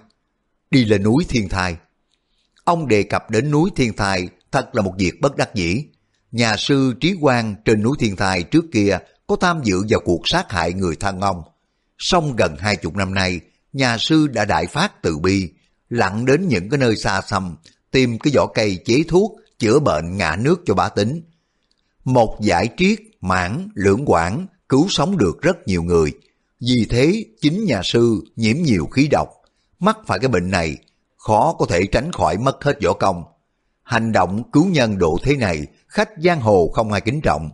đi 0.70 0.84
lên 0.84 1.02
núi 1.02 1.24
Thiên 1.28 1.48
Thai. 1.48 1.76
Ông 2.64 2.88
đề 2.88 3.02
cập 3.02 3.30
đến 3.30 3.50
núi 3.50 3.70
Thiên 3.76 3.96
Thai 3.96 4.28
thật 4.52 4.74
là 4.74 4.82
một 4.82 4.94
việc 4.98 5.20
bất 5.20 5.36
đắc 5.36 5.54
dĩ. 5.54 5.84
Nhà 6.32 6.56
sư 6.56 6.94
Trí 7.00 7.14
Quang 7.20 7.54
trên 7.64 7.82
núi 7.82 7.96
Thiên 7.98 8.16
Thai 8.16 8.42
trước 8.42 8.64
kia 8.72 8.98
có 9.26 9.36
tham 9.36 9.60
dự 9.64 9.82
vào 9.88 10.00
cuộc 10.04 10.28
sát 10.28 10.52
hại 10.52 10.72
người 10.72 10.96
thân 10.96 11.20
ông. 11.20 11.42
Song 11.98 12.36
gần 12.36 12.56
hai 12.58 12.76
chục 12.76 12.96
năm 12.96 13.14
nay, 13.14 13.40
nhà 13.72 13.98
sư 13.98 14.26
đã 14.26 14.44
đại 14.44 14.66
phát 14.66 15.02
từ 15.02 15.18
bi, 15.18 15.48
lặn 15.88 16.24
đến 16.24 16.48
những 16.48 16.70
cái 16.70 16.78
nơi 16.78 16.96
xa 16.96 17.20
xăm, 17.26 17.56
tìm 17.90 18.18
cái 18.18 18.32
vỏ 18.36 18.46
cây 18.46 18.78
chế 18.84 19.02
thuốc, 19.08 19.32
chữa 19.58 19.78
bệnh 19.78 20.16
ngã 20.16 20.36
nước 20.38 20.62
cho 20.66 20.74
bá 20.74 20.88
tính. 20.88 21.22
Một 22.04 22.36
giải 22.40 22.68
triết, 22.76 22.98
mãn, 23.20 23.68
lưỡng 23.74 24.04
quảng, 24.06 24.46
cứu 24.68 24.86
sống 24.88 25.18
được 25.18 25.42
rất 25.42 25.56
nhiều 25.66 25.82
người. 25.82 26.12
Vì 26.60 26.86
thế, 26.90 27.24
chính 27.40 27.64
nhà 27.64 27.80
sư 27.84 28.24
nhiễm 28.36 28.56
nhiều 28.56 28.86
khí 28.86 29.08
độc, 29.10 29.28
mắc 29.78 29.98
phải 30.06 30.18
cái 30.18 30.28
bệnh 30.28 30.50
này, 30.50 30.76
khó 31.16 31.52
có 31.58 31.66
thể 31.66 31.86
tránh 31.92 32.12
khỏi 32.12 32.38
mất 32.38 32.64
hết 32.64 32.78
võ 32.84 32.92
công. 32.92 33.24
Hành 33.82 34.12
động 34.12 34.50
cứu 34.52 34.66
nhân 34.66 34.98
độ 34.98 35.18
thế 35.22 35.36
này, 35.36 35.66
khách 35.88 36.10
giang 36.24 36.40
hồ 36.40 36.70
không 36.74 36.92
ai 36.92 37.00
kính 37.00 37.20
trọng. 37.20 37.50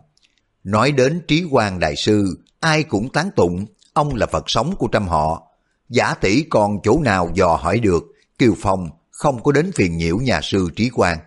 Nói 0.63 0.91
đến 0.91 1.21
trí 1.27 1.43
quan 1.51 1.79
đại 1.79 1.95
sư, 1.95 2.39
ai 2.59 2.83
cũng 2.83 3.09
tán 3.09 3.29
tụng, 3.35 3.65
ông 3.93 4.15
là 4.15 4.25
Phật 4.25 4.49
sống 4.49 4.75
của 4.75 4.87
trăm 4.87 5.07
họ. 5.07 5.48
Giả 5.89 6.13
tỷ 6.13 6.43
còn 6.49 6.79
chỗ 6.83 6.99
nào 6.99 7.31
dò 7.33 7.59
hỏi 7.61 7.79
được, 7.79 8.03
Kiều 8.37 8.55
Phong 8.57 8.89
không 9.09 9.43
có 9.43 9.51
đến 9.51 9.71
phiền 9.71 9.97
nhiễu 9.97 10.17
nhà 10.17 10.39
sư 10.43 10.69
trí 10.75 10.89
quan. 10.93 11.17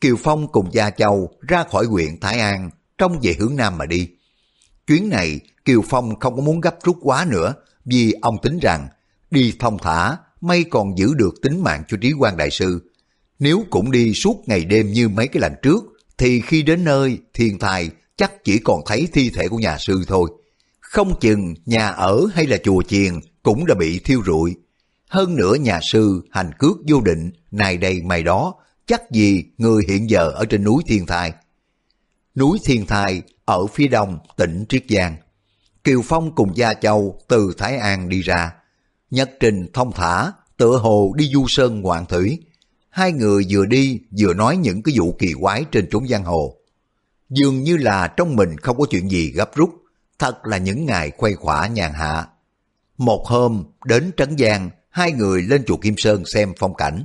Kiều 0.00 0.16
Phong 0.16 0.52
cùng 0.52 0.72
Gia 0.72 0.90
Châu 0.90 1.30
ra 1.40 1.64
khỏi 1.70 1.86
huyện 1.86 2.20
Thái 2.20 2.40
An, 2.40 2.70
trong 2.98 3.18
về 3.22 3.34
hướng 3.38 3.56
Nam 3.56 3.78
mà 3.78 3.86
đi. 3.86 4.08
Chuyến 4.86 5.08
này, 5.08 5.40
Kiều 5.64 5.82
Phong 5.88 6.20
không 6.20 6.36
có 6.36 6.42
muốn 6.42 6.60
gấp 6.60 6.76
rút 6.84 6.96
quá 7.00 7.26
nữa, 7.28 7.54
vì 7.84 8.12
ông 8.22 8.36
tính 8.42 8.58
rằng, 8.58 8.88
đi 9.30 9.54
thông 9.58 9.78
thả, 9.78 10.16
may 10.40 10.64
còn 10.64 10.98
giữ 10.98 11.14
được 11.14 11.34
tính 11.42 11.62
mạng 11.62 11.82
cho 11.88 11.96
trí 12.00 12.12
quan 12.12 12.36
đại 12.36 12.50
sư. 12.50 12.90
Nếu 13.38 13.64
cũng 13.70 13.90
đi 13.90 14.14
suốt 14.14 14.42
ngày 14.46 14.64
đêm 14.64 14.92
như 14.92 15.08
mấy 15.08 15.28
cái 15.28 15.40
lần 15.40 15.52
trước, 15.62 15.84
thì 16.18 16.40
khi 16.40 16.62
đến 16.62 16.84
nơi, 16.84 17.18
thiên 17.34 17.58
tài 17.58 17.90
chắc 18.16 18.44
chỉ 18.44 18.58
còn 18.58 18.80
thấy 18.86 19.08
thi 19.12 19.30
thể 19.30 19.48
của 19.48 19.58
nhà 19.58 19.78
sư 19.78 20.04
thôi. 20.06 20.30
Không 20.80 21.20
chừng 21.20 21.54
nhà 21.66 21.88
ở 21.88 22.26
hay 22.34 22.46
là 22.46 22.56
chùa 22.64 22.82
chiền 22.82 23.20
cũng 23.42 23.66
đã 23.66 23.74
bị 23.74 23.98
thiêu 23.98 24.22
rụi. 24.26 24.56
Hơn 25.08 25.36
nữa 25.36 25.54
nhà 25.54 25.80
sư 25.82 26.22
hành 26.30 26.50
cước 26.58 26.76
vô 26.88 27.00
định, 27.00 27.30
này 27.50 27.76
đây 27.76 28.02
mày 28.02 28.22
đó, 28.22 28.54
chắc 28.86 29.10
gì 29.10 29.44
người 29.58 29.84
hiện 29.88 30.10
giờ 30.10 30.30
ở 30.30 30.44
trên 30.44 30.64
núi 30.64 30.82
Thiên 30.86 31.06
Thai. 31.06 31.32
Núi 32.34 32.58
Thiên 32.64 32.86
Thai 32.86 33.22
ở 33.44 33.66
phía 33.66 33.88
đông 33.88 34.18
tỉnh 34.36 34.64
Triết 34.68 34.84
Giang. 34.88 35.16
Kiều 35.84 36.02
Phong 36.04 36.34
cùng 36.34 36.56
Gia 36.56 36.74
Châu 36.74 37.18
từ 37.28 37.54
Thái 37.58 37.76
An 37.76 38.08
đi 38.08 38.22
ra. 38.22 38.52
nhất 39.10 39.30
trình 39.40 39.66
thông 39.72 39.92
thả, 39.92 40.32
tựa 40.56 40.76
hồ 40.76 41.12
đi 41.16 41.30
du 41.32 41.44
sơn 41.48 41.80
ngoạn 41.80 42.06
thủy. 42.06 42.38
Hai 42.90 43.12
người 43.12 43.46
vừa 43.50 43.66
đi 43.66 44.00
vừa 44.18 44.34
nói 44.34 44.56
những 44.56 44.82
cái 44.82 44.94
vụ 44.98 45.16
kỳ 45.18 45.32
quái 45.40 45.64
trên 45.72 45.88
trốn 45.90 46.08
giang 46.08 46.24
hồ. 46.24 46.56
Dường 47.28 47.62
như 47.62 47.76
là 47.76 48.08
trong 48.08 48.36
mình 48.36 48.58
không 48.58 48.78
có 48.78 48.86
chuyện 48.90 49.10
gì 49.10 49.30
gấp 49.30 49.54
rút, 49.54 49.70
thật 50.18 50.38
là 50.44 50.56
những 50.58 50.86
ngày 50.86 51.10
khuây 51.16 51.34
khỏa 51.34 51.66
nhàn 51.66 51.92
hạ. 51.92 52.26
Một 52.98 53.26
hôm, 53.26 53.64
đến 53.84 54.10
Trấn 54.16 54.38
Giang, 54.38 54.70
hai 54.90 55.12
người 55.12 55.42
lên 55.42 55.64
chùa 55.66 55.76
Kim 55.76 55.94
Sơn 55.96 56.24
xem 56.26 56.52
phong 56.58 56.74
cảnh. 56.74 57.04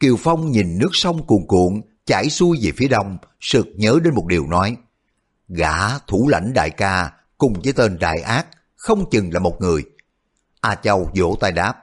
Kiều 0.00 0.16
Phong 0.16 0.50
nhìn 0.50 0.78
nước 0.78 0.90
sông 0.92 1.26
cuồn 1.26 1.46
cuộn, 1.46 1.80
chảy 2.06 2.30
xuôi 2.30 2.58
về 2.62 2.72
phía 2.76 2.88
đông, 2.88 3.18
sực 3.40 3.66
nhớ 3.76 3.98
đến 4.04 4.14
một 4.14 4.26
điều 4.26 4.46
nói. 4.46 4.76
Gã 5.48 5.98
thủ 5.98 6.28
lãnh 6.28 6.52
đại 6.52 6.70
ca 6.70 7.12
cùng 7.38 7.54
với 7.64 7.72
tên 7.72 7.98
đại 7.98 8.20
ác, 8.20 8.46
không 8.76 9.10
chừng 9.10 9.32
là 9.32 9.40
một 9.40 9.60
người. 9.60 9.84
A 10.60 10.74
Châu 10.74 11.10
vỗ 11.16 11.36
tay 11.40 11.52
đáp. 11.52 11.74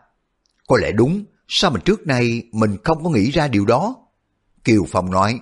Có 0.67 0.78
lẽ 0.78 0.91
đúng, 0.91 1.26
sao 1.48 1.72
mà 1.72 1.80
trước 1.86 2.08
nay 2.08 2.44
mình 2.52 2.78
không 2.84 3.04
có 3.04 3.10
nghĩ 3.10 3.32
ra 3.32 3.48
điều 3.48 3.65
đó? 3.65 3.96
Kiều 4.63 4.86
Phong 4.89 5.12
nói. 5.12 5.39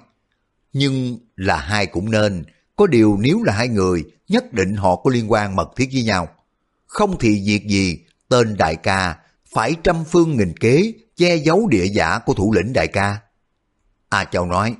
Nhưng 0.73 1.17
là 1.35 1.57
hai 1.57 1.85
cũng 1.85 2.11
nên, 2.11 2.43
có 2.75 2.87
điều 2.87 3.17
nếu 3.19 3.43
là 3.43 3.53
hai 3.53 3.67
người, 3.67 4.03
nhất 4.27 4.53
định 4.53 4.75
họ 4.75 4.95
có 4.95 5.09
liên 5.09 5.31
quan 5.31 5.55
mật 5.55 5.69
thiết 5.75 5.89
với 5.93 6.03
nhau. 6.03 6.27
Không 6.89 7.19
thì 7.19 7.43
việc 7.45 7.67
gì, 7.67 7.99
tên 8.29 8.57
đại 8.57 8.75
ca 8.75 9.17
phải 9.53 9.75
trăm 9.83 10.03
phương 10.03 10.37
nghìn 10.37 10.57
kế 10.57 10.93
che 11.15 11.35
giấu 11.35 11.67
địa 11.67 11.85
giả 11.85 12.19
của 12.19 12.33
thủ 12.33 12.53
lĩnh 12.53 12.73
đại 12.73 12.87
ca. 12.87 13.21
A 14.09 14.23
Châu 14.25 14.45
nói, 14.45 14.75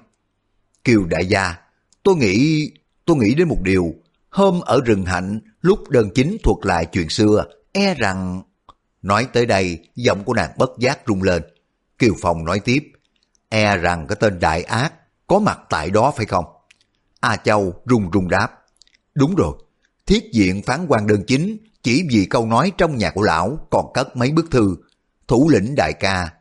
Kiều 0.84 1.06
đại 1.06 1.26
gia, 1.26 1.56
tôi 2.04 2.16
nghĩ, 2.16 2.72
tôi 3.06 3.18
nghĩ 3.18 3.36
đến 3.36 3.48
một 3.48 3.62
điều, 3.64 3.94
hôm 4.30 4.62
ở 4.62 4.82
rừng 4.86 5.06
hạnh, 5.06 5.40
lúc 5.62 5.90
đơn 5.90 6.10
chính 6.16 6.38
thuật 6.44 6.58
lại 6.64 6.86
chuyện 6.86 7.10
xưa, 7.10 7.46
e 7.72 7.94
rằng... 7.94 8.42
Nói 9.02 9.28
tới 9.34 9.46
đây, 9.46 9.80
giọng 9.96 10.24
của 10.24 10.34
nàng 10.34 10.52
bất 10.58 10.70
giác 10.80 11.00
rung 11.08 11.24
lên. 11.24 11.44
Kiều 12.00 12.14
Phong 12.22 12.46
nói 12.46 12.60
tiếp, 12.60 12.92
e 13.50 13.78
rằng 13.78 14.08
cái 14.08 14.16
tên 14.20 14.40
đại 14.40 14.64
ác 14.64 14.94
có 15.28 15.40
mặt 15.40 15.60
tại 15.70 15.90
đó 15.90 16.14
phải 16.16 16.26
không? 16.26 16.46
A 17.20 17.36
Châu 17.36 17.74
rung 17.86 18.10
rung 18.14 18.30
đáp, 18.30 18.50
đúng 19.16 19.36
rồi, 19.36 19.54
thiết 20.06 20.24
diện 20.34 20.62
phán 20.62 20.86
quan 20.88 21.08
đơn 21.08 21.24
chính 21.28 21.58
chỉ 21.84 22.04
vì 22.12 22.26
câu 22.26 22.46
nói 22.46 22.72
trong 22.78 22.98
nhà 22.98 23.12
của 23.12 23.22
lão 23.22 23.68
còn 23.70 23.92
cất 23.94 24.18
mấy 24.18 24.32
bức 24.32 24.52
thư, 24.52 24.76
thủ 25.28 25.50
lĩnh 25.50 25.76
đại 25.76 25.94
ca, 25.94 26.34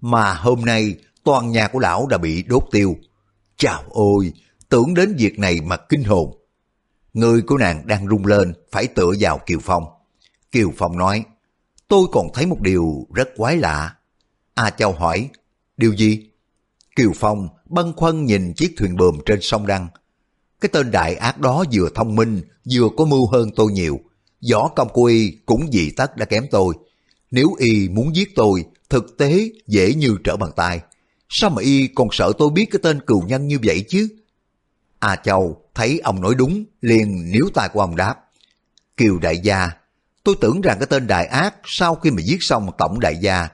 mà 0.00 0.34
hôm 0.34 0.64
nay 0.64 0.94
toàn 1.24 1.50
nhà 1.50 1.68
của 1.68 1.78
lão 1.78 2.06
đã 2.06 2.18
bị 2.18 2.42
đốt 2.42 2.64
tiêu. 2.70 2.96
Chào 3.56 3.82
ôi, 3.88 4.32
tưởng 4.68 4.94
đến 4.94 5.14
việc 5.18 5.38
này 5.38 5.60
mà 5.60 5.76
kinh 5.76 6.04
hồn. 6.04 6.38
Người 7.12 7.42
của 7.42 7.58
nàng 7.58 7.86
đang 7.86 8.08
rung 8.08 8.26
lên, 8.26 8.54
phải 8.72 8.86
tựa 8.86 9.12
vào 9.20 9.38
Kiều 9.46 9.58
Phong. 9.62 9.84
Kiều 10.52 10.72
Phong 10.76 10.98
nói, 10.98 11.24
tôi 11.88 12.06
còn 12.12 12.26
thấy 12.34 12.46
một 12.46 12.60
điều 12.60 13.06
rất 13.14 13.28
quái 13.36 13.56
lạ. 13.56 13.96
A 14.54 14.70
Châu 14.70 14.92
hỏi, 14.92 15.28
điều 15.76 15.96
gì? 15.96 16.30
Kiều 16.96 17.12
Phong 17.14 17.48
băn 17.66 17.92
khoăn 17.96 18.24
nhìn 18.24 18.52
chiếc 18.54 18.74
thuyền 18.78 18.96
bờm 18.96 19.18
trên 19.26 19.38
sông 19.42 19.66
Đăng. 19.66 19.88
Cái 20.60 20.68
tên 20.72 20.90
đại 20.90 21.14
ác 21.14 21.40
đó 21.40 21.64
vừa 21.72 21.88
thông 21.94 22.14
minh, 22.14 22.40
vừa 22.72 22.88
có 22.96 23.04
mưu 23.04 23.26
hơn 23.26 23.50
tôi 23.56 23.72
nhiều. 23.72 24.00
Võ 24.50 24.68
công 24.68 24.88
của 24.88 25.04
y 25.04 25.30
cũng 25.46 25.68
vì 25.72 25.90
tất 25.96 26.16
đã 26.16 26.24
kém 26.24 26.46
tôi. 26.50 26.74
Nếu 27.30 27.48
y 27.58 27.88
muốn 27.88 28.16
giết 28.16 28.34
tôi, 28.34 28.64
thực 28.90 29.18
tế 29.18 29.50
dễ 29.66 29.94
như 29.94 30.16
trở 30.24 30.36
bàn 30.36 30.50
tay. 30.56 30.80
Sao 31.28 31.50
mà 31.50 31.62
y 31.62 31.86
còn 31.86 32.08
sợ 32.12 32.32
tôi 32.38 32.50
biết 32.50 32.66
cái 32.70 32.80
tên 32.82 33.00
cừu 33.00 33.22
nhân 33.22 33.48
như 33.48 33.58
vậy 33.62 33.84
chứ? 33.88 34.08
A 34.98 35.16
Châu 35.16 35.62
thấy 35.74 36.00
ông 36.04 36.20
nói 36.20 36.34
đúng, 36.34 36.64
liền 36.80 37.32
níu 37.32 37.44
tay 37.54 37.68
của 37.68 37.80
ông 37.80 37.96
đáp. 37.96 38.14
Kiều 38.96 39.18
đại 39.18 39.38
gia, 39.38 39.70
tôi 40.24 40.34
tưởng 40.40 40.60
rằng 40.60 40.76
cái 40.80 40.86
tên 40.86 41.06
đại 41.06 41.26
ác 41.26 41.54
sau 41.64 41.94
khi 41.94 42.10
mà 42.10 42.22
giết 42.22 42.42
xong 42.42 42.70
tổng 42.78 43.00
đại 43.00 43.16
gia, 43.16 43.48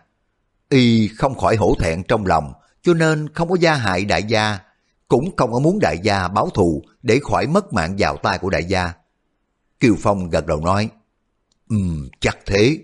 y 0.68 1.08
không 1.08 1.38
khỏi 1.38 1.56
hổ 1.56 1.74
thẹn 1.80 2.02
trong 2.02 2.26
lòng, 2.26 2.52
cho 2.82 2.94
nên 2.94 3.28
không 3.34 3.48
có 3.48 3.56
gia 3.60 3.74
hại 3.74 4.04
đại 4.04 4.22
gia, 4.22 4.58
cũng 5.08 5.36
không 5.36 5.52
có 5.52 5.58
muốn 5.58 5.78
đại 5.78 5.98
gia 6.02 6.28
báo 6.28 6.50
thù 6.50 6.82
để 7.02 7.20
khỏi 7.22 7.46
mất 7.46 7.72
mạng 7.72 7.96
vào 7.98 8.16
tay 8.16 8.38
của 8.38 8.50
đại 8.50 8.64
gia. 8.64 8.92
Kiều 9.80 9.96
Phong 9.98 10.30
gật 10.30 10.46
đầu 10.46 10.60
nói, 10.60 10.88
Ừm, 11.68 11.78
um, 11.78 12.08
chắc 12.20 12.38
thế. 12.46 12.78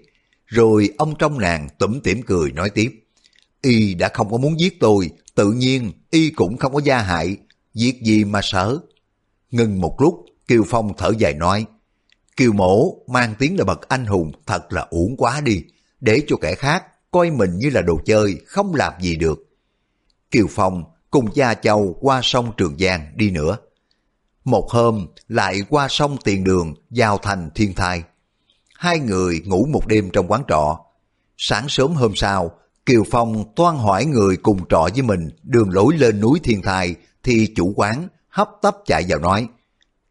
Rồi 0.47 0.91
ông 0.99 1.15
trong 1.19 1.39
nàng 1.39 1.69
tủm 1.79 2.01
tỉm 2.01 2.23
cười 2.23 2.53
nói 2.53 2.71
tiếp, 2.71 3.05
Y 3.63 3.95
đã 3.95 4.09
không 4.15 4.31
có 4.31 4.37
muốn 4.37 4.61
giết 4.61 4.81
tôi, 4.81 5.11
tự 5.35 5.53
nhiên 5.53 5.93
Y 6.11 6.31
cũng 6.31 6.57
không 6.57 6.75
có 6.75 6.81
gia 6.85 6.99
hại, 6.99 7.37
giết 7.75 8.03
gì 8.03 8.25
mà 8.25 8.41
sợ. 8.43 8.79
Ngừng 9.51 9.81
một 9.81 9.97
lúc, 10.01 10.25
Kiều 10.49 10.65
Phong 10.67 10.93
thở 10.97 11.13
dài 11.19 11.35
nói, 11.35 11.67
Kiều 12.37 12.53
mổ 12.53 12.95
mang 13.09 13.35
tiếng 13.39 13.59
là 13.59 13.65
bậc 13.65 13.89
anh 13.89 14.07
hùng 14.07 14.33
thật 14.47 14.73
là 14.73 14.87
uổng 14.91 15.17
quá 15.17 15.41
đi, 15.41 15.63
để 16.01 16.23
cho 16.27 16.37
kẻ 16.41 16.55
khác 16.55 16.85
coi 17.11 17.31
mình 17.31 17.59
như 17.59 17.71
là 17.71 17.83
đồ 17.83 18.01
chơi, 18.05 18.37
không 18.47 18.75
làm 18.75 18.93
gì 19.01 19.17
được. 19.17 19.47
Kiều 20.31 20.47
Phong 20.51 20.85
cùng 21.11 21.31
cha 21.35 21.55
Châu 21.55 21.97
qua 22.01 22.21
sông 22.23 22.53
Trường 22.57 22.79
Giang 22.79 23.13
đi 23.15 23.31
nữa. 23.31 23.57
Một 24.45 24.71
hôm 24.71 25.07
lại 25.29 25.61
qua 25.69 25.87
sông 25.91 26.17
Tiền 26.25 26.45
Đường 26.45 26.75
giao 26.91 27.19
thành 27.19 27.51
Thiên 27.55 27.75
Thai. 27.75 28.03
Hai 28.79 28.99
người 28.99 29.43
ngủ 29.45 29.67
một 29.67 29.87
đêm 29.87 30.11
trong 30.13 30.29
quán 30.29 30.43
trọ. 30.49 30.81
Sáng 31.37 31.69
sớm 31.69 31.95
hôm 31.95 32.13
sau, 32.17 32.51
Kiều 32.87 33.05
Phong 33.11 33.55
toan 33.57 33.77
hỏi 33.77 34.05
người 34.05 34.37
cùng 34.37 34.69
trọ 34.69 34.89
với 34.93 35.03
mình 35.03 35.31
đường 35.43 35.71
lối 35.71 35.95
lên 35.99 36.21
núi 36.21 36.41
Thiên 36.45 36.63
Thai 36.63 36.95
thì 37.23 37.53
chủ 37.57 37.73
quán 37.77 38.09
hấp 38.29 38.49
tấp 38.63 38.77
chạy 38.87 39.05
vào 39.09 39.19
nói 39.19 39.49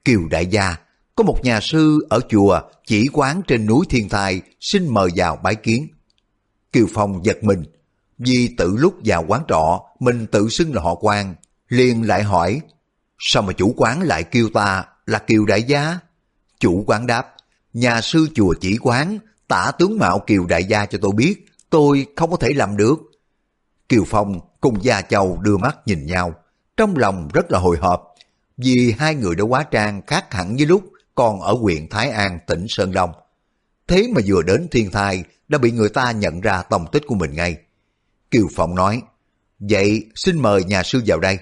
Kiều 0.05 0.27
đại 0.31 0.45
gia, 0.45 0.77
có 1.15 1.23
một 1.23 1.43
nhà 1.43 1.59
sư 1.61 2.07
ở 2.09 2.19
chùa 2.29 2.61
chỉ 2.85 3.07
quán 3.13 3.41
trên 3.47 3.65
núi 3.65 3.85
Thiên 3.89 4.09
Thai 4.09 4.41
xin 4.59 4.93
mời 4.93 5.09
vào 5.15 5.39
bái 5.43 5.55
kiến. 5.55 5.87
Kiều 6.71 6.85
Phong 6.93 7.25
giật 7.25 7.43
mình, 7.43 7.63
vì 8.17 8.49
tự 8.57 8.75
lúc 8.77 8.93
vào 9.05 9.25
quán 9.27 9.43
trọ 9.47 9.81
mình 9.99 10.27
tự 10.31 10.49
xưng 10.49 10.73
là 10.73 10.81
họ 10.81 10.95
quan, 10.95 11.35
liền 11.67 12.07
lại 12.07 12.23
hỏi 12.23 12.61
sao 13.25 13.43
mà 13.43 13.53
chủ 13.53 13.73
quán 13.77 14.01
lại 14.01 14.23
kêu 14.23 14.49
ta 14.53 14.85
là 15.05 15.19
Kiều 15.19 15.45
đại 15.45 15.63
gia? 15.63 15.99
Chủ 16.59 16.83
quán 16.87 17.07
đáp, 17.07 17.35
nhà 17.73 18.01
sư 18.01 18.27
chùa 18.35 18.53
chỉ 18.61 18.77
quán, 18.81 19.17
tả 19.47 19.71
tướng 19.79 19.99
mạo 19.99 20.19
Kiều 20.19 20.45
đại 20.45 20.63
gia 20.63 20.85
cho 20.85 20.97
tôi 21.01 21.11
biết, 21.11 21.45
tôi 21.69 22.05
không 22.15 22.31
có 22.31 22.37
thể 22.37 22.53
làm 22.53 22.77
được. 22.77 22.95
Kiều 23.89 24.03
Phong 24.07 24.39
cùng 24.61 24.83
Gia 24.83 25.01
Châu 25.01 25.37
đưa 25.41 25.57
mắt 25.57 25.77
nhìn 25.85 26.05
nhau, 26.05 26.35
trong 26.77 26.97
lòng 26.97 27.29
rất 27.33 27.51
là 27.51 27.59
hồi 27.59 27.77
hộp, 27.77 28.15
vì 28.57 28.93
hai 28.97 29.15
người 29.15 29.35
đã 29.35 29.43
quá 29.43 29.63
trang 29.63 30.01
khác 30.07 30.33
hẳn 30.33 30.55
với 30.55 30.65
lúc 30.65 30.91
còn 31.15 31.41
ở 31.41 31.53
huyện 31.53 31.89
Thái 31.89 32.09
An, 32.09 32.39
tỉnh 32.47 32.65
Sơn 32.69 32.91
Đông. 32.91 33.11
Thế 33.87 34.07
mà 34.15 34.21
vừa 34.25 34.41
đến 34.41 34.67
thiên 34.71 34.91
thai 34.91 35.23
đã 35.47 35.57
bị 35.57 35.71
người 35.71 35.89
ta 35.89 36.11
nhận 36.11 36.41
ra 36.41 36.63
tông 36.63 36.85
tích 36.91 37.03
của 37.07 37.15
mình 37.15 37.33
ngay. 37.33 37.57
Kiều 38.31 38.47
Phong 38.55 38.75
nói, 38.75 39.01
vậy 39.59 40.05
xin 40.15 40.41
mời 40.41 40.63
nhà 40.63 40.83
sư 40.83 41.01
vào 41.05 41.19
đây. 41.19 41.37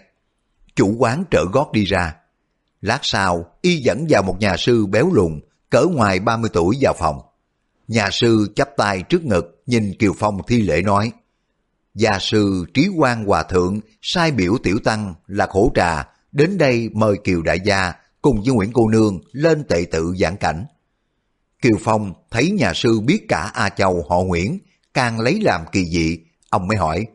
Chủ 0.76 0.96
quán 0.98 1.24
trở 1.32 1.46
gót 1.54 1.72
đi 1.72 1.86
ra. 1.86 2.16
Lát 2.82 3.00
sau, 3.02 3.46
y 3.62 3.78
dẫn 3.78 4.06
vào 4.10 4.24
một 4.24 4.38
nhà 4.40 4.58
sư 4.58 4.86
béo 4.86 5.10
lùn, 5.14 5.40
cỡ 5.70 5.86
ngoài 5.86 6.20
30 6.20 6.50
tuổi 6.54 6.78
vào 6.82 6.94
phòng. 7.00 7.20
Nhà 7.88 8.10
sư 8.12 8.52
chắp 8.56 8.70
tay 8.78 9.04
trước 9.10 9.26
ngực, 9.26 9.64
nhìn 9.66 9.94
Kiều 10.00 10.14
Phong 10.18 10.38
thi 10.48 10.62
lễ 10.62 10.82
nói, 10.82 11.12
Gia 11.96 12.20
sư 12.20 12.66
Trí 12.74 12.88
quan 12.98 13.26
Hòa 13.26 13.44
Thượng 13.44 13.80
sai 14.02 14.32
biểu 14.32 14.58
tiểu 14.64 14.80
tăng 14.84 15.14
là 15.28 15.48
khổ 15.48 15.72
trà 15.76 16.08
đến 16.32 16.58
đây 16.58 16.90
mời 16.94 17.16
Kiều 17.24 17.42
Đại 17.42 17.60
Gia 17.66 17.94
cùng 18.22 18.42
với 18.46 18.56
Nguyễn 18.56 18.72
Cô 18.74 18.90
Nương 18.90 19.20
lên 19.32 19.64
tệ 19.64 19.86
tự 19.92 20.14
giảng 20.20 20.38
cảnh. 20.38 20.66
Kiều 21.62 21.78
Phong 21.84 22.14
thấy 22.32 22.52
nhà 22.52 22.74
sư 22.76 23.00
biết 23.00 23.26
cả 23.28 23.52
A 23.54 23.70
Châu 23.70 24.06
họ 24.10 24.20
Nguyễn, 24.22 24.60
càng 24.94 25.20
lấy 25.20 25.40
làm 25.42 25.62
kỳ 25.72 25.86
dị, 25.86 26.18
ông 26.50 26.68
mới 26.68 26.78
hỏi, 26.78 27.06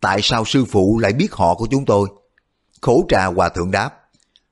tại 0.00 0.18
sao 0.22 0.44
sư 0.44 0.64
phụ 0.64 0.98
lại 0.98 1.12
biết 1.12 1.32
họ 1.32 1.54
của 1.54 1.66
chúng 1.70 1.84
tôi? 1.84 2.08
Khổ 2.80 3.04
trà 3.08 3.24
Hòa 3.26 3.48
Thượng 3.48 3.70
đáp, 3.70 3.90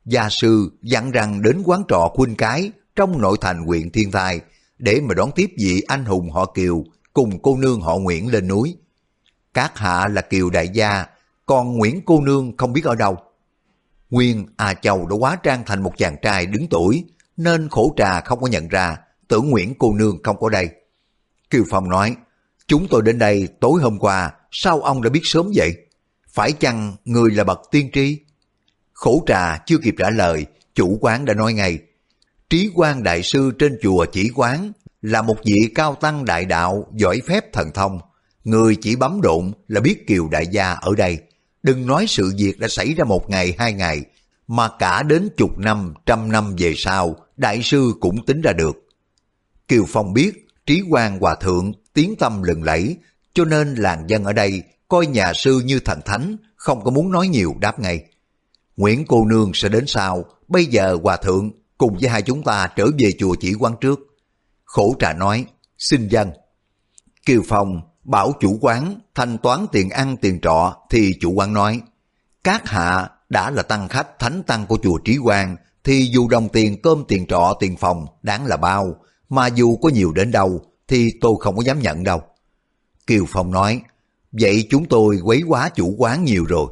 gia 0.05 0.29
sư 0.29 0.70
dặn 0.83 1.11
rằng 1.11 1.43
đến 1.43 1.62
quán 1.64 1.83
trọ 1.89 2.11
Khuynh 2.14 2.35
Cái 2.37 2.70
trong 2.97 3.20
nội 3.20 3.37
thành 3.41 3.64
huyện 3.64 3.91
Thiên 3.91 4.12
Thai 4.12 4.41
để 4.79 5.01
mà 5.01 5.14
đón 5.14 5.31
tiếp 5.35 5.51
vị 5.59 5.83
anh 5.87 6.05
hùng 6.05 6.31
họ 6.31 6.45
Kiều 6.45 6.85
cùng 7.12 7.43
cô 7.43 7.57
nương 7.57 7.81
họ 7.81 7.97
Nguyễn 7.97 8.33
lên 8.33 8.49
núi. 8.49 8.77
Các 9.55 9.79
hạ 9.79 10.09
là 10.09 10.22
Kiều 10.22 10.51
đại 10.51 10.68
gia, 10.68 11.05
còn 11.47 11.77
Nguyễn 11.77 12.01
cô 12.05 12.20
nương 12.20 12.57
không 12.57 12.72
biết 12.72 12.85
ở 12.85 12.95
đâu. 12.95 13.16
Nguyên 14.11 14.47
à 14.57 14.66
A 14.66 14.74
Châu 14.74 15.07
đã 15.07 15.16
quá 15.16 15.37
trang 15.43 15.62
thành 15.66 15.83
một 15.83 15.93
chàng 15.97 16.16
trai 16.22 16.47
đứng 16.47 16.68
tuổi, 16.70 17.05
nên 17.37 17.68
khổ 17.68 17.95
trà 17.97 18.20
không 18.20 18.41
có 18.41 18.47
nhận 18.47 18.68
ra, 18.68 18.97
tưởng 19.29 19.51
Nguyễn 19.51 19.74
cô 19.79 19.95
nương 19.95 20.22
không 20.22 20.37
có 20.41 20.49
đây. 20.49 20.68
Kiều 21.51 21.64
Phong 21.70 21.89
nói, 21.89 22.16
chúng 22.66 22.89
tôi 22.91 23.03
đến 23.03 23.18
đây 23.18 23.49
tối 23.61 23.81
hôm 23.83 23.99
qua, 23.99 24.33
sao 24.51 24.81
ông 24.81 25.03
đã 25.03 25.11
biết 25.11 25.20
sớm 25.22 25.51
vậy? 25.55 25.86
Phải 26.37 26.53
chăng 26.53 26.97
người 27.05 27.30
là 27.30 27.45
bậc 27.45 27.61
tiên 27.70 27.91
tri? 27.93 28.18
Khổ 28.93 29.24
trà 29.26 29.59
chưa 29.66 29.78
kịp 29.78 29.95
trả 29.99 30.11
lời, 30.11 30.47
chủ 30.74 30.99
quán 31.01 31.24
đã 31.24 31.34
nói 31.34 31.53
ngay, 31.53 31.78
Trí 32.51 32.70
quan 32.74 33.03
đại 33.03 33.22
sư 33.22 33.53
trên 33.59 33.78
chùa 33.82 34.07
chỉ 34.12 34.30
quán 34.34 34.72
là 35.03 35.22
một 35.22 35.37
vị 35.45 35.70
cao 35.74 35.95
tăng 35.95 36.24
đại 36.24 36.45
đạo 36.45 36.87
giỏi 36.93 37.20
phép 37.26 37.53
thần 37.53 37.70
thông. 37.74 38.01
Người 38.45 38.76
chỉ 38.76 38.97
bấm 38.97 39.20
đụng 39.20 39.53
là 39.68 39.80
biết 39.80 40.07
kiều 40.07 40.28
đại 40.28 40.47
gia 40.47 40.72
ở 40.72 40.95
đây. 40.97 41.18
Đừng 41.62 41.87
nói 41.87 42.07
sự 42.09 42.32
việc 42.39 42.59
đã 42.59 42.68
xảy 42.68 42.95
ra 42.95 43.05
một 43.05 43.30
ngày 43.30 43.55
hai 43.59 43.72
ngày, 43.72 44.03
mà 44.47 44.68
cả 44.78 45.03
đến 45.03 45.28
chục 45.37 45.59
năm, 45.59 45.95
trăm 46.07 46.32
năm 46.32 46.55
về 46.59 46.74
sau, 46.76 47.16
đại 47.37 47.62
sư 47.62 47.93
cũng 48.01 48.26
tính 48.26 48.41
ra 48.41 48.53
được. 48.53 48.76
Kiều 49.68 49.84
Phong 49.89 50.14
biết 50.14 50.49
trí 50.66 50.82
quan 50.91 51.18
hòa 51.18 51.34
thượng 51.34 51.72
tiếng 51.93 52.14
tâm 52.18 52.43
lừng 52.43 52.62
lẫy, 52.62 52.97
cho 53.34 53.45
nên 53.45 53.74
làng 53.74 54.05
dân 54.09 54.24
ở 54.24 54.32
đây 54.32 54.62
coi 54.89 55.07
nhà 55.07 55.32
sư 55.34 55.62
như 55.64 55.80
thần 55.80 56.01
thánh, 56.05 56.37
không 56.57 56.84
có 56.84 56.91
muốn 56.91 57.12
nói 57.12 57.28
nhiều 57.28 57.55
đáp 57.61 57.80
ngay. 57.80 58.05
Nguyễn 58.76 59.05
cô 59.09 59.24
nương 59.24 59.51
sẽ 59.55 59.68
đến 59.68 59.84
sau, 59.87 60.24
bây 60.49 60.66
giờ 60.66 60.99
hòa 61.03 61.16
thượng 61.16 61.51
cùng 61.78 61.97
với 62.01 62.11
hai 62.11 62.22
chúng 62.22 62.43
ta 62.43 62.68
trở 62.76 62.87
về 62.99 63.12
chùa 63.18 63.34
chỉ 63.41 63.55
quán 63.55 63.74
trước. 63.80 64.01
Khổ 64.64 64.95
trà 64.99 65.12
nói, 65.12 65.45
xin 65.78 66.09
dân. 66.09 66.30
Kiều 67.26 67.43
Phong 67.49 67.80
bảo 68.05 68.32
chủ 68.41 68.59
quán 68.61 69.01
thanh 69.14 69.39
toán 69.39 69.66
tiền 69.72 69.91
ăn 69.91 70.16
tiền 70.16 70.41
trọ 70.41 70.76
thì 70.91 71.12
chủ 71.20 71.32
quán 71.32 71.53
nói, 71.53 71.80
các 72.45 72.68
hạ 72.68 73.09
đã 73.28 73.51
là 73.51 73.62
tăng 73.62 73.89
khách 73.89 74.18
thánh 74.18 74.43
tăng 74.43 74.66
của 74.66 74.78
chùa 74.82 74.99
Trí 75.05 75.18
Quang 75.24 75.57
thì 75.84 76.09
dù 76.12 76.28
đồng 76.28 76.49
tiền 76.49 76.82
cơm 76.82 77.05
tiền 77.09 77.26
trọ 77.26 77.57
tiền 77.61 77.76
phòng 77.76 78.07
đáng 78.22 78.47
là 78.47 78.57
bao, 78.57 78.97
mà 79.28 79.47
dù 79.47 79.76
có 79.76 79.89
nhiều 79.89 80.12
đến 80.12 80.30
đâu 80.30 80.61
thì 80.89 81.11
tôi 81.20 81.34
không 81.41 81.57
có 81.57 81.62
dám 81.62 81.78
nhận 81.78 82.05
đâu. 82.05 82.20
Kiều 83.07 83.24
Phong 83.28 83.51
nói, 83.51 83.80
vậy 84.41 84.66
chúng 84.70 84.84
tôi 84.84 85.18
quấy 85.24 85.43
quá 85.47 85.68
chủ 85.68 85.95
quán 85.99 86.24
nhiều 86.24 86.45
rồi. 86.49 86.66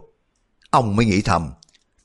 Ông 0.71 0.97
mới 0.97 1.07
nghĩ 1.07 1.23
thầm, 1.23 1.51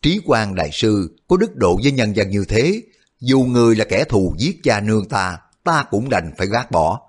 Trí 0.02 0.20
quan 0.26 0.56
đại 0.56 0.70
sư 0.74 1.18
có 1.28 1.38
đức 1.38 1.56
độ 1.56 1.80
với 1.84 1.92
nhân 1.92 2.16
dân 2.16 2.30
như 2.30 2.46
thế, 2.50 2.82
dù 3.20 3.40
người 3.40 3.76
là 3.76 3.86
kẻ 3.86 4.04
thù 4.04 4.36
giết 4.38 4.60
cha 4.64 4.80
nương 4.80 5.10
ta, 5.10 5.38
ta 5.64 5.86
cũng 5.92 6.10
đành 6.10 6.32
phải 6.38 6.48
gác 6.48 6.72
bỏ. 6.72 7.02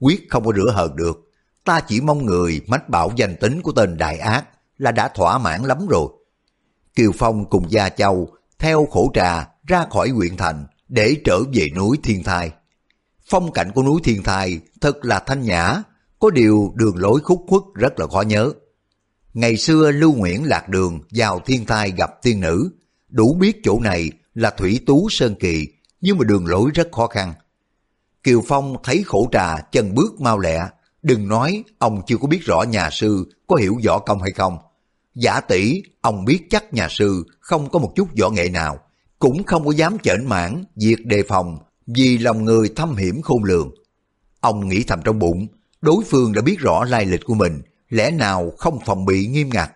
Quyết 0.00 0.26
không 0.30 0.44
có 0.44 0.52
rửa 0.56 0.72
hờn 0.74 0.96
được. 0.96 1.32
Ta 1.64 1.80
chỉ 1.80 2.00
mong 2.00 2.26
người 2.26 2.60
mách 2.66 2.88
bảo 2.88 3.12
danh 3.16 3.36
tính 3.36 3.62
của 3.62 3.72
tên 3.72 3.96
đại 3.96 4.18
ác 4.18 4.44
là 4.78 4.92
đã 4.92 5.08
thỏa 5.08 5.38
mãn 5.38 5.62
lắm 5.62 5.86
rồi. 5.86 6.08
Kiều 6.94 7.12
Phong 7.18 7.50
cùng 7.50 7.70
Gia 7.70 7.88
Châu 7.88 8.28
theo 8.58 8.86
khổ 8.90 9.10
trà 9.14 9.48
ra 9.66 9.86
khỏi 9.90 10.08
huyện 10.08 10.36
thành 10.36 10.66
để 10.88 11.16
trở 11.24 11.38
về 11.52 11.66
núi 11.76 11.98
Thiên 12.02 12.22
Thai. 12.22 12.50
Phong 13.30 13.52
cảnh 13.52 13.72
của 13.74 13.82
núi 13.82 14.00
Thiên 14.04 14.22
Thai 14.22 14.60
thật 14.80 15.04
là 15.04 15.18
thanh 15.18 15.42
nhã, 15.42 15.82
có 16.18 16.30
điều 16.30 16.72
đường 16.74 16.96
lối 16.96 17.20
khúc 17.20 17.44
khuất 17.48 17.62
rất 17.74 18.00
là 18.00 18.06
khó 18.06 18.20
nhớ. 18.20 18.52
Ngày 19.34 19.56
xưa 19.56 19.90
Lưu 19.90 20.12
Nguyễn 20.12 20.44
lạc 20.44 20.68
đường 20.68 21.00
vào 21.10 21.40
thiên 21.46 21.66
thai 21.66 21.90
gặp 21.90 22.10
tiên 22.22 22.40
nữ, 22.40 22.70
đủ 23.08 23.34
biết 23.34 23.60
chỗ 23.64 23.80
này 23.80 24.10
là 24.34 24.50
thủy 24.50 24.80
tú 24.86 25.08
sơn 25.10 25.34
kỳ, 25.40 25.66
nhưng 26.00 26.18
mà 26.18 26.24
đường 26.24 26.46
lối 26.46 26.70
rất 26.74 26.88
khó 26.92 27.06
khăn. 27.06 27.32
Kiều 28.22 28.42
Phong 28.48 28.76
thấy 28.82 29.02
khổ 29.06 29.28
trà 29.32 29.56
chân 29.72 29.94
bước 29.94 30.20
mau 30.20 30.38
lẹ, 30.38 30.60
đừng 31.02 31.28
nói 31.28 31.64
ông 31.78 32.02
chưa 32.06 32.16
có 32.16 32.28
biết 32.28 32.40
rõ 32.42 32.62
nhà 32.62 32.90
sư 32.90 33.26
có 33.46 33.56
hiểu 33.56 33.80
võ 33.86 33.98
công 33.98 34.22
hay 34.22 34.30
không. 34.32 34.58
Giả 35.14 35.40
tỷ 35.40 35.82
ông 36.00 36.24
biết 36.24 36.46
chắc 36.50 36.74
nhà 36.74 36.88
sư 36.90 37.24
không 37.40 37.70
có 37.70 37.78
một 37.78 37.92
chút 37.96 38.08
võ 38.20 38.30
nghệ 38.30 38.48
nào, 38.48 38.78
cũng 39.18 39.44
không 39.44 39.64
có 39.66 39.72
dám 39.72 39.98
chởn 39.98 40.26
mãn 40.26 40.64
việc 40.76 41.06
đề 41.06 41.22
phòng 41.28 41.58
vì 41.86 42.18
lòng 42.18 42.44
người 42.44 42.68
thâm 42.76 42.96
hiểm 42.96 43.22
khôn 43.22 43.44
lường. 43.44 43.70
Ông 44.40 44.68
nghĩ 44.68 44.82
thầm 44.82 45.00
trong 45.04 45.18
bụng, 45.18 45.46
đối 45.80 46.04
phương 46.04 46.32
đã 46.32 46.42
biết 46.42 46.58
rõ 46.58 46.84
lai 46.84 47.06
lịch 47.06 47.24
của 47.24 47.34
mình, 47.34 47.62
lẽ 47.88 48.10
nào 48.10 48.52
không 48.58 48.78
phòng 48.86 49.04
bị 49.04 49.26
nghiêm 49.26 49.50
ngặt. 49.52 49.70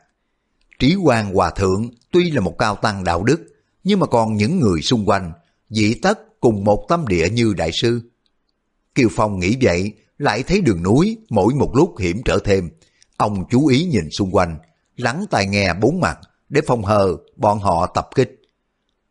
Trí 0.79 0.97
quan 1.05 1.35
hòa 1.35 1.51
thượng 1.51 1.91
tuy 2.11 2.31
là 2.31 2.41
một 2.41 2.59
cao 2.59 2.77
tăng 2.77 3.05
đạo 3.05 3.23
đức, 3.23 3.41
nhưng 3.85 4.01
mà 4.01 4.07
còn 4.07 4.37
những 4.37 4.61
người 4.61 4.83
xung 4.83 5.09
quanh, 5.09 5.33
dĩ 5.71 5.95
tất 5.95 6.41
cùng 6.41 6.65
một 6.65 6.87
tâm 6.89 7.07
địa 7.07 7.29
như 7.29 7.55
đại 7.57 7.73
sư. 7.73 8.01
Kiều 8.95 9.09
Phong 9.11 9.39
nghĩ 9.39 9.57
vậy, 9.63 9.93
lại 10.19 10.43
thấy 10.43 10.61
đường 10.61 10.83
núi 10.83 11.19
mỗi 11.29 11.55
một 11.55 11.73
lúc 11.77 11.99
hiểm 11.99 12.23
trở 12.25 12.39
thêm. 12.45 12.71
Ông 13.17 13.45
chú 13.51 13.67
ý 13.67 13.85
nhìn 13.85 14.11
xung 14.11 14.31
quanh, 14.31 14.59
lắng 14.97 15.25
tai 15.31 15.47
nghe 15.47 15.75
bốn 15.75 16.01
mặt 16.01 16.19
để 16.49 16.61
phòng 16.67 16.85
hờ 16.85 17.17
bọn 17.37 17.59
họ 17.59 17.87
tập 17.87 18.09
kích. 18.15 18.43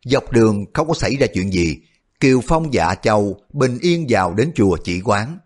Dọc 0.06 0.32
đường 0.32 0.66
không 0.74 0.88
có 0.88 0.94
xảy 0.94 1.16
ra 1.16 1.28
chuyện 1.34 1.52
gì, 1.52 1.78
Kiều 2.20 2.42
Phong 2.48 2.74
dạ 2.74 2.96
châu 2.96 3.38
bình 3.54 3.78
yên 3.82 4.06
vào 4.10 4.34
đến 4.34 4.52
chùa 4.56 4.78
chỉ 4.84 5.02
quán. 5.02 5.38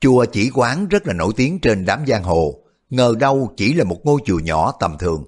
Chùa 0.00 0.24
chỉ 0.24 0.50
quán 0.54 0.88
rất 0.88 1.06
là 1.06 1.14
nổi 1.14 1.32
tiếng 1.36 1.58
trên 1.60 1.84
đám 1.84 2.06
giang 2.06 2.22
hồ, 2.22 2.62
ngờ 2.90 3.14
đâu 3.18 3.54
chỉ 3.56 3.74
là 3.74 3.84
một 3.84 4.00
ngôi 4.04 4.20
chùa 4.24 4.38
nhỏ 4.38 4.72
tầm 4.80 4.98
thường. 4.98 5.24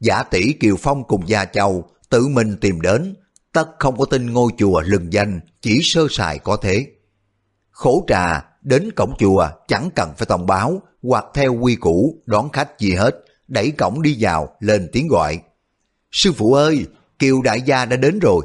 Giả 0.00 0.22
tỷ 0.22 0.52
Kiều 0.52 0.76
Phong 0.76 1.04
cùng 1.04 1.28
Gia 1.28 1.44
Châu 1.44 1.84
tự 2.08 2.28
mình 2.28 2.56
tìm 2.60 2.80
đến, 2.80 3.14
tất 3.52 3.68
không 3.78 3.98
có 3.98 4.04
tin 4.04 4.32
ngôi 4.32 4.52
chùa 4.58 4.80
lừng 4.80 5.12
danh, 5.12 5.40
chỉ 5.60 5.80
sơ 5.82 6.06
sài 6.10 6.38
có 6.38 6.56
thế. 6.56 6.86
Khổ 7.70 8.04
trà, 8.08 8.44
đến 8.62 8.90
cổng 8.96 9.14
chùa 9.18 9.48
chẳng 9.68 9.90
cần 9.94 10.12
phải 10.18 10.26
thông 10.26 10.46
báo 10.46 10.82
hoặc 11.02 11.24
theo 11.34 11.54
quy 11.54 11.74
củ 11.74 12.22
đón 12.26 12.50
khách 12.52 12.78
gì 12.78 12.94
hết, 12.94 13.24
đẩy 13.48 13.70
cổng 13.70 14.02
đi 14.02 14.16
vào 14.20 14.56
lên 14.60 14.88
tiếng 14.92 15.08
gọi. 15.08 15.38
Sư 16.12 16.32
phụ 16.32 16.54
ơi, 16.54 16.86
Kiều 17.18 17.42
đại 17.42 17.62
gia 17.62 17.84
đã 17.84 17.96
đến 17.96 18.18
rồi. 18.18 18.42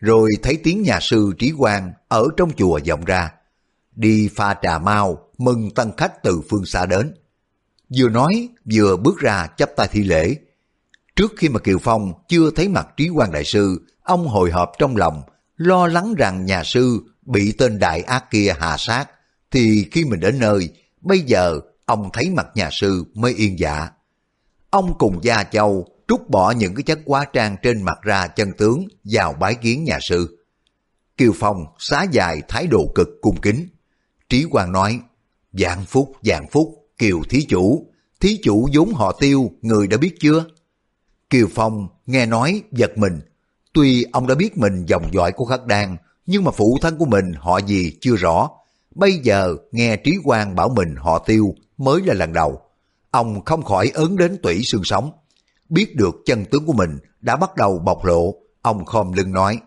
Rồi 0.00 0.30
thấy 0.42 0.58
tiếng 0.64 0.82
nhà 0.82 0.98
sư 1.00 1.32
trí 1.38 1.52
quang 1.58 1.92
ở 2.08 2.28
trong 2.36 2.50
chùa 2.56 2.80
vọng 2.88 3.04
ra. 3.04 3.30
Đi 3.94 4.28
pha 4.34 4.54
trà 4.62 4.78
mau, 4.78 5.28
mừng 5.38 5.70
tân 5.70 5.92
khách 5.96 6.22
từ 6.22 6.40
phương 6.50 6.66
xa 6.66 6.86
đến. 6.86 7.14
Vừa 7.96 8.08
nói, 8.08 8.48
vừa 8.72 8.96
bước 8.96 9.18
ra 9.18 9.46
chấp 9.46 9.70
tay 9.76 9.88
thi 9.92 10.04
lễ. 10.04 10.36
Trước 11.16 11.32
khi 11.36 11.48
mà 11.48 11.60
Kiều 11.60 11.78
Phong 11.78 12.12
chưa 12.28 12.50
thấy 12.50 12.68
mặt 12.68 12.88
trí 12.96 13.08
quan 13.08 13.32
đại 13.32 13.44
sư, 13.44 13.86
ông 14.02 14.28
hồi 14.28 14.50
hộp 14.50 14.72
trong 14.78 14.96
lòng, 14.96 15.22
lo 15.56 15.86
lắng 15.86 16.14
rằng 16.14 16.46
nhà 16.46 16.64
sư 16.64 17.00
bị 17.22 17.52
tên 17.52 17.78
đại 17.78 18.02
ác 18.02 18.30
kia 18.30 18.54
hà 18.58 18.76
sát, 18.78 19.06
thì 19.50 19.88
khi 19.92 20.04
mình 20.04 20.20
đến 20.20 20.38
nơi, 20.38 20.68
bây 21.00 21.20
giờ 21.20 21.60
ông 21.84 22.10
thấy 22.12 22.30
mặt 22.30 22.46
nhà 22.54 22.68
sư 22.72 23.04
mới 23.14 23.34
yên 23.34 23.58
dạ. 23.58 23.88
Ông 24.70 24.98
cùng 24.98 25.24
Gia 25.24 25.42
Châu 25.42 25.86
trút 26.08 26.28
bỏ 26.28 26.50
những 26.50 26.74
cái 26.74 26.82
chất 26.82 26.98
quá 27.04 27.24
trang 27.32 27.56
trên 27.62 27.82
mặt 27.82 27.98
ra 28.02 28.26
chân 28.26 28.52
tướng 28.58 28.86
vào 29.04 29.32
bái 29.32 29.54
kiến 29.54 29.84
nhà 29.84 29.98
sư. 30.00 30.44
Kiều 31.16 31.32
Phong 31.36 31.64
xá 31.78 32.06
dài 32.12 32.42
thái 32.48 32.66
độ 32.66 32.92
cực 32.94 33.08
cung 33.20 33.40
kính. 33.40 33.68
Trí 34.30 34.44
Quang 34.50 34.72
nói, 34.72 35.00
dạng 35.52 35.84
phúc, 35.84 36.12
dạng 36.22 36.46
phúc, 36.50 36.76
Kiều 36.98 37.22
thí 37.30 37.46
chủ, 37.48 37.86
thí 38.20 38.40
chủ 38.42 38.68
vốn 38.74 38.94
họ 38.94 39.12
tiêu, 39.12 39.50
người 39.62 39.86
đã 39.86 39.96
biết 39.96 40.14
chưa? 40.20 40.44
Kiều 41.30 41.46
Phong 41.54 41.88
nghe 42.06 42.26
nói 42.26 42.62
giật 42.72 42.98
mình, 42.98 43.20
tuy 43.72 44.04
ông 44.12 44.26
đã 44.26 44.34
biết 44.34 44.58
mình 44.58 44.84
dòng 44.86 45.10
dõi 45.12 45.32
của 45.32 45.44
khắc 45.44 45.66
đan, 45.66 45.96
nhưng 46.26 46.44
mà 46.44 46.50
phụ 46.50 46.78
thân 46.80 46.98
của 46.98 47.04
mình 47.04 47.32
họ 47.38 47.58
gì 47.58 47.92
chưa 48.00 48.16
rõ. 48.16 48.50
Bây 48.94 49.12
giờ 49.12 49.56
nghe 49.72 49.96
Trí 49.96 50.16
Quang 50.24 50.54
bảo 50.54 50.68
mình 50.68 50.94
họ 50.96 51.18
tiêu 51.18 51.54
mới 51.78 52.02
là 52.04 52.14
lần 52.14 52.32
đầu. 52.32 52.60
Ông 53.10 53.44
không 53.44 53.62
khỏi 53.62 53.90
ớn 53.94 54.16
đến 54.16 54.36
tủy 54.42 54.62
xương 54.64 54.84
sống. 54.84 55.10
Biết 55.68 55.96
được 55.96 56.14
chân 56.24 56.44
tướng 56.44 56.66
của 56.66 56.72
mình 56.72 56.98
đã 57.20 57.36
bắt 57.36 57.56
đầu 57.56 57.78
bộc 57.78 58.04
lộ, 58.04 58.34
ông 58.62 58.84
khom 58.84 59.12
lưng 59.12 59.32
nói, 59.32 59.58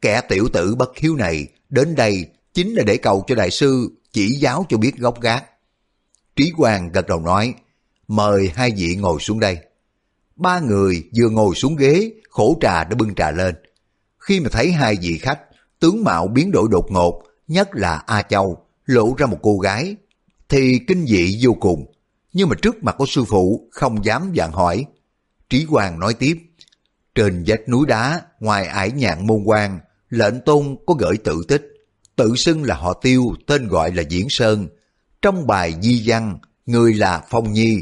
kẻ 0.00 0.20
tiểu 0.28 0.48
tử 0.52 0.74
bất 0.74 0.98
hiếu 0.98 1.16
này 1.16 1.46
đến 1.68 1.94
đây 1.94 2.26
chính 2.54 2.74
là 2.74 2.82
để 2.86 2.96
cầu 2.96 3.24
cho 3.26 3.34
đại 3.34 3.50
sư 3.50 3.90
chỉ 4.12 4.28
giáo 4.28 4.66
cho 4.68 4.76
biết 4.76 4.96
gốc 4.96 5.20
gác. 5.20 5.44
Trí 6.36 6.52
Quang 6.56 6.92
gật 6.92 7.06
đầu 7.06 7.20
nói, 7.20 7.54
mời 8.08 8.50
hai 8.54 8.70
vị 8.76 8.96
ngồi 8.96 9.20
xuống 9.20 9.40
đây. 9.40 9.58
Ba 10.36 10.60
người 10.60 11.04
vừa 11.16 11.28
ngồi 11.28 11.54
xuống 11.54 11.76
ghế, 11.76 12.12
khổ 12.28 12.58
trà 12.60 12.84
đã 12.84 12.94
bưng 12.98 13.14
trà 13.14 13.30
lên. 13.30 13.54
Khi 14.18 14.40
mà 14.40 14.48
thấy 14.52 14.72
hai 14.72 14.96
vị 15.00 15.18
khách, 15.18 15.40
tướng 15.80 16.04
mạo 16.04 16.26
biến 16.26 16.50
đổi 16.50 16.68
đột 16.70 16.86
ngột, 16.90 17.22
nhất 17.48 17.68
là 17.72 18.02
A 18.06 18.22
Châu, 18.22 18.66
lộ 18.86 19.14
ra 19.18 19.26
một 19.26 19.38
cô 19.42 19.58
gái, 19.58 19.96
thì 20.48 20.80
kinh 20.88 21.06
dị 21.06 21.38
vô 21.42 21.54
cùng. 21.60 21.92
Nhưng 22.32 22.48
mà 22.48 22.56
trước 22.62 22.84
mặt 22.84 22.94
của 22.98 23.06
sư 23.06 23.24
phụ 23.24 23.68
không 23.70 24.04
dám 24.04 24.32
dặn 24.32 24.52
hỏi. 24.52 24.84
Trí 25.50 25.64
Hoàng 25.64 26.00
nói 26.00 26.14
tiếp, 26.14 26.38
trên 27.14 27.44
vách 27.46 27.68
núi 27.68 27.86
đá, 27.86 28.22
ngoài 28.40 28.66
ải 28.66 28.90
nhạn 28.90 29.26
môn 29.26 29.42
quan, 29.44 29.80
lệnh 30.10 30.40
tôn 30.40 30.76
có 30.86 30.94
gửi 30.94 31.16
tự 31.24 31.42
tích, 31.48 31.73
tự 32.16 32.34
xưng 32.36 32.64
là 32.64 32.74
họ 32.74 32.92
tiêu, 32.92 33.34
tên 33.46 33.68
gọi 33.68 33.92
là 33.94 34.02
Diễn 34.02 34.26
Sơn. 34.28 34.68
Trong 35.22 35.46
bài 35.46 35.74
di 35.80 36.02
văn, 36.06 36.38
người 36.66 36.94
là 36.94 37.24
Phong 37.30 37.52
Nhi, 37.52 37.76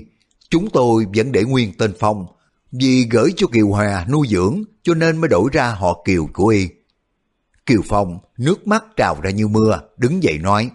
chúng 0.51 0.71
tôi 0.71 1.07
vẫn 1.17 1.33
để 1.33 1.45
nguyên 1.45 1.73
tên 1.79 1.93
Phong, 1.99 2.27
vì 2.73 3.05
gửi 3.11 3.33
cho 3.37 3.47
Kiều 3.47 3.69
Hòa 3.69 4.07
nuôi 4.11 4.27
dưỡng 4.31 4.63
cho 4.83 4.95
nên 4.95 5.21
mới 5.21 5.29
đổi 5.29 5.49
ra 5.53 5.71
họ 5.71 6.03
Kiều 6.05 6.29
của 6.33 6.47
y. 6.47 6.69
Kiều 7.67 7.81
Phong 7.89 8.19
nước 8.39 8.67
mắt 8.67 8.85
trào 8.97 9.21
ra 9.23 9.31
như 9.31 9.49
mưa, 9.49 9.81
đứng 9.97 10.23
dậy 10.23 10.39
nói, 10.39 10.71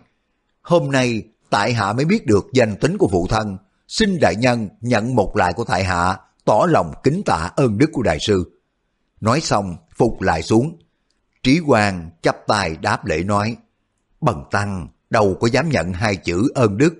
hôm 0.61 0.91
nay 0.91 1.23
tại 1.49 1.73
hạ 1.73 1.93
mới 1.93 2.05
biết 2.05 2.25
được 2.25 2.47
danh 2.53 2.75
tính 2.75 2.97
của 2.97 3.07
phụ 3.11 3.27
thân, 3.29 3.57
xin 3.87 4.19
đại 4.19 4.35
nhân 4.35 4.69
nhận 4.81 5.15
một 5.15 5.37
lại 5.37 5.53
của 5.53 5.63
tại 5.63 5.83
hạ, 5.83 6.17
tỏ 6.45 6.65
lòng 6.69 6.93
kính 7.03 7.21
tạ 7.25 7.49
ơn 7.55 7.77
đức 7.77 7.89
của 7.93 8.01
đại 8.01 8.17
sư. 8.19 8.61
Nói 9.21 9.41
xong, 9.41 9.75
phục 9.97 10.21
lại 10.21 10.43
xuống. 10.43 10.77
Trí 11.47 11.59
Quang 11.67 12.09
chắp 12.21 12.37
tay 12.47 12.77
đáp 12.81 13.05
lễ 13.05 13.23
nói, 13.23 13.57
Bần 14.21 14.43
Tăng 14.51 14.87
đâu 15.09 15.37
có 15.39 15.47
dám 15.47 15.69
nhận 15.69 15.93
hai 15.93 16.15
chữ 16.15 16.49
ơn 16.55 16.77
đức. 16.77 16.93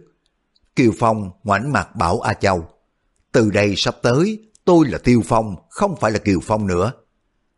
Kiều 0.75 0.91
Phong 0.99 1.31
ngoảnh 1.43 1.71
mặt 1.71 1.95
bảo 1.95 2.19
A 2.19 2.33
Châu, 2.33 2.67
từ 3.31 3.49
đây 3.49 3.73
sắp 3.77 3.95
tới 4.01 4.49
tôi 4.65 4.87
là 4.87 4.97
Tiêu 4.97 5.21
Phong, 5.25 5.55
không 5.69 5.95
phải 5.99 6.11
là 6.11 6.19
Kiều 6.19 6.39
Phong 6.43 6.67
nữa. 6.67 6.91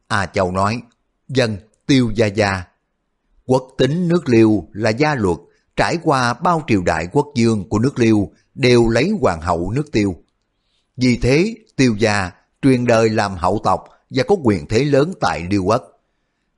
A 0.07 0.25
Châu 0.25 0.51
nói, 0.51 0.81
dân, 1.27 1.57
Tiêu 1.85 2.11
Gia 2.15 2.25
Gia. 2.25 2.63
Quốc 3.45 3.67
tính 3.77 4.07
nước 4.07 4.29
Liêu 4.29 4.67
là 4.71 4.89
gia 4.89 5.15
luật, 5.15 5.37
trải 5.75 5.97
qua 6.03 6.33
bao 6.33 6.63
triều 6.67 6.83
đại 6.83 7.07
quốc 7.11 7.27
dương 7.35 7.69
của 7.69 7.79
nước 7.79 7.99
Liêu 7.99 8.31
đều 8.55 8.89
lấy 8.89 9.11
hoàng 9.21 9.41
hậu 9.41 9.71
nước 9.71 9.91
Tiêu. 9.91 10.15
Vì 10.97 11.17
thế, 11.17 11.55
Tiêu 11.75 11.95
Gia 11.99 12.31
truyền 12.61 12.85
đời 12.85 13.09
làm 13.09 13.35
hậu 13.35 13.61
tộc 13.63 13.89
và 14.09 14.23
có 14.27 14.35
quyền 14.43 14.67
thế 14.67 14.83
lớn 14.83 15.13
tại 15.21 15.47
Liêu 15.49 15.63
Quốc. 15.63 15.98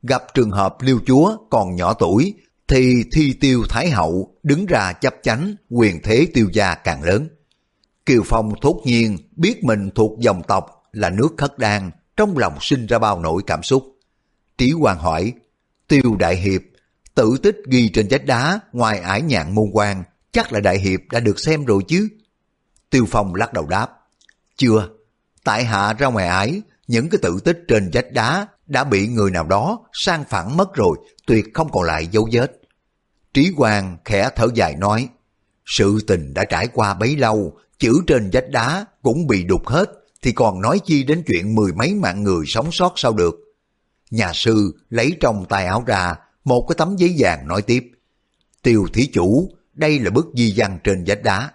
Gặp 0.04 0.24
trường 0.34 0.52
hợp 0.52 0.76
Liêu 0.82 1.00
Chúa 1.06 1.38
còn 1.50 1.76
nhỏ 1.76 1.94
tuổi 1.94 2.34
thì 2.68 3.04
thi 3.12 3.34
tiêu 3.42 3.64
Thái 3.70 3.90
Hậu 3.90 4.36
đứng 4.44 4.66
ra 4.66 4.94
chấp 4.94 5.16
chánh 5.24 5.56
quyền 5.70 6.02
thế 6.04 6.28
tiêu 6.34 6.50
gia 6.54 6.76
càng 6.76 7.04
lớn. 7.04 7.28
Kiều 8.06 8.22
Phong 8.26 8.54
thốt 8.62 8.82
nhiên 8.86 9.18
biết 9.36 9.64
mình 9.64 9.90
thuộc 9.96 10.20
dòng 10.20 10.42
tộc 10.48 10.84
là 10.92 11.10
nước 11.10 11.30
khất 11.38 11.58
đan, 11.58 11.92
trong 12.18 12.38
lòng 12.38 12.58
sinh 12.62 12.86
ra 12.86 13.00
bao 13.00 13.20
nỗi 13.20 13.42
cảm 13.48 13.64
xúc. 13.64 13.84
Trí 14.58 14.72
Hoàng 14.72 14.98
hỏi, 14.98 15.34
Tiêu 15.88 16.16
Đại 16.20 16.36
Hiệp, 16.36 16.62
tự 17.16 17.38
tích 17.44 17.56
ghi 17.68 17.90
trên 17.90 18.08
vách 18.10 18.26
đá 18.26 18.60
ngoài 18.74 19.00
ải 19.00 19.22
nhạn 19.22 19.56
môn 19.56 19.66
quan, 19.74 20.04
chắc 20.32 20.54
là 20.54 20.60
Đại 20.60 20.80
Hiệp 20.80 21.00
đã 21.12 21.20
được 21.20 21.40
xem 21.40 21.66
rồi 21.66 21.84
chứ? 21.88 22.08
Tiêu 22.90 23.06
Phong 23.10 23.36
lắc 23.36 23.54
đầu 23.54 23.68
đáp, 23.68 23.88
chưa, 24.58 24.90
tại 25.44 25.66
hạ 25.66 25.94
ra 25.94 26.08
ngoài 26.08 26.28
ải, 26.28 26.62
những 26.88 27.10
cái 27.10 27.20
tự 27.22 27.40
tích 27.44 27.60
trên 27.68 27.90
vách 27.94 28.12
đá 28.12 28.48
đã 28.72 28.84
bị 28.84 29.08
người 29.08 29.32
nào 29.32 29.44
đó 29.48 29.80
sang 29.94 30.24
phản 30.30 30.58
mất 30.58 30.74
rồi, 30.74 30.98
tuyệt 31.26 31.46
không 31.54 31.72
còn 31.72 31.84
lại 31.84 32.08
dấu 32.08 32.30
vết. 32.32 32.52
Trí 33.34 33.52
Quang 33.58 33.98
khẽ 34.06 34.30
thở 34.36 34.48
dài 34.56 34.76
nói, 34.76 35.10
sự 35.66 36.00
tình 36.08 36.34
đã 36.34 36.46
trải 36.46 36.68
qua 36.68 36.94
bấy 36.94 37.16
lâu, 37.16 37.58
chữ 37.80 37.94
trên 38.08 38.30
vách 38.34 38.50
đá 38.50 38.86
cũng 39.02 39.28
bị 39.28 39.44
đục 39.44 39.68
hết, 39.68 39.90
thì 40.22 40.32
còn 40.32 40.62
nói 40.62 40.80
chi 40.86 41.04
đến 41.04 41.24
chuyện 41.28 41.56
mười 41.56 41.74
mấy 41.74 41.94
mạng 41.94 42.24
người 42.24 42.46
sống 42.48 42.70
sót 42.72 42.94
sao 42.96 43.14
được. 43.14 43.36
Nhà 44.12 44.32
sư 44.34 44.80
lấy 44.90 45.18
trong 45.20 45.46
tay 45.50 45.66
áo 45.66 45.84
ra 45.88 46.16
một 46.44 46.66
cái 46.70 46.76
tấm 46.78 46.96
giấy 46.98 47.16
vàng 47.18 47.48
nói 47.48 47.62
tiếp, 47.62 47.92
Tiêu 48.62 48.88
thí 48.94 49.08
chủ, 49.14 49.50
đây 49.74 50.00
là 50.00 50.10
bức 50.10 50.28
di 50.36 50.54
văn 50.56 50.80
trên 50.84 51.04
vách 51.08 51.24
đá. 51.24 51.52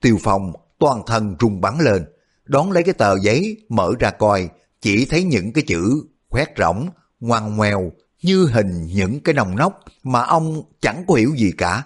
Tiêu 0.00 0.18
Phong 0.22 0.52
toàn 0.78 1.02
thân 1.06 1.36
rung 1.40 1.60
bắn 1.60 1.78
lên, 1.78 2.04
đón 2.44 2.72
lấy 2.72 2.82
cái 2.82 2.94
tờ 2.94 3.18
giấy 3.18 3.56
mở 3.68 3.92
ra 3.98 4.10
coi, 4.10 4.48
chỉ 4.80 5.06
thấy 5.06 5.24
những 5.24 5.52
cái 5.52 5.64
chữ 5.66 6.02
khoét 6.28 6.48
rỗng, 6.58 6.88
ngoằn 7.20 7.56
ngoèo 7.56 7.92
như 8.22 8.46
hình 8.46 8.86
những 8.86 9.20
cái 9.20 9.34
nòng 9.34 9.56
nóc 9.56 9.80
mà 10.02 10.20
ông 10.20 10.62
chẳng 10.80 11.04
có 11.08 11.14
hiểu 11.14 11.34
gì 11.36 11.52
cả. 11.58 11.82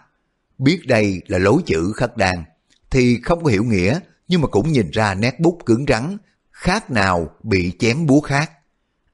Biết 0.59 0.80
đây 0.86 1.22
là 1.26 1.38
lối 1.38 1.62
chữ 1.66 1.93
khắc 1.97 2.16
đàn 2.16 2.45
thì 2.91 3.20
không 3.24 3.45
có 3.45 3.51
hiểu 3.51 3.64
nghĩa, 3.64 4.01
nhưng 4.28 4.41
mà 4.41 4.49
cũng 4.49 4.72
nhìn 4.72 4.91
ra 4.91 5.14
nét 5.14 5.41
bút 5.41 5.59
cứng 5.66 5.84
rắn, 5.88 6.16
khác 6.51 6.91
nào 6.91 7.30
bị 7.43 7.72
chém 7.78 8.07
búa 8.07 8.20
khác. 8.20 8.51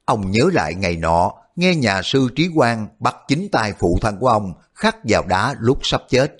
Ông 0.05 0.31
nhớ 0.31 0.49
lại 0.53 0.75
ngày 0.75 0.95
nọ, 0.95 1.31
nghe 1.55 1.75
nhà 1.75 2.01
sư 2.01 2.29
Trí 2.35 2.49
Quang 2.55 2.87
bắt 2.99 3.15
chính 3.27 3.49
tay 3.51 3.73
phụ 3.79 3.97
thân 4.01 4.17
của 4.19 4.27
ông 4.27 4.53
khắc 4.73 4.97
vào 5.03 5.23
đá 5.27 5.55
lúc 5.59 5.79
sắp 5.83 6.01
chết. 6.09 6.37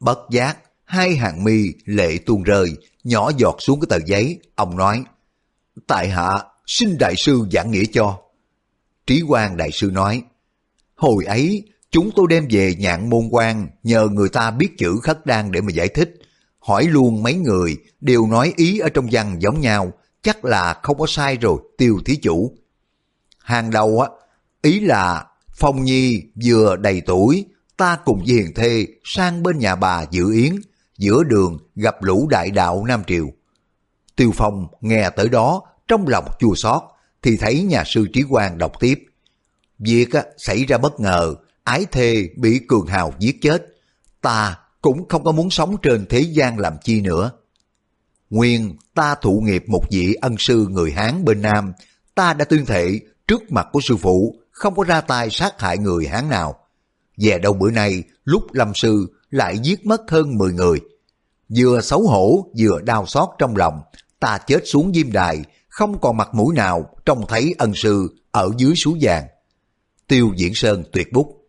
Bất 0.00 0.18
giác, 0.30 0.58
hai 0.84 1.16
hàng 1.16 1.44
mi 1.44 1.64
lệ 1.84 2.18
tuôn 2.26 2.42
rơi, 2.42 2.76
nhỏ 3.04 3.30
giọt 3.36 3.56
xuống 3.58 3.80
cái 3.80 3.86
tờ 3.90 4.06
giấy, 4.06 4.40
ông 4.54 4.76
nói, 4.76 5.04
Tại 5.86 6.08
hạ, 6.08 6.30
xin 6.72 6.98
đại 6.98 7.14
sư 7.16 7.46
giảng 7.52 7.70
nghĩa 7.70 7.84
cho. 7.92 8.18
Trí 9.06 9.22
Quang 9.28 9.56
đại 9.56 9.70
sư 9.72 9.90
nói, 9.92 10.22
Hồi 10.96 11.24
ấy, 11.24 11.68
chúng 11.90 12.10
tôi 12.16 12.26
đem 12.30 12.46
về 12.50 12.74
nhạn 12.78 13.10
môn 13.10 13.28
quan 13.30 13.68
nhờ 13.82 14.08
người 14.12 14.28
ta 14.28 14.50
biết 14.50 14.68
chữ 14.78 14.98
khất 15.02 15.26
đan 15.26 15.52
để 15.52 15.60
mà 15.60 15.72
giải 15.72 15.88
thích. 15.88 16.14
Hỏi 16.58 16.84
luôn 16.84 17.22
mấy 17.22 17.34
người 17.34 17.76
đều 18.00 18.26
nói 18.26 18.52
ý 18.56 18.78
ở 18.78 18.88
trong 18.88 19.08
văn 19.12 19.36
giống 19.40 19.60
nhau, 19.60 19.92
chắc 20.22 20.44
là 20.44 20.80
không 20.82 20.98
có 20.98 21.06
sai 21.08 21.36
rồi, 21.36 21.58
tiêu 21.78 21.98
thí 22.04 22.16
chủ. 22.16 22.52
Hàng 23.38 23.70
đầu 23.70 24.00
á, 24.00 24.08
ý 24.62 24.80
là 24.80 25.26
Phong 25.54 25.84
Nhi 25.84 26.22
vừa 26.44 26.76
đầy 26.76 27.02
tuổi, 27.06 27.44
ta 27.76 27.98
cùng 28.04 28.18
với 28.26 28.34
hiền 28.36 28.54
thê 28.54 28.86
sang 29.04 29.42
bên 29.42 29.58
nhà 29.58 29.76
bà 29.76 30.04
dự 30.10 30.32
yến, 30.32 30.56
giữa 30.98 31.24
đường 31.24 31.58
gặp 31.74 32.02
lũ 32.02 32.28
đại 32.30 32.50
đạo 32.50 32.84
Nam 32.84 33.02
Triều. 33.06 33.28
Tiêu 34.16 34.30
Phong 34.34 34.66
nghe 34.80 35.10
tới 35.10 35.28
đó, 35.28 35.62
trong 35.88 36.08
lòng 36.08 36.24
chua 36.40 36.54
xót 36.54 36.82
thì 37.22 37.36
thấy 37.36 37.62
nhà 37.62 37.82
sư 37.86 38.06
Trí 38.12 38.22
Quang 38.30 38.58
đọc 38.58 38.72
tiếp. 38.80 39.04
Việc 39.78 40.08
xảy 40.36 40.64
ra 40.64 40.78
bất 40.78 41.00
ngờ, 41.00 41.34
ái 41.64 41.86
thê 41.92 42.28
bị 42.36 42.60
cường 42.68 42.86
hào 42.86 43.14
giết 43.18 43.36
chết. 43.42 43.66
Ta 44.20 44.58
cũng 44.82 45.08
không 45.08 45.24
có 45.24 45.32
muốn 45.32 45.50
sống 45.50 45.76
trên 45.82 46.06
thế 46.06 46.20
gian 46.20 46.58
làm 46.58 46.76
chi 46.84 47.00
nữa. 47.00 47.30
Nguyên, 48.30 48.76
ta 48.94 49.14
thụ 49.14 49.40
nghiệp 49.44 49.64
một 49.66 49.82
vị 49.90 50.14
ân 50.14 50.34
sư 50.38 50.66
người 50.70 50.92
Hán 50.92 51.24
bên 51.24 51.42
Nam, 51.42 51.72
ta 52.14 52.34
đã 52.34 52.44
tuyên 52.44 52.66
thệ 52.66 53.00
trước 53.28 53.52
mặt 53.52 53.66
của 53.72 53.80
sư 53.80 53.96
phụ 53.96 54.36
không 54.50 54.74
có 54.74 54.84
ra 54.84 55.00
tay 55.00 55.30
sát 55.30 55.60
hại 55.60 55.78
người 55.78 56.06
Hán 56.06 56.28
nào. 56.28 56.54
Về 57.16 57.38
đâu 57.38 57.52
bữa 57.52 57.70
nay, 57.70 58.02
lúc 58.24 58.52
lâm 58.52 58.74
sư 58.74 59.06
lại 59.30 59.58
giết 59.58 59.86
mất 59.86 60.10
hơn 60.10 60.38
10 60.38 60.52
người. 60.52 60.80
Vừa 61.56 61.80
xấu 61.80 62.02
hổ, 62.02 62.46
vừa 62.58 62.80
đau 62.80 63.06
xót 63.06 63.28
trong 63.38 63.56
lòng, 63.56 63.80
ta 64.20 64.38
chết 64.46 64.60
xuống 64.64 64.92
diêm 64.94 65.12
đài, 65.12 65.42
không 65.72 65.98
còn 65.98 66.16
mặt 66.16 66.28
mũi 66.34 66.54
nào 66.54 66.96
trông 67.06 67.26
thấy 67.28 67.54
ân 67.58 67.72
sư 67.74 68.16
ở 68.30 68.50
dưới 68.58 68.74
suối 68.74 68.98
vàng. 69.00 69.26
Tiêu 70.08 70.32
Diễn 70.36 70.54
Sơn 70.54 70.84
tuyệt 70.92 71.12
bút. 71.12 71.48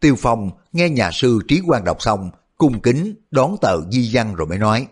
Tiêu 0.00 0.14
Phong 0.18 0.50
nghe 0.72 0.88
nhà 0.88 1.10
sư 1.12 1.38
Trí 1.48 1.60
Quang 1.66 1.84
đọc 1.84 2.02
xong, 2.02 2.30
cung 2.56 2.80
kính 2.80 3.14
đón 3.30 3.56
tờ 3.60 3.90
di 3.90 4.10
văn 4.12 4.34
rồi 4.34 4.46
mới 4.46 4.58
nói. 4.58 4.86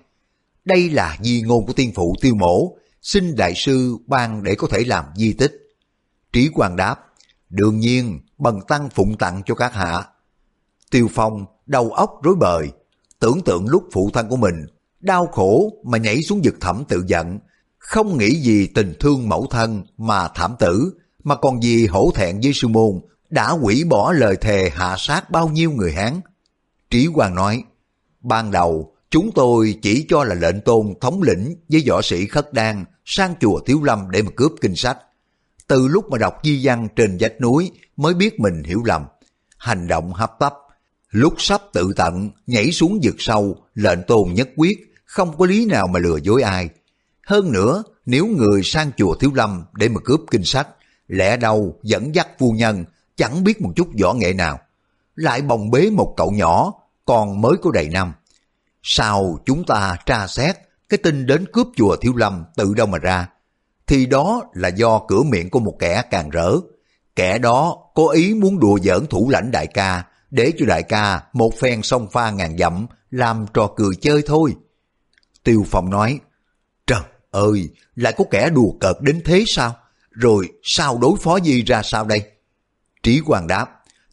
Đây 0.65 0.91
là 0.91 1.19
di 1.23 1.43
ngôn 1.43 1.67
của 1.67 1.73
tiên 1.73 1.93
phụ 1.95 2.15
tiêu 2.21 2.35
mổ, 2.35 2.77
xin 3.03 3.37
đại 3.37 3.53
sư 3.57 3.97
ban 4.07 4.43
để 4.43 4.55
có 4.55 4.69
thể 4.71 4.85
làm 4.87 5.05
di 5.17 5.33
tích. 5.33 5.53
Trí 6.33 6.49
Quang 6.49 6.77
đáp, 6.77 6.97
đương 7.51 7.79
nhiên 7.79 8.21
bần 8.39 8.61
tăng 8.69 8.89
phụng 8.91 9.19
tặng 9.19 9.43
cho 9.47 9.55
các 9.55 9.75
hạ. 9.75 10.05
Tiêu 10.91 11.09
Phong 11.15 11.45
đầu 11.67 11.91
óc 11.91 12.11
rối 12.23 12.35
bời, 12.35 12.69
tưởng 13.19 13.41
tượng 13.45 13.69
lúc 13.69 13.85
phụ 13.93 14.11
thân 14.13 14.29
của 14.29 14.37
mình 14.37 14.67
đau 15.01 15.27
khổ 15.27 15.73
mà 15.85 15.99
nhảy 15.99 16.23
xuống 16.23 16.41
vực 16.45 16.55
thẳm 16.61 16.85
tự 16.89 17.05
giận, 17.07 17.39
không 17.87 18.19
nghĩ 18.19 18.41
gì 18.41 18.67
tình 18.67 18.95
thương 19.01 19.29
mẫu 19.29 19.47
thân 19.51 19.85
mà 19.99 20.29
thảm 20.29 20.55
tử, 20.59 20.93
mà 21.25 21.37
còn 21.37 21.61
vì 21.61 21.87
hổ 21.87 22.11
thẹn 22.15 22.41
với 22.41 22.53
sư 22.55 22.69
môn 22.69 23.01
đã 23.31 23.51
quỷ 23.51 23.85
bỏ 23.85 24.13
lời 24.13 24.37
thề 24.37 24.71
hạ 24.75 24.97
sát 24.99 25.31
bao 25.31 25.49
nhiêu 25.49 25.71
người 25.71 25.93
Hán. 25.93 26.21
Trí 26.91 27.07
Hoàng 27.07 27.35
nói, 27.35 27.65
ban 28.21 28.51
đầu 28.51 28.93
chúng 29.11 29.31
tôi 29.35 29.79
chỉ 29.83 30.07
cho 30.09 30.25
là 30.25 30.35
lệnh 30.35 30.61
tôn 30.61 30.95
thống 31.01 31.23
lĩnh 31.23 31.57
với 31.69 31.85
võ 31.89 32.03
sĩ 32.03 32.27
khất 32.27 32.53
đan 32.53 32.85
sang 33.05 33.35
chùa 33.41 33.61
Thiếu 33.61 33.83
Lâm 33.83 34.11
để 34.11 34.23
mà 34.23 34.31
cướp 34.37 34.53
kinh 34.61 34.77
sách. 34.77 34.99
Từ 35.67 35.89
lúc 35.89 36.11
mà 36.11 36.19
đọc 36.19 36.35
di 36.45 36.61
văn 36.63 36.89
trên 36.97 37.17
vách 37.21 37.41
núi 37.41 37.71
mới 37.97 38.15
biết 38.15 38.41
mình 38.41 38.63
hiểu 38.65 38.83
lầm. 38.85 39.03
Hành 39.59 39.87
động 39.87 40.13
hấp 40.13 40.33
tấp, 40.39 40.55
lúc 41.11 41.35
sắp 41.39 41.63
tự 41.73 41.93
tận 41.97 42.31
nhảy 42.47 42.71
xuống 42.71 43.01
vực 43.03 43.15
sâu, 43.19 43.57
lệnh 43.75 44.03
tôn 44.07 44.33
nhất 44.33 44.49
quyết, 44.57 44.79
không 45.05 45.37
có 45.39 45.47
lý 45.47 45.67
nào 45.67 45.87
mà 45.87 46.01
lừa 46.01 46.17
dối 46.17 46.43
ai. 46.43 46.69
Hơn 47.27 47.53
nữa, 47.53 47.83
nếu 48.07 48.27
người 48.27 48.63
sang 48.65 48.91
chùa 48.97 49.15
Thiếu 49.15 49.31
Lâm 49.35 49.65
để 49.75 49.89
mà 49.89 50.01
cướp 50.05 50.21
kinh 50.31 50.45
sách, 50.45 50.69
lẽ 51.09 51.37
đâu 51.37 51.79
dẫn 51.83 52.15
dắt 52.15 52.29
phu 52.39 52.53
nhân 52.53 52.85
chẳng 53.17 53.45
biết 53.45 53.61
một 53.61 53.73
chút 53.77 53.89
võ 54.03 54.13
nghệ 54.13 54.33
nào, 54.33 54.59
lại 55.15 55.43
bồng 55.43 55.71
bế 55.71 55.91
một 55.91 56.15
cậu 56.17 56.31
nhỏ 56.31 56.73
còn 57.05 57.41
mới 57.41 57.53
có 57.63 57.71
đầy 57.71 57.89
năm. 57.89 58.13
Sau 58.83 59.39
chúng 59.47 59.65
ta 59.65 59.97
tra 60.07 60.27
xét 60.27 60.57
cái 60.89 60.99
tin 60.99 61.27
đến 61.27 61.45
cướp 61.53 61.67
chùa 61.77 61.97
Thiếu 61.97 62.17
Lâm 62.17 62.45
tự 62.57 62.75
đâu 62.75 62.87
mà 62.87 62.99
ra, 62.99 63.29
thì 63.87 64.07
đó 64.07 64.43
là 64.55 64.69
do 64.69 65.01
cửa 65.09 65.23
miệng 65.23 65.51
của 65.51 65.61
một 65.61 65.77
kẻ 65.79 66.03
càng 66.11 66.31
rỡ. 66.31 66.53
Kẻ 67.17 67.39
đó 67.39 67.77
có 67.95 68.09
ý 68.09 68.35
muốn 68.35 68.61
đùa 68.61 68.79
giỡn 68.83 69.07
thủ 69.07 69.29
lãnh 69.31 69.51
đại 69.51 69.67
ca, 69.67 70.05
để 70.31 70.53
cho 70.59 70.67
đại 70.67 70.83
ca 70.83 71.23
một 71.33 71.51
phen 71.61 71.83
sông 71.83 72.09
pha 72.13 72.31
ngàn 72.31 72.59
dặm, 72.59 72.87
làm 73.11 73.47
trò 73.55 73.71
cười 73.77 73.95
chơi 74.01 74.23
thôi. 74.27 74.55
Tiêu 75.45 75.65
Phong 75.67 75.91
nói, 75.91 76.21
ơi, 77.37 77.69
lại 77.95 78.13
có 78.17 78.25
kẻ 78.31 78.51
đùa 78.51 78.73
cợt 78.81 78.97
đến 79.01 79.21
thế 79.25 79.45
sao? 79.47 79.77
Rồi 80.11 80.49
sao 80.63 80.99
đối 80.99 81.19
phó 81.21 81.37
gì 81.37 81.63
ra 81.63 81.83
sao 81.83 82.05
đây? 82.05 82.23
Trí 83.03 83.21
Hoàng 83.27 83.47
đáp, 83.47 83.67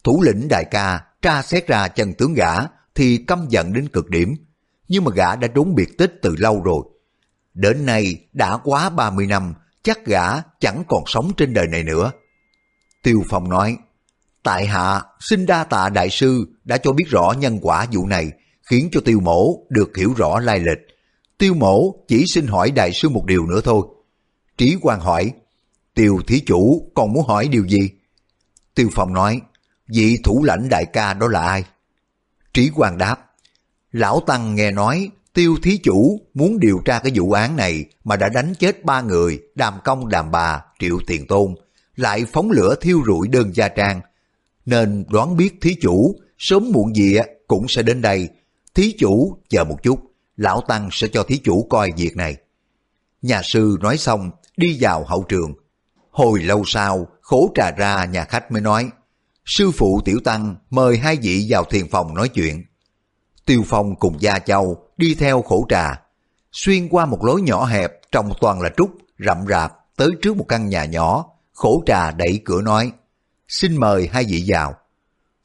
thủ 0.04 0.22
lĩnh 0.22 0.48
đại 0.48 0.64
ca 0.70 1.00
tra 1.22 1.42
xét 1.42 1.66
ra 1.66 1.88
chân 1.88 2.12
tướng 2.14 2.34
gã 2.34 2.52
thì 2.94 3.24
căm 3.26 3.46
giận 3.48 3.72
đến 3.72 3.88
cực 3.88 4.10
điểm. 4.10 4.34
Nhưng 4.88 5.04
mà 5.04 5.10
gã 5.14 5.36
đã 5.36 5.48
trốn 5.48 5.74
biệt 5.74 5.98
tích 5.98 6.12
từ 6.22 6.34
lâu 6.38 6.62
rồi. 6.62 6.84
Đến 7.54 7.86
nay 7.86 8.16
đã 8.32 8.56
quá 8.56 8.90
30 8.90 9.26
năm, 9.26 9.54
chắc 9.82 10.06
gã 10.06 10.40
chẳng 10.60 10.84
còn 10.88 11.04
sống 11.06 11.32
trên 11.36 11.54
đời 11.54 11.66
này 11.66 11.82
nữa. 11.82 12.12
Tiêu 13.02 13.22
Phong 13.28 13.48
nói, 13.48 13.76
Tại 14.44 14.66
hạ 14.66 15.02
xin 15.20 15.46
đa 15.46 15.64
tạ 15.64 15.88
đại 15.88 16.10
sư 16.10 16.46
đã 16.64 16.78
cho 16.78 16.92
biết 16.92 17.04
rõ 17.08 17.34
nhân 17.38 17.58
quả 17.62 17.86
vụ 17.92 18.06
này, 18.06 18.30
khiến 18.62 18.88
cho 18.92 19.00
tiêu 19.04 19.20
mổ 19.20 19.66
được 19.68 19.96
hiểu 19.96 20.14
rõ 20.16 20.38
lai 20.40 20.60
lịch. 20.60 20.93
Tiêu 21.44 21.54
mổ 21.54 21.94
chỉ 22.08 22.24
xin 22.26 22.46
hỏi 22.46 22.70
đại 22.70 22.92
sư 22.92 23.08
một 23.08 23.24
điều 23.26 23.46
nữa 23.46 23.60
thôi. 23.64 23.86
Trí 24.58 24.76
quan 24.82 25.00
hỏi, 25.00 25.32
tiêu 25.94 26.18
thí 26.26 26.40
chủ 26.40 26.90
còn 26.94 27.12
muốn 27.12 27.26
hỏi 27.26 27.48
điều 27.48 27.64
gì? 27.68 27.90
Tiêu 28.74 28.88
Phong 28.92 29.12
nói, 29.12 29.40
vị 29.88 30.18
thủ 30.24 30.44
lãnh 30.44 30.68
đại 30.68 30.84
ca 30.92 31.14
đó 31.14 31.28
là 31.28 31.40
ai? 31.40 31.64
Trí 32.54 32.70
quan 32.74 32.98
đáp, 32.98 33.16
Lão 33.92 34.20
Tăng 34.26 34.54
nghe 34.54 34.70
nói 34.70 35.10
tiêu 35.34 35.56
thí 35.62 35.78
chủ 35.78 36.20
muốn 36.34 36.60
điều 36.60 36.80
tra 36.84 36.98
cái 36.98 37.12
vụ 37.14 37.32
án 37.32 37.56
này 37.56 37.84
mà 38.04 38.16
đã 38.16 38.28
đánh 38.28 38.54
chết 38.58 38.84
ba 38.84 39.00
người, 39.00 39.40
đàm 39.54 39.74
công 39.84 40.08
đàm 40.08 40.30
bà, 40.30 40.62
triệu 40.78 40.98
tiền 41.06 41.26
tôn, 41.26 41.54
lại 41.96 42.24
phóng 42.32 42.50
lửa 42.50 42.74
thiêu 42.80 43.02
rụi 43.06 43.28
đơn 43.28 43.54
gia 43.54 43.68
trang. 43.68 44.00
Nên 44.66 45.04
đoán 45.08 45.36
biết 45.36 45.60
thí 45.60 45.76
chủ 45.80 46.14
sớm 46.38 46.72
muộn 46.72 46.94
gì 46.96 47.16
cũng 47.46 47.68
sẽ 47.68 47.82
đến 47.82 48.02
đây. 48.02 48.28
Thí 48.74 48.96
chủ 48.98 49.38
chờ 49.48 49.64
một 49.64 49.82
chút, 49.82 50.13
lão 50.36 50.60
Tăng 50.68 50.88
sẽ 50.92 51.08
cho 51.12 51.22
thí 51.22 51.38
chủ 51.44 51.66
coi 51.70 51.92
việc 51.96 52.16
này. 52.16 52.36
Nhà 53.22 53.42
sư 53.44 53.78
nói 53.80 53.96
xong, 53.96 54.30
đi 54.56 54.78
vào 54.80 55.04
hậu 55.04 55.24
trường. 55.28 55.54
Hồi 56.10 56.42
lâu 56.42 56.62
sau, 56.66 57.06
khổ 57.20 57.50
trà 57.54 57.70
ra 57.70 58.04
nhà 58.04 58.24
khách 58.24 58.52
mới 58.52 58.62
nói, 58.62 58.90
sư 59.44 59.70
phụ 59.70 60.00
tiểu 60.04 60.20
tăng 60.24 60.56
mời 60.70 60.98
hai 60.98 61.16
vị 61.22 61.46
vào 61.48 61.64
thiền 61.64 61.88
phòng 61.90 62.14
nói 62.14 62.28
chuyện. 62.28 62.64
Tiêu 63.46 63.62
Phong 63.66 63.96
cùng 63.96 64.20
Gia 64.20 64.38
Châu 64.38 64.88
đi 64.96 65.14
theo 65.14 65.42
khổ 65.42 65.66
trà, 65.68 66.00
xuyên 66.52 66.88
qua 66.88 67.06
một 67.06 67.24
lối 67.24 67.42
nhỏ 67.42 67.64
hẹp 67.64 67.92
trong 68.12 68.32
toàn 68.40 68.60
là 68.60 68.70
trúc, 68.76 68.90
rậm 69.18 69.44
rạp 69.48 69.72
tới 69.96 70.10
trước 70.22 70.36
một 70.36 70.44
căn 70.48 70.68
nhà 70.68 70.84
nhỏ, 70.84 71.26
khổ 71.52 71.82
trà 71.86 72.10
đẩy 72.10 72.40
cửa 72.44 72.60
nói, 72.60 72.92
xin 73.48 73.76
mời 73.76 74.08
hai 74.12 74.24
vị 74.24 74.44
vào. 74.46 74.74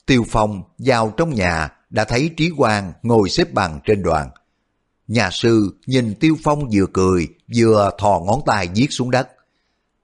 Tiêu 0.06 0.24
Phong 0.30 0.64
vào 0.78 1.14
trong 1.18 1.34
nhà 1.34 1.72
đã 1.90 2.04
thấy 2.04 2.30
Trí 2.38 2.50
Quang 2.58 2.94
ngồi 3.04 3.30
xếp 3.30 3.54
bằng 3.54 3.80
trên 3.86 4.04
đoàn. 4.04 4.30
Nhà 5.10 5.30
sư 5.32 5.80
nhìn 5.86 6.16
Tiêu 6.16 6.36
Phong 6.44 6.70
vừa 6.74 6.86
cười 6.94 7.28
vừa 7.56 7.92
thò 7.98 8.22
ngón 8.26 8.42
tay 8.46 8.68
viết 8.76 8.88
xuống 8.90 9.12
đất. 9.12 9.30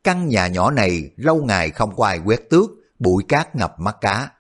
Căn 0.04 0.28
nhà 0.28 0.48
nhỏ 0.48 0.72
này 0.72 1.10
lâu 1.18 1.46
ngày 1.46 1.70
không 1.70 1.96
có 1.96 2.06
ai 2.06 2.20
quét 2.26 2.50
tước, 2.50 2.70
bụi 3.00 3.24
cát 3.28 3.56
ngập 3.56 3.80
mắt 3.80 3.98
cá. 4.02 4.32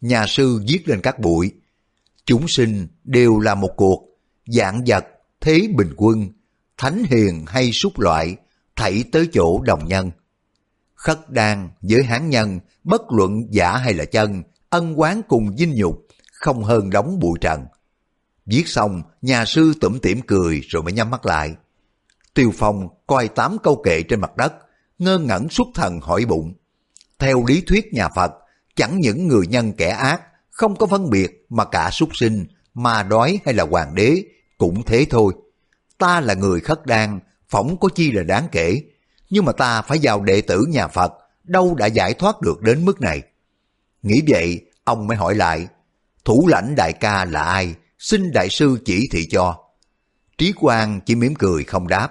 Nhà 0.00 0.26
sư 0.28 0.62
viết 0.68 0.88
lên 0.88 1.00
các 1.02 1.18
bụi. 1.18 1.52
Chúng 2.24 2.48
sinh 2.48 2.88
đều 3.04 3.38
là 3.38 3.54
một 3.54 3.70
cuộc, 3.76 4.08
dạng 4.46 4.82
vật, 4.86 5.06
thế 5.40 5.68
bình 5.76 5.94
quân, 5.96 6.28
thánh 6.78 7.04
hiền 7.04 7.44
hay 7.46 7.72
súc 7.72 7.98
loại, 7.98 8.36
thảy 8.76 9.04
tới 9.12 9.28
chỗ 9.32 9.60
đồng 9.62 9.88
nhân. 9.88 10.10
Khất 10.94 11.30
đan 11.30 11.70
với 11.80 12.02
hán 12.02 12.30
nhân, 12.30 12.60
bất 12.84 13.02
luận 13.10 13.46
giả 13.50 13.76
hay 13.76 13.94
là 13.94 14.04
chân, 14.04 14.42
ân 14.70 15.00
quán 15.00 15.22
cùng 15.28 15.56
dinh 15.56 15.74
nhục, 15.74 16.06
không 16.32 16.64
hơn 16.64 16.90
đóng 16.90 17.18
bụi 17.18 17.38
trần. 17.40 17.64
Viết 18.46 18.68
xong, 18.68 19.02
nhà 19.22 19.44
sư 19.44 19.72
tủm 19.80 19.98
tỉm 19.98 20.20
cười 20.26 20.60
rồi 20.68 20.82
mới 20.82 20.92
nhắm 20.92 21.10
mắt 21.10 21.26
lại. 21.26 21.54
Tiêu 22.34 22.52
Phong 22.54 22.88
coi 23.06 23.28
tám 23.28 23.56
câu 23.62 23.82
kệ 23.84 24.02
trên 24.02 24.20
mặt 24.20 24.36
đất, 24.36 24.52
ngơ 24.98 25.18
ngẩn 25.18 25.48
xuất 25.48 25.66
thần 25.74 26.00
hỏi 26.00 26.24
bụng. 26.24 26.54
Theo 27.18 27.44
lý 27.48 27.60
thuyết 27.66 27.92
nhà 27.92 28.08
Phật, 28.08 28.32
chẳng 28.76 29.00
những 29.00 29.28
người 29.28 29.46
nhân 29.46 29.72
kẻ 29.72 29.88
ác, 29.88 30.22
không 30.50 30.76
có 30.76 30.86
phân 30.86 31.10
biệt 31.10 31.46
mà 31.48 31.64
cả 31.64 31.90
súc 31.90 32.16
sinh, 32.16 32.46
ma 32.74 33.02
đói 33.02 33.38
hay 33.44 33.54
là 33.54 33.64
hoàng 33.64 33.94
đế, 33.94 34.22
cũng 34.58 34.82
thế 34.82 35.06
thôi. 35.10 35.34
Ta 35.98 36.20
là 36.20 36.34
người 36.34 36.60
khất 36.60 36.86
đan, 36.86 37.20
phỏng 37.48 37.76
có 37.80 37.88
chi 37.94 38.12
là 38.12 38.22
đáng 38.22 38.46
kể, 38.52 38.82
nhưng 39.30 39.44
mà 39.44 39.52
ta 39.52 39.82
phải 39.82 39.98
vào 40.02 40.20
đệ 40.22 40.40
tử 40.40 40.64
nhà 40.68 40.88
Phật, 40.88 41.12
đâu 41.44 41.74
đã 41.74 41.86
giải 41.86 42.14
thoát 42.14 42.40
được 42.40 42.60
đến 42.60 42.84
mức 42.84 43.00
này. 43.00 43.22
Nghĩ 44.02 44.22
vậy, 44.28 44.60
ông 44.84 45.06
mới 45.06 45.16
hỏi 45.16 45.34
lại, 45.34 45.68
thủ 46.24 46.48
lãnh 46.48 46.74
đại 46.76 46.92
ca 46.92 47.24
là 47.24 47.42
ai, 47.42 47.74
xin 48.02 48.32
đại 48.32 48.48
sư 48.50 48.78
chỉ 48.84 49.08
thị 49.10 49.26
cho. 49.30 49.58
Trí 50.38 50.52
Quang 50.52 51.00
chỉ 51.06 51.14
mỉm 51.14 51.34
cười 51.34 51.64
không 51.64 51.88
đáp. 51.88 52.08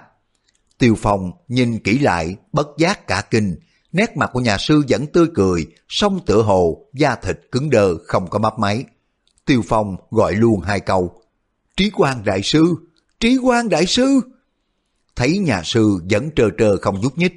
Tiêu 0.78 0.94
Phong 0.98 1.32
nhìn 1.48 1.78
kỹ 1.78 1.98
lại, 1.98 2.36
bất 2.52 2.66
giác 2.78 3.06
cả 3.06 3.22
kinh, 3.30 3.56
nét 3.92 4.16
mặt 4.16 4.30
của 4.32 4.40
nhà 4.40 4.58
sư 4.58 4.82
vẫn 4.88 5.06
tươi 5.06 5.26
cười, 5.34 5.66
song 5.88 6.20
tựa 6.26 6.42
hồ, 6.42 6.86
da 6.92 7.16
thịt 7.16 7.40
cứng 7.52 7.70
đơ, 7.70 7.96
không 8.06 8.30
có 8.30 8.38
mấp 8.38 8.58
máy. 8.58 8.84
Tiêu 9.46 9.62
Phong 9.68 9.96
gọi 10.10 10.32
luôn 10.34 10.60
hai 10.60 10.80
câu. 10.80 11.22
Trí 11.76 11.90
Quang 11.90 12.24
Đại 12.24 12.42
Sư! 12.42 12.74
Trí 13.20 13.38
Quang 13.42 13.68
Đại 13.68 13.86
Sư! 13.86 14.20
Thấy 15.16 15.38
nhà 15.38 15.62
sư 15.64 16.00
vẫn 16.10 16.30
trơ 16.36 16.48
trơ 16.58 16.76
không 16.76 17.00
nhúc 17.00 17.18
nhích, 17.18 17.32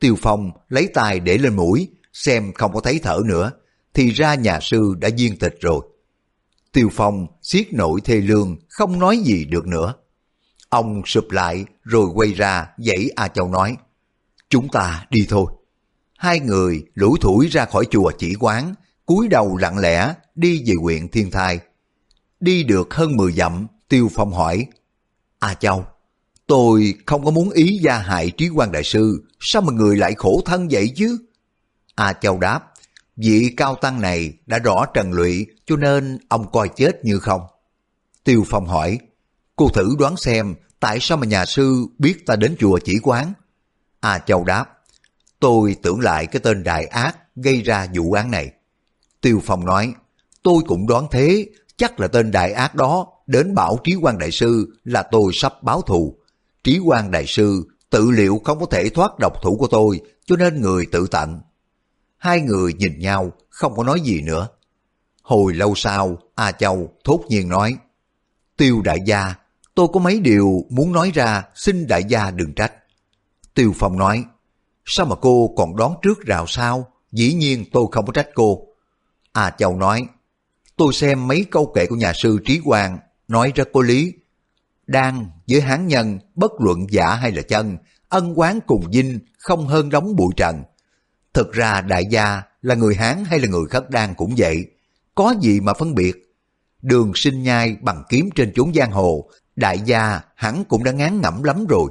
Tiêu 0.00 0.16
Phong 0.22 0.50
lấy 0.68 0.88
tay 0.94 1.20
để 1.20 1.38
lên 1.38 1.56
mũi, 1.56 1.88
xem 2.12 2.52
không 2.54 2.72
có 2.72 2.80
thấy 2.80 3.00
thở 3.02 3.20
nữa, 3.24 3.52
thì 3.94 4.10
ra 4.10 4.34
nhà 4.34 4.60
sư 4.60 4.94
đã 4.98 5.08
viên 5.18 5.38
tịch 5.38 5.54
rồi. 5.60 5.89
Tiêu 6.72 6.88
Phong 6.92 7.26
siết 7.42 7.72
nổi 7.72 8.00
thê 8.04 8.16
lương, 8.16 8.56
không 8.68 8.98
nói 8.98 9.18
gì 9.18 9.44
được 9.44 9.66
nữa. 9.66 9.94
Ông 10.68 11.02
sụp 11.06 11.30
lại 11.30 11.64
rồi 11.82 12.08
quay 12.14 12.32
ra 12.32 12.66
dãy 12.78 13.10
A 13.16 13.28
Châu 13.28 13.48
nói, 13.48 13.76
chúng 14.50 14.68
ta 14.68 15.06
đi 15.10 15.26
thôi. 15.28 15.46
Hai 16.16 16.40
người 16.40 16.84
lủi 16.94 17.18
thủi 17.20 17.48
ra 17.48 17.64
khỏi 17.64 17.84
chùa 17.90 18.12
chỉ 18.18 18.34
quán, 18.40 18.74
cúi 19.06 19.28
đầu 19.28 19.56
lặng 19.56 19.78
lẽ 19.78 20.14
đi 20.34 20.62
về 20.66 20.74
huyện 20.80 21.08
Thiên 21.08 21.30
Thai. 21.30 21.60
Đi 22.40 22.64
được 22.64 22.94
hơn 22.94 23.16
10 23.16 23.32
dặm, 23.32 23.66
Tiêu 23.88 24.08
Phong 24.14 24.32
hỏi, 24.32 24.66
A 25.38 25.54
Châu, 25.54 25.84
tôi 26.46 26.94
không 27.06 27.24
có 27.24 27.30
muốn 27.30 27.50
ý 27.50 27.78
gia 27.82 27.98
hại 27.98 28.30
trí 28.30 28.48
quan 28.48 28.72
đại 28.72 28.84
sư, 28.84 29.24
sao 29.40 29.62
mà 29.62 29.72
người 29.72 29.96
lại 29.96 30.14
khổ 30.16 30.42
thân 30.44 30.68
vậy 30.70 30.92
chứ? 30.96 31.18
A 31.94 32.12
Châu 32.12 32.38
đáp, 32.38 32.69
vị 33.22 33.54
cao 33.56 33.74
tăng 33.74 34.00
này 34.00 34.32
đã 34.46 34.58
rõ 34.58 34.86
trần 34.94 35.12
lụy 35.12 35.46
cho 35.66 35.76
nên 35.76 36.18
ông 36.28 36.50
coi 36.52 36.68
chết 36.68 37.04
như 37.04 37.18
không. 37.18 37.40
Tiêu 38.24 38.44
Phong 38.46 38.66
hỏi, 38.66 38.98
cô 39.56 39.68
thử 39.68 39.94
đoán 39.98 40.16
xem 40.16 40.54
tại 40.80 40.98
sao 41.00 41.18
mà 41.18 41.26
nhà 41.26 41.46
sư 41.46 41.86
biết 41.98 42.26
ta 42.26 42.36
đến 42.36 42.56
chùa 42.58 42.78
chỉ 42.84 42.98
quán? 43.02 43.32
A 44.00 44.18
Châu 44.18 44.44
đáp, 44.44 44.64
tôi 45.40 45.76
tưởng 45.82 46.00
lại 46.00 46.26
cái 46.26 46.40
tên 46.40 46.62
đại 46.62 46.86
ác 46.86 47.16
gây 47.36 47.62
ra 47.62 47.86
vụ 47.94 48.12
án 48.12 48.30
này. 48.30 48.50
Tiêu 49.20 49.40
Phong 49.44 49.64
nói, 49.64 49.94
tôi 50.42 50.62
cũng 50.66 50.86
đoán 50.86 51.06
thế, 51.10 51.46
chắc 51.76 52.00
là 52.00 52.08
tên 52.08 52.30
đại 52.30 52.52
ác 52.52 52.74
đó 52.74 53.06
đến 53.26 53.54
bảo 53.54 53.78
Trí 53.84 53.94
quan 53.94 54.18
Đại 54.18 54.30
Sư 54.30 54.76
là 54.84 55.02
tôi 55.02 55.32
sắp 55.34 55.62
báo 55.62 55.82
thù. 55.82 56.18
Trí 56.64 56.78
quan 56.78 57.10
Đại 57.10 57.24
Sư 57.26 57.68
tự 57.90 58.10
liệu 58.10 58.40
không 58.44 58.60
có 58.60 58.66
thể 58.66 58.88
thoát 58.88 59.18
độc 59.18 59.42
thủ 59.42 59.56
của 59.56 59.66
tôi, 59.66 60.00
cho 60.26 60.36
nên 60.36 60.60
người 60.60 60.86
tự 60.92 61.06
tận. 61.10 61.40
Hai 62.20 62.40
người 62.40 62.72
nhìn 62.72 62.98
nhau, 62.98 63.32
không 63.48 63.76
có 63.76 63.84
nói 63.84 64.00
gì 64.00 64.20
nữa. 64.20 64.48
Hồi 65.22 65.54
lâu 65.54 65.74
sau, 65.76 66.18
A 66.34 66.52
Châu 66.52 66.92
thốt 67.04 67.20
nhiên 67.28 67.48
nói, 67.48 67.76
Tiêu 68.56 68.82
đại 68.84 68.98
gia, 69.04 69.34
tôi 69.74 69.88
có 69.92 70.00
mấy 70.00 70.20
điều 70.20 70.64
muốn 70.70 70.92
nói 70.92 71.10
ra, 71.14 71.42
xin 71.54 71.86
đại 71.86 72.04
gia 72.04 72.30
đừng 72.30 72.54
trách. 72.54 72.72
Tiêu 73.54 73.72
Phong 73.76 73.98
nói, 73.98 74.24
sao 74.84 75.06
mà 75.06 75.16
cô 75.20 75.54
còn 75.56 75.76
đón 75.76 75.94
trước 76.02 76.20
rào 76.20 76.46
sao? 76.46 76.86
Dĩ 77.12 77.34
nhiên 77.34 77.64
tôi 77.72 77.86
không 77.92 78.06
có 78.06 78.12
trách 78.12 78.28
cô. 78.34 78.62
A 79.32 79.50
Châu 79.50 79.76
nói, 79.76 80.06
tôi 80.76 80.92
xem 80.92 81.28
mấy 81.28 81.46
câu 81.50 81.72
kệ 81.74 81.86
của 81.86 81.96
nhà 81.96 82.12
sư 82.12 82.38
Trí 82.44 82.60
Quang 82.64 82.98
nói 83.28 83.52
rất 83.54 83.68
có 83.72 83.82
lý. 83.82 84.12
Đang 84.86 85.30
với 85.48 85.60
hán 85.60 85.86
nhân, 85.86 86.18
bất 86.34 86.52
luận 86.58 86.86
giả 86.90 87.14
hay 87.14 87.32
là 87.32 87.42
chân, 87.42 87.76
ân 88.08 88.38
quán 88.38 88.60
cùng 88.66 88.92
dinh 88.92 89.18
không 89.38 89.66
hơn 89.66 89.88
đóng 89.88 90.16
bụi 90.16 90.32
trần. 90.36 90.62
Thực 91.34 91.52
ra 91.52 91.80
đại 91.80 92.06
gia 92.06 92.42
là 92.62 92.74
người 92.74 92.94
Hán 92.94 93.24
hay 93.24 93.38
là 93.38 93.48
người 93.48 93.66
khất 93.66 93.90
đan 93.90 94.14
cũng 94.14 94.34
vậy, 94.36 94.66
có 95.14 95.34
gì 95.40 95.60
mà 95.60 95.74
phân 95.74 95.94
biệt. 95.94 96.36
Đường 96.82 97.12
sinh 97.14 97.42
nhai 97.42 97.76
bằng 97.80 98.04
kiếm 98.08 98.30
trên 98.34 98.52
chốn 98.54 98.72
giang 98.74 98.92
hồ, 98.92 99.30
đại 99.56 99.80
gia 99.84 100.20
hắn 100.34 100.64
cũng 100.68 100.84
đã 100.84 100.92
ngán 100.92 101.20
ngẩm 101.20 101.42
lắm 101.42 101.66
rồi. 101.66 101.90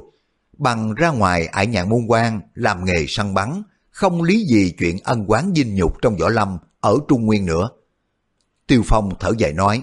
Bằng 0.58 0.94
ra 0.94 1.08
ngoài 1.08 1.46
ải 1.46 1.66
nhạn 1.66 1.88
môn 1.88 2.06
quan 2.08 2.40
làm 2.54 2.84
nghề 2.84 3.06
săn 3.08 3.34
bắn, 3.34 3.62
không 3.90 4.22
lý 4.22 4.44
gì 4.44 4.74
chuyện 4.78 4.98
ân 5.04 5.24
quán 5.26 5.52
dinh 5.56 5.74
nhục 5.74 6.02
trong 6.02 6.16
võ 6.16 6.28
lâm 6.28 6.58
ở 6.80 6.96
Trung 7.08 7.26
Nguyên 7.26 7.46
nữa. 7.46 7.68
Tiêu 8.66 8.82
Phong 8.86 9.12
thở 9.20 9.32
dài 9.38 9.52
nói, 9.52 9.82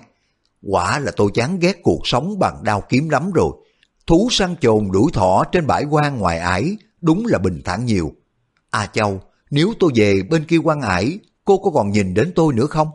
quả 0.62 1.00
là 1.00 1.12
tôi 1.16 1.32
chán 1.34 1.60
ghét 1.60 1.84
cuộc 1.84 2.02
sống 2.04 2.40
bằng 2.40 2.64
đao 2.64 2.84
kiếm 2.90 3.10
lắm 3.10 3.32
rồi. 3.32 3.52
thú 4.08 4.28
săn 4.32 4.56
chồn 4.62 4.92
đuổi 4.92 5.12
thỏ 5.14 5.44
trên 5.52 5.68
bãi 5.68 5.86
quan 5.86 6.18
ngoài 6.18 6.40
ải 6.40 6.78
đúng 7.02 7.26
là 7.26 7.40
bình 7.40 7.62
thản 7.66 7.86
nhiều. 7.86 8.12
A 8.70 8.86
Châu, 8.86 9.22
nếu 9.50 9.74
tôi 9.80 9.92
về 9.96 10.22
bên 10.30 10.46
kia 10.46 10.58
quan 10.58 10.82
ải, 10.82 11.20
cô 11.46 11.58
có 11.58 11.72
còn 11.72 11.92
nhìn 11.92 12.14
đến 12.14 12.32
tôi 12.36 12.54
nữa 12.54 12.66
không? 12.66 12.88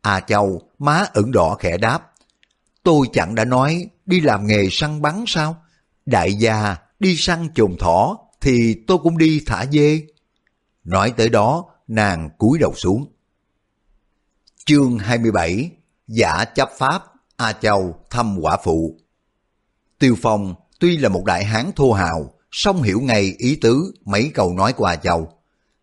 À, 0.00 0.12
A 0.12 0.20
Châu, 0.20 0.62
má 0.78 1.06
ửng 1.14 1.32
đỏ 1.32 1.56
khẽ 1.58 1.76
đáp. 1.76 2.12
Tôi 2.82 3.06
chẳng 3.12 3.34
đã 3.34 3.44
nói 3.44 3.86
đi 4.06 4.20
làm 4.20 4.46
nghề 4.46 4.68
săn 4.70 5.02
bắn 5.02 5.24
sao? 5.26 5.56
Đại 6.06 6.34
gia 6.34 6.76
đi 7.00 7.16
săn 7.16 7.48
chồn 7.54 7.76
thỏ 7.78 8.18
thì 8.40 8.74
tôi 8.86 8.98
cũng 9.02 9.18
đi 9.18 9.42
thả 9.46 9.66
dê. 9.72 10.02
Nói 10.84 11.14
tới 11.16 11.28
đó, 11.28 11.64
nàng 11.88 12.30
cúi 12.38 12.58
đầu 12.58 12.74
xuống. 12.76 13.12
Chương 14.64 14.98
27 14.98 15.70
Giả 16.06 16.44
chấp 16.44 16.70
pháp, 16.78 17.02
à, 17.36 17.46
A 17.46 17.52
Châu 17.52 17.94
thăm 18.10 18.38
quả 18.40 18.56
phụ. 18.64 18.96
Tiêu 19.98 20.16
Phong 20.22 20.54
tuy 20.80 20.96
là 20.96 21.08
một 21.08 21.24
đại 21.24 21.44
hán 21.44 21.70
thô 21.76 21.92
hào, 21.92 22.34
song 22.50 22.82
hiểu 22.82 23.00
ngay 23.00 23.34
ý 23.38 23.56
tứ 23.56 23.94
mấy 24.04 24.30
câu 24.34 24.54
nói 24.54 24.72
của 24.72 24.84
à, 24.84 24.92
A 24.92 24.96
Châu. 24.96 25.32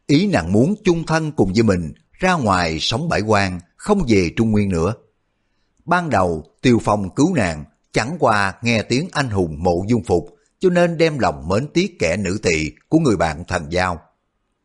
Ý 0.10 0.28
nàng 0.28 0.51
muốn 0.51 0.76
chung 0.84 1.05
thân 1.05 1.32
cùng 1.32 1.53
với 1.53 1.64
mình 1.64 1.93
ra 2.12 2.34
ngoài 2.34 2.78
sống 2.80 3.10
bãi 3.10 3.22
quan, 3.22 3.60
không 3.78 4.01
về 4.07 4.32
Trung 4.38 4.51
Nguyên 4.51 4.70
nữa. 4.70 4.93
Ban 5.86 6.10
đầu 6.10 6.43
Tiêu 6.62 6.80
Phong 6.84 7.16
cứu 7.16 7.36
nàng, 7.36 7.64
chẳng 7.93 8.16
qua 8.20 8.53
nghe 8.62 8.82
tiếng 8.82 9.07
anh 9.12 9.30
hùng 9.30 9.64
mộ 9.64 9.84
dung 9.88 10.03
phục, 10.03 10.36
cho 10.60 10.70
nên 10.70 10.97
đem 10.97 11.20
lòng 11.20 11.47
mến 11.47 11.68
tiếc 11.74 11.99
kẻ 11.99 12.18
nữ 12.18 12.39
tỳ 12.43 12.72
của 12.89 12.99
người 12.99 13.18
bạn 13.18 13.43
thần 13.47 13.66
giao. 13.70 14.01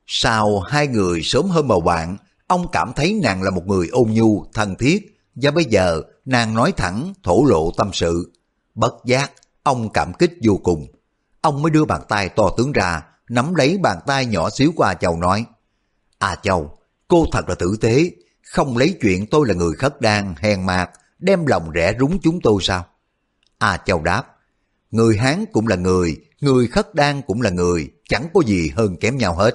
Sau 0.07 0.61
hai 0.61 0.87
người 0.87 1.21
sớm 1.23 1.47
hơn 1.47 1.69
bầu 1.69 1.81
bạn, 1.81 2.17
ông 2.47 2.67
cảm 2.73 2.93
thấy 2.97 3.21
nàng 3.23 3.43
là 3.43 3.51
một 3.51 3.67
người 3.67 3.89
ôn 3.89 4.11
nhu, 4.11 4.45
thân 4.55 4.75
thiết, 4.79 5.21
và 5.35 5.51
bây 5.51 5.65
giờ 5.65 6.03
nàng 6.25 6.55
nói 6.55 6.73
thẳng, 6.77 7.13
thổ 7.23 7.45
lộ 7.45 7.71
tâm 7.77 7.91
sự. 7.93 8.33
Bất 8.75 8.95
giác, 9.05 9.33
ông 9.63 9.93
cảm 9.93 10.13
kích 10.13 10.33
vô 10.43 10.61
cùng. 10.63 10.87
Ông 11.41 11.63
mới 11.63 11.71
đưa 11.71 11.85
bàn 11.85 12.03
tay 12.09 12.29
to 12.29 12.51
tướng 12.57 12.73
ra, 12.73 13.03
nắm 13.29 13.55
lấy 13.55 13.79
bàn 13.79 13.99
tay 14.07 14.27
nhỏ 14.27 14.51
xíu 14.51 14.73
của 14.77 14.83
A 14.83 14.95
Châu 14.95 15.17
nói, 15.17 15.45
A 16.19 16.37
Châu, 16.43 16.79
cô 17.09 17.27
thật 17.33 17.49
là 17.49 17.55
tử 17.55 17.77
tế, 17.81 18.11
không 18.43 18.77
lấy 18.77 18.99
chuyện 19.01 19.27
tôi 19.27 19.49
là 19.49 19.55
người 19.55 19.73
khất 19.75 20.01
đan, 20.01 20.35
hèn 20.39 20.67
mạt, 20.67 20.91
đem 21.19 21.47
lòng 21.47 21.71
rẻ 21.75 21.95
rúng 22.01 22.19
chúng 22.23 22.41
tôi 22.43 22.59
sao? 22.63 22.87
A 23.59 23.77
Châu 23.77 24.03
đáp, 24.03 24.25
người 24.91 25.17
Hán 25.17 25.45
cũng 25.53 25.69
là 25.69 25.77
người, 25.77 26.17
người 26.41 26.67
khất 26.67 26.95
đan 26.95 27.23
cũng 27.23 27.43
là 27.43 27.51
người, 27.51 27.91
chẳng 28.09 28.29
có 28.35 28.41
gì 28.47 28.69
hơn 28.69 28.97
kém 29.01 29.17
nhau 29.17 29.35
hết. 29.35 29.55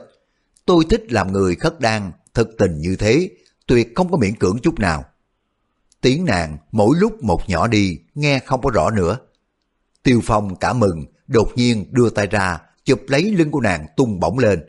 Tôi 0.65 0.86
thích 0.89 1.11
làm 1.11 1.32
người 1.32 1.55
khất 1.55 1.80
đan, 1.80 2.11
thực 2.34 2.49
tình 2.57 2.78
như 2.78 2.95
thế, 2.95 3.30
tuyệt 3.67 3.91
không 3.95 4.11
có 4.11 4.17
miễn 4.17 4.36
cưỡng 4.36 4.59
chút 4.63 4.80
nào. 4.80 5.05
Tiếng 6.01 6.26
nàng 6.26 6.57
mỗi 6.72 6.97
lúc 6.99 7.24
một 7.24 7.49
nhỏ 7.49 7.67
đi, 7.67 7.99
nghe 8.15 8.39
không 8.39 8.61
có 8.61 8.70
rõ 8.70 8.89
nữa. 8.89 9.17
Tiêu 10.03 10.22
Phong 10.24 10.55
cả 10.55 10.74
mừng, 10.74 11.05
đột 11.28 11.51
nhiên 11.55 11.86
đưa 11.91 12.09
tay 12.09 12.28
ra, 12.28 12.59
chụp 12.90 13.02
lấy 13.08 13.24
lưng 13.24 13.52
của 13.52 13.62
nàng 13.62 13.88
tung 13.98 14.20
bổng 14.20 14.40
lên. 14.40 14.64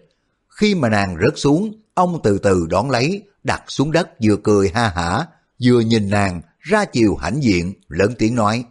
Khi 0.49 0.75
mà 0.75 0.89
nàng 0.89 1.16
rớt 1.25 1.33
xuống, 1.37 1.73
ông 1.95 2.21
từ 2.23 2.39
từ 2.39 2.66
đón 2.71 2.91
lấy, 2.91 3.23
đặt 3.45 3.62
xuống 3.68 3.93
đất 3.93 4.09
vừa 4.25 4.37
cười 4.37 4.71
ha 4.75 4.89
hả, 4.89 5.27
vừa 5.62 5.81
nhìn 5.81 6.11
nàng 6.11 6.41
ra 6.59 6.85
chiều 6.85 7.16
hãnh 7.16 7.43
diện, 7.43 7.75
lớn 7.89 8.14
tiếng 8.18 8.35
nói. 8.35 8.64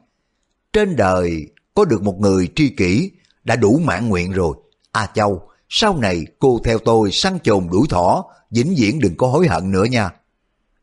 Trên 0.74 0.96
đời 0.96 1.48
có 1.74 1.86
được 1.86 2.04
một 2.04 2.20
người 2.20 2.50
tri 2.56 2.70
kỷ 2.70 3.12
đã 3.44 3.56
đủ 3.56 3.82
mãn 3.84 4.10
nguyện 4.10 4.32
rồi. 4.32 4.56
A 4.92 5.10
Châu, 5.14 5.50
sau 5.70 5.98
này 5.98 6.26
cô 6.40 6.60
theo 6.64 6.80
tôi 6.80 7.12
săn 7.12 7.38
chồn 7.44 7.68
đuổi 7.72 7.88
thỏ, 7.90 8.26
vĩnh 8.52 8.76
viễn 8.78 9.00
đừng 9.00 9.16
có 9.18 9.28
hối 9.28 9.48
hận 9.48 9.72
nữa 9.72 9.86
nha. 9.86 10.10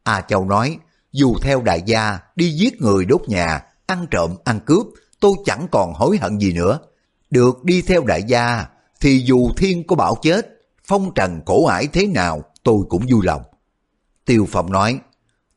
A 0.02 0.20
Châu 0.20 0.44
nói, 0.44 0.78
dù 1.12 1.34
theo 1.42 1.62
đại 1.62 1.82
gia 1.86 2.18
đi 2.36 2.50
giết 2.50 2.82
người 2.82 3.04
đốt 3.04 3.22
nhà, 3.28 3.62
ăn 3.86 4.06
trộm, 4.10 4.36
ăn 4.44 4.60
cướp, 4.60 4.86
tôi 5.20 5.32
chẳng 5.44 5.66
còn 5.70 5.92
hối 5.94 6.18
hận 6.18 6.38
gì 6.38 6.52
nữa. 6.52 6.78
Được 7.30 7.64
đi 7.64 7.82
theo 7.82 8.04
đại 8.04 8.22
gia, 8.22 8.66
thì 9.00 9.22
dù 9.26 9.50
thiên 9.56 9.86
có 9.86 9.96
bảo 9.96 10.16
chết, 10.22 10.60
phong 10.84 11.14
trần 11.14 11.40
cổ 11.46 11.66
ải 11.66 11.86
thế 11.86 12.06
nào, 12.06 12.42
tôi 12.62 12.78
cũng 12.88 13.06
vui 13.10 13.20
lòng. 13.24 13.42
Tiêu 14.24 14.46
Phong 14.50 14.72
nói, 14.72 14.98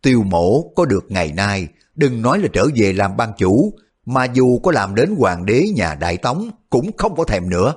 tiêu 0.01 0.23
mổ 0.23 0.71
có 0.75 0.85
được 0.85 1.05
ngày 1.09 1.31
nay, 1.31 1.67
đừng 1.95 2.21
nói 2.21 2.39
là 2.39 2.47
trở 2.53 2.65
về 2.75 2.93
làm 2.93 3.17
ban 3.17 3.31
chủ, 3.37 3.73
mà 4.05 4.25
dù 4.25 4.59
có 4.59 4.71
làm 4.71 4.95
đến 4.95 5.15
hoàng 5.17 5.45
đế 5.45 5.69
nhà 5.75 5.95
Đại 5.95 6.17
Tống 6.17 6.49
cũng 6.69 6.91
không 6.97 7.15
có 7.15 7.23
thèm 7.23 7.49
nữa. 7.49 7.75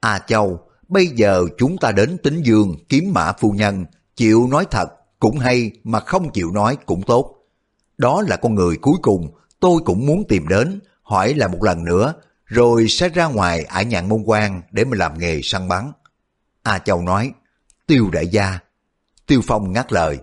A 0.00 0.18
Châu, 0.18 0.60
bây 0.88 1.06
giờ 1.06 1.46
chúng 1.58 1.76
ta 1.78 1.92
đến 1.92 2.18
tính 2.22 2.42
dương 2.42 2.74
kiếm 2.88 3.12
mã 3.14 3.32
phu 3.32 3.50
nhân, 3.50 3.84
chịu 4.16 4.48
nói 4.50 4.66
thật 4.70 4.88
cũng 5.20 5.38
hay 5.38 5.70
mà 5.84 6.00
không 6.00 6.32
chịu 6.32 6.50
nói 6.50 6.76
cũng 6.86 7.02
tốt. 7.02 7.34
Đó 7.98 8.22
là 8.28 8.36
con 8.36 8.54
người 8.54 8.76
cuối 8.76 8.96
cùng 9.02 9.28
tôi 9.60 9.80
cũng 9.84 10.06
muốn 10.06 10.24
tìm 10.28 10.48
đến, 10.48 10.80
hỏi 11.02 11.34
là 11.34 11.48
một 11.48 11.62
lần 11.62 11.84
nữa, 11.84 12.14
rồi 12.46 12.88
sẽ 12.88 13.08
ra 13.08 13.26
ngoài 13.26 13.64
ải 13.64 13.84
nhạn 13.84 14.08
môn 14.08 14.22
quan 14.26 14.62
để 14.70 14.84
mà 14.84 14.96
làm 14.96 15.18
nghề 15.18 15.40
săn 15.42 15.68
bắn. 15.68 15.92
A 16.62 16.78
Châu 16.78 17.02
nói, 17.02 17.32
tiêu 17.86 18.10
đại 18.12 18.28
gia. 18.28 18.58
Tiêu 19.26 19.40
Phong 19.46 19.72
ngắt 19.72 19.92
lời, 19.92 20.18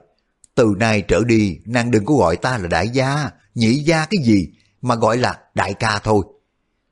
từ 0.55 0.73
nay 0.77 1.01
trở 1.01 1.23
đi 1.23 1.59
nàng 1.65 1.91
đừng 1.91 2.05
có 2.05 2.13
gọi 2.13 2.37
ta 2.37 2.57
là 2.57 2.67
đại 2.67 2.89
gia, 2.89 3.29
nhị 3.55 3.73
gia 3.73 4.05
cái 4.05 4.23
gì, 4.23 4.49
mà 4.81 4.95
gọi 4.95 5.17
là 5.17 5.39
đại 5.53 5.73
ca 5.73 5.99
thôi. 5.99 6.23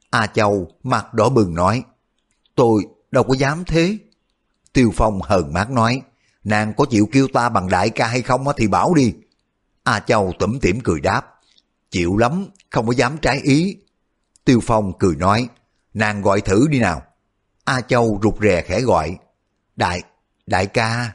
A 0.09 0.27
Châu 0.27 0.71
mặt 0.83 1.13
đỏ 1.13 1.29
bừng 1.29 1.53
nói, 1.53 1.83
tôi 2.55 2.85
đâu 3.11 3.23
có 3.23 3.33
dám 3.33 3.63
thế. 3.67 3.97
Tiêu 4.73 4.91
Phong 4.95 5.21
hờn 5.21 5.53
mát 5.53 5.69
nói, 5.69 6.01
nàng 6.43 6.73
có 6.73 6.85
chịu 6.85 7.09
kêu 7.11 7.27
ta 7.33 7.49
bằng 7.49 7.69
đại 7.69 7.89
ca 7.89 8.07
hay 8.07 8.21
không 8.21 8.45
thì 8.57 8.67
bảo 8.67 8.93
đi. 8.93 9.13
A 9.83 9.99
Châu 9.99 10.33
tủm 10.39 10.59
tỉm 10.59 10.79
cười 10.83 11.01
đáp, 11.01 11.21
chịu 11.91 12.17
lắm, 12.17 12.45
không 12.69 12.87
có 12.87 12.93
dám 12.93 13.17
trái 13.17 13.39
ý. 13.43 13.77
Tiêu 14.49 14.59
Phong 14.63 14.93
cười 14.99 15.15
nói, 15.15 15.49
nàng 15.93 16.21
gọi 16.21 16.41
thử 16.41 16.67
đi 16.69 16.79
nào. 16.79 17.01
A 17.65 17.81
Châu 17.81 18.19
rụt 18.23 18.33
rè 18.41 18.61
khẽ 18.61 18.81
gọi, 18.81 19.17
đại, 19.75 20.01
đại 20.45 20.65
ca. 20.65 21.11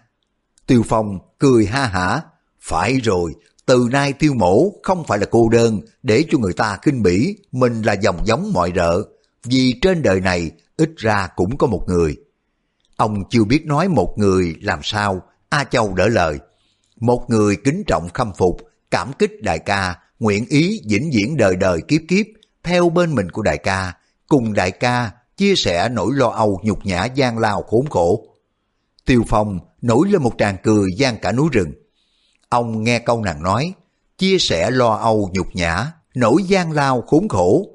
Tiêu 0.66 0.82
Phong 0.88 1.18
cười 1.38 1.66
ha 1.66 1.86
hả, 1.86 2.20
phải 2.60 3.00
rồi, 3.00 3.34
từ 3.66 3.88
nay 3.92 4.12
tiêu 4.12 4.34
mổ 4.34 4.72
không 4.82 5.04
phải 5.04 5.18
là 5.18 5.26
cô 5.30 5.48
đơn 5.48 5.80
để 6.02 6.24
cho 6.30 6.38
người 6.38 6.52
ta 6.52 6.78
kinh 6.82 7.02
bỉ 7.02 7.36
mình 7.52 7.82
là 7.82 7.92
dòng 7.92 8.26
giống 8.26 8.52
mọi 8.52 8.72
rợ, 8.76 9.02
vì 9.44 9.78
trên 9.82 10.02
đời 10.02 10.20
này 10.20 10.50
ít 10.76 10.90
ra 10.96 11.28
cũng 11.36 11.58
có 11.58 11.66
một 11.66 11.84
người. 11.88 12.16
Ông 12.96 13.22
chưa 13.30 13.44
biết 13.44 13.66
nói 13.66 13.88
một 13.88 14.14
người 14.18 14.54
làm 14.60 14.80
sao, 14.82 15.22
A 15.48 15.64
Châu 15.64 15.94
đỡ 15.94 16.08
lời. 16.08 16.38
Một 17.00 17.24
người 17.28 17.56
kính 17.56 17.82
trọng 17.86 18.08
khâm 18.08 18.32
phục, 18.38 18.56
cảm 18.90 19.12
kích 19.12 19.42
đại 19.42 19.58
ca, 19.58 19.96
nguyện 20.18 20.46
ý 20.48 20.80
vĩnh 20.88 21.10
viễn 21.14 21.36
đời 21.36 21.56
đời 21.56 21.82
kiếp 21.88 22.00
kiếp, 22.08 22.26
theo 22.64 22.88
bên 22.88 23.14
mình 23.14 23.30
của 23.30 23.42
đại 23.42 23.58
ca, 23.58 23.92
cùng 24.28 24.52
đại 24.52 24.70
ca 24.70 25.10
chia 25.36 25.54
sẻ 25.56 25.88
nỗi 25.88 26.14
lo 26.14 26.28
âu 26.28 26.60
nhục 26.64 26.86
nhã 26.86 27.04
gian 27.04 27.38
lao 27.38 27.62
khốn 27.62 27.86
khổ. 27.90 28.24
Tiêu 29.04 29.22
Phong 29.28 29.58
nổi 29.82 30.08
lên 30.10 30.22
một 30.22 30.32
tràng 30.38 30.56
cười 30.62 30.90
gian 30.96 31.18
cả 31.18 31.32
núi 31.32 31.48
rừng. 31.52 31.72
Ông 32.48 32.84
nghe 32.84 32.98
câu 32.98 33.22
nàng 33.22 33.42
nói, 33.42 33.72
chia 34.18 34.38
sẻ 34.38 34.70
lo 34.70 34.94
âu 34.94 35.30
nhục 35.32 35.46
nhã, 35.54 35.92
nỗi 36.14 36.42
gian 36.42 36.72
lao 36.72 37.02
khốn 37.02 37.28
khổ. 37.28 37.66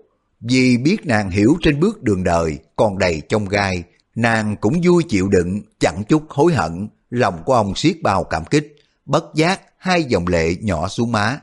Vì 0.41 0.77
biết 0.77 1.05
nàng 1.05 1.31
hiểu 1.31 1.57
trên 1.61 1.79
bước 1.79 2.03
đường 2.03 2.23
đời 2.23 2.59
còn 2.75 2.97
đầy 2.97 3.21
trong 3.29 3.45
gai, 3.45 3.83
nàng 4.15 4.55
cũng 4.61 4.81
vui 4.83 5.03
chịu 5.09 5.27
đựng, 5.27 5.61
chẳng 5.79 6.03
chút 6.03 6.23
hối 6.29 6.53
hận, 6.53 6.87
lòng 7.09 7.43
của 7.45 7.53
ông 7.53 7.75
siết 7.75 8.01
bao 8.01 8.23
cảm 8.23 8.45
kích, 8.45 8.75
bất 9.05 9.25
giác 9.35 9.61
hai 9.77 10.03
dòng 10.03 10.27
lệ 10.27 10.55
nhỏ 10.61 10.87
xuống 10.87 11.11
má. 11.11 11.39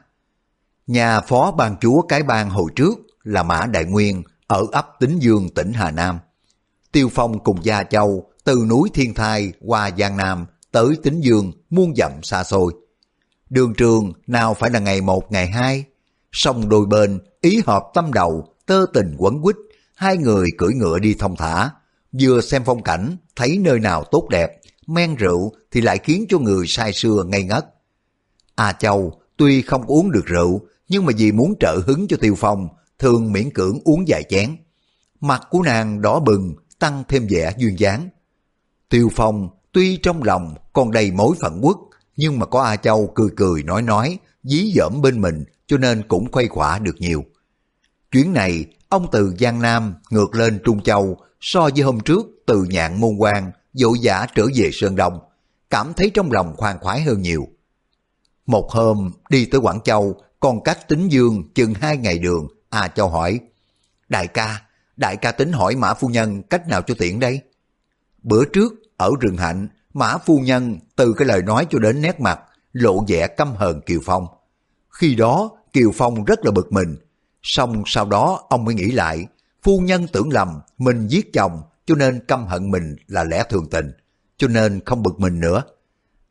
Nhà 0.86 1.20
phó 1.20 1.52
ban 1.52 1.76
chúa 1.80 2.02
cái 2.02 2.22
bang 2.22 2.50
hồi 2.50 2.70
trước 2.76 3.05
là 3.26 3.42
Mã 3.42 3.66
Đại 3.66 3.84
Nguyên 3.84 4.22
ở 4.46 4.66
ấp 4.72 4.88
Tính 5.00 5.18
Dương 5.18 5.48
tỉnh 5.48 5.72
Hà 5.72 5.90
Nam. 5.90 6.18
Tiêu 6.92 7.08
Phong 7.14 7.44
cùng 7.44 7.64
Gia 7.64 7.82
Châu 7.82 8.30
từ 8.44 8.64
núi 8.68 8.90
Thiên 8.94 9.14
Thai 9.14 9.52
qua 9.60 9.90
Giang 9.98 10.16
Nam 10.16 10.46
tới 10.72 10.96
Tính 11.02 11.20
Dương 11.20 11.52
muôn 11.70 11.94
dặm 11.96 12.12
xa 12.22 12.44
xôi. 12.44 12.72
Đường 13.50 13.74
trường 13.74 14.12
nào 14.26 14.54
phải 14.54 14.70
là 14.70 14.78
ngày 14.78 15.00
một 15.00 15.32
ngày 15.32 15.46
hai, 15.46 15.84
song 16.32 16.68
đôi 16.68 16.86
bên 16.86 17.20
ý 17.40 17.62
hợp 17.66 17.82
tâm 17.94 18.12
đầu, 18.12 18.54
tơ 18.66 18.86
tình 18.92 19.14
quấn 19.18 19.42
quýt, 19.42 19.56
hai 19.94 20.16
người 20.16 20.48
cưỡi 20.58 20.74
ngựa 20.74 20.98
đi 20.98 21.14
thông 21.14 21.36
thả, 21.36 21.70
vừa 22.20 22.40
xem 22.40 22.62
phong 22.64 22.82
cảnh, 22.82 23.16
thấy 23.36 23.58
nơi 23.58 23.80
nào 23.80 24.04
tốt 24.10 24.28
đẹp, 24.30 24.60
men 24.86 25.14
rượu 25.14 25.52
thì 25.70 25.80
lại 25.80 25.98
khiến 25.98 26.26
cho 26.28 26.38
người 26.38 26.66
say 26.66 26.92
sưa 26.92 27.24
ngây 27.26 27.42
ngất. 27.42 27.66
A 28.54 28.72
Châu 28.72 29.20
tuy 29.36 29.62
không 29.62 29.86
uống 29.86 30.12
được 30.12 30.26
rượu, 30.26 30.60
nhưng 30.88 31.06
mà 31.06 31.12
vì 31.18 31.32
muốn 31.32 31.54
trợ 31.60 31.80
hứng 31.86 32.08
cho 32.08 32.16
Tiêu 32.20 32.34
Phong, 32.38 32.68
thường 32.98 33.32
miễn 33.32 33.50
cưỡng 33.50 33.78
uống 33.84 34.04
vài 34.06 34.22
chén. 34.28 34.56
Mặt 35.20 35.42
của 35.50 35.62
nàng 35.62 36.02
đỏ 36.02 36.20
bừng, 36.20 36.54
tăng 36.78 37.04
thêm 37.08 37.26
vẻ 37.30 37.52
duyên 37.58 37.78
dáng. 37.78 38.08
Tiêu 38.88 39.08
Phong 39.14 39.48
tuy 39.72 39.96
trong 39.96 40.22
lòng 40.22 40.54
còn 40.72 40.90
đầy 40.90 41.10
mối 41.10 41.36
phận 41.40 41.60
quốc, 41.62 41.80
nhưng 42.16 42.38
mà 42.38 42.46
có 42.46 42.62
A 42.62 42.76
Châu 42.76 43.12
cười 43.14 43.28
cười 43.36 43.62
nói 43.62 43.82
nói, 43.82 44.18
dí 44.42 44.72
dỏm 44.76 45.02
bên 45.02 45.20
mình 45.20 45.44
cho 45.66 45.76
nên 45.76 46.02
cũng 46.08 46.32
khuây 46.32 46.48
khỏa 46.48 46.78
được 46.78 46.96
nhiều. 46.98 47.24
Chuyến 48.12 48.32
này, 48.32 48.64
ông 48.88 49.06
từ 49.12 49.34
Giang 49.40 49.62
Nam 49.62 49.94
ngược 50.10 50.34
lên 50.34 50.60
Trung 50.64 50.82
Châu 50.82 51.16
so 51.40 51.68
với 51.74 51.82
hôm 51.82 52.00
trước 52.00 52.26
từ 52.46 52.64
nhạn 52.70 53.00
môn 53.00 53.16
quan 53.18 53.50
dội 53.72 53.98
dã 53.98 54.26
trở 54.34 54.46
về 54.54 54.70
Sơn 54.72 54.96
Đông, 54.96 55.18
cảm 55.70 55.92
thấy 55.96 56.10
trong 56.14 56.32
lòng 56.32 56.54
khoan 56.56 56.78
khoái 56.78 57.02
hơn 57.02 57.22
nhiều. 57.22 57.48
Một 58.46 58.70
hôm 58.70 59.12
đi 59.30 59.46
tới 59.46 59.60
Quảng 59.60 59.80
Châu, 59.80 60.20
còn 60.40 60.62
cách 60.62 60.88
tính 60.88 61.08
dương 61.08 61.42
chừng 61.54 61.74
hai 61.74 61.96
ngày 61.96 62.18
đường, 62.18 62.48
A 62.70 62.88
Châu 62.88 63.08
hỏi, 63.08 63.40
Đại 64.08 64.26
ca, 64.26 64.62
đại 64.96 65.16
ca 65.16 65.32
tính 65.32 65.52
hỏi 65.52 65.76
Mã 65.76 65.94
Phu 65.94 66.08
Nhân 66.08 66.42
cách 66.42 66.68
nào 66.68 66.82
cho 66.82 66.94
tiện 66.98 67.20
đây? 67.20 67.40
Bữa 68.22 68.44
trước, 68.44 68.74
ở 68.96 69.10
rừng 69.20 69.36
hạnh, 69.36 69.68
Mã 69.94 70.18
Phu 70.18 70.38
Nhân 70.38 70.78
từ 70.96 71.12
cái 71.12 71.28
lời 71.28 71.42
nói 71.42 71.66
cho 71.70 71.78
đến 71.78 72.02
nét 72.02 72.20
mặt, 72.20 72.40
lộ 72.72 73.04
vẻ 73.08 73.26
căm 73.26 73.54
hờn 73.54 73.80
Kiều 73.80 74.00
Phong. 74.04 74.26
Khi 74.88 75.14
đó, 75.14 75.50
Kiều 75.72 75.90
Phong 75.94 76.24
rất 76.24 76.44
là 76.44 76.50
bực 76.50 76.72
mình. 76.72 76.96
Xong 77.42 77.82
sau 77.86 78.04
đó 78.04 78.46
ông 78.48 78.64
mới 78.64 78.74
nghĩ 78.74 78.90
lại, 78.90 79.26
phu 79.62 79.78
nhân 79.78 80.06
tưởng 80.12 80.32
lầm 80.32 80.60
mình 80.78 81.08
giết 81.08 81.32
chồng 81.32 81.62
cho 81.86 81.94
nên 81.94 82.20
căm 82.28 82.46
hận 82.46 82.70
mình 82.70 82.96
là 83.06 83.24
lẽ 83.24 83.44
thường 83.48 83.70
tình, 83.70 83.92
cho 84.36 84.48
nên 84.48 84.80
không 84.84 85.02
bực 85.02 85.20
mình 85.20 85.40
nữa. 85.40 85.62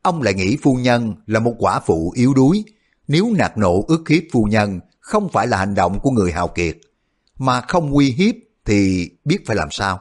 Ông 0.02 0.22
lại 0.22 0.34
nghĩ 0.34 0.56
phu 0.62 0.74
nhân 0.74 1.14
là 1.26 1.40
một 1.40 1.54
quả 1.58 1.80
phụ 1.80 2.12
yếu 2.16 2.34
đuối, 2.34 2.64
nếu 3.08 3.34
nạt 3.38 3.58
nộ 3.58 3.84
ức 3.88 4.08
hiếp 4.08 4.22
phu 4.32 4.44
nhân 4.44 4.80
không 5.06 5.28
phải 5.28 5.46
là 5.46 5.56
hành 5.56 5.74
động 5.74 6.00
của 6.00 6.10
người 6.10 6.32
hào 6.32 6.48
kiệt, 6.48 6.76
mà 7.38 7.60
không 7.60 7.92
uy 7.92 8.10
hiếp 8.10 8.34
thì 8.64 9.10
biết 9.24 9.38
phải 9.46 9.56
làm 9.56 9.68
sao. 9.70 10.00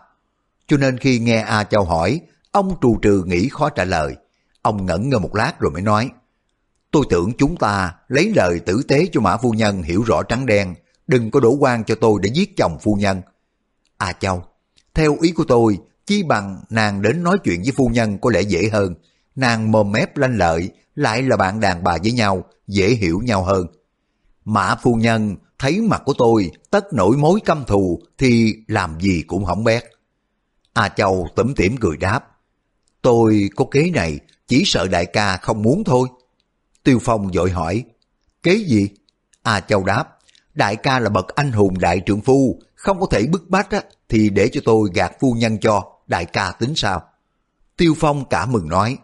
Cho 0.68 0.78
nên 0.78 0.98
khi 0.98 1.20
nghe 1.20 1.38
A 1.38 1.64
Châu 1.64 1.84
hỏi, 1.84 2.22
ông 2.52 2.76
trù 2.82 2.98
trừ 3.02 3.24
nghĩ 3.26 3.50
khó 3.50 3.70
trả 3.70 3.84
lời. 3.84 4.16
Ông 4.62 4.86
ngẩn 4.86 5.10
ngơ 5.10 5.20
một 5.20 5.36
lát 5.36 5.60
rồi 5.60 5.72
mới 5.72 5.82
nói, 5.82 6.10
tôi 6.92 7.06
tưởng 7.10 7.32
chúng 7.38 7.58
ta 7.58 7.96
lấy 8.08 8.32
lời 8.36 8.60
tử 8.60 8.82
tế 8.88 9.08
cho 9.12 9.22
Mã 9.22 9.38
Phu 9.38 9.52
Nhân 9.52 9.84
hiểu 9.84 10.04
rõ 10.04 10.24
trắng 10.24 10.46
đen, 10.46 10.76
đừng 11.08 11.32
có 11.32 11.40
đổ 11.40 11.52
quan 11.52 11.84
cho 11.84 11.96
tôi 11.96 12.20
để 12.24 12.30
giết 12.34 12.58
chồng 12.58 12.78
Phu 12.82 12.96
Nhân. 12.96 13.22
A 13.98 14.14
Châu, 14.14 14.44
theo 14.94 15.18
ý 15.22 15.32
của 15.32 15.46
tôi, 15.48 15.78
chi 16.06 16.24
bằng 16.24 16.64
nàng 16.70 17.02
đến 17.02 17.24
nói 17.24 17.38
chuyện 17.44 17.62
với 17.64 17.72
Phu 17.78 17.88
Nhân 17.88 18.18
có 18.18 18.32
lẽ 18.32 18.42
dễ 18.42 18.70
hơn. 18.74 18.96
Nàng 19.36 19.72
mồm 19.72 19.92
mép 19.92 20.18
lanh 20.18 20.38
lợi, 20.38 20.70
lại 20.96 21.22
là 21.22 21.38
bạn 21.38 21.60
đàn 21.60 21.84
bà 21.84 21.98
với 22.04 22.12
nhau, 22.12 22.44
dễ 22.68 22.90
hiểu 22.90 23.22
nhau 23.24 23.44
hơn. 23.44 23.68
Mã 24.46 24.76
Phu 24.76 24.96
Nhân 24.96 25.36
thấy 25.60 25.82
mặt 25.82 26.02
của 26.06 26.14
tôi 26.18 26.52
tất 26.70 26.94
nổi 26.94 27.18
mối 27.18 27.40
căm 27.46 27.64
thù 27.68 28.02
thì 28.18 28.54
làm 28.68 29.00
gì 29.00 29.24
cũng 29.28 29.46
hỏng 29.46 29.64
bét. 29.64 29.84
A 30.74 30.90
Châu 30.90 31.28
tủm 31.36 31.54
tỉm 31.54 31.78
cười 31.78 31.98
đáp. 31.98 32.20
Tôi 33.02 33.50
có 33.56 33.66
kế 33.72 33.92
này, 33.92 34.20
chỉ 34.48 34.64
sợ 34.66 34.88
đại 34.88 35.06
ca 35.06 35.38
không 35.38 35.62
muốn 35.62 35.84
thôi. 35.84 36.08
Tiêu 36.84 37.00
Phong 37.02 37.34
dội 37.34 37.52
hỏi, 37.52 37.84
kế 38.44 38.56
gì? 38.56 38.90
A 39.44 39.60
Châu 39.60 39.84
đáp, 39.84 40.18
đại 40.54 40.76
ca 40.76 41.00
là 41.00 41.10
bậc 41.10 41.28
anh 41.28 41.52
hùng 41.52 41.80
đại 41.80 42.02
trượng 42.06 42.22
phu, 42.22 42.60
không 42.76 43.00
có 43.00 43.08
thể 43.12 43.28
bức 43.28 43.50
bách 43.50 43.72
á, 43.72 43.82
thì 44.10 44.30
để 44.30 44.50
cho 44.52 44.62
tôi 44.66 44.90
gạt 44.94 45.14
phu 45.20 45.34
nhân 45.34 45.60
cho, 45.60 45.84
đại 46.08 46.26
ca 46.26 46.52
tính 46.60 46.76
sao? 46.76 47.04
Tiêu 47.78 47.94
Phong 47.98 48.26
cả 48.30 48.46
mừng 48.46 48.70
nói, 48.70 48.98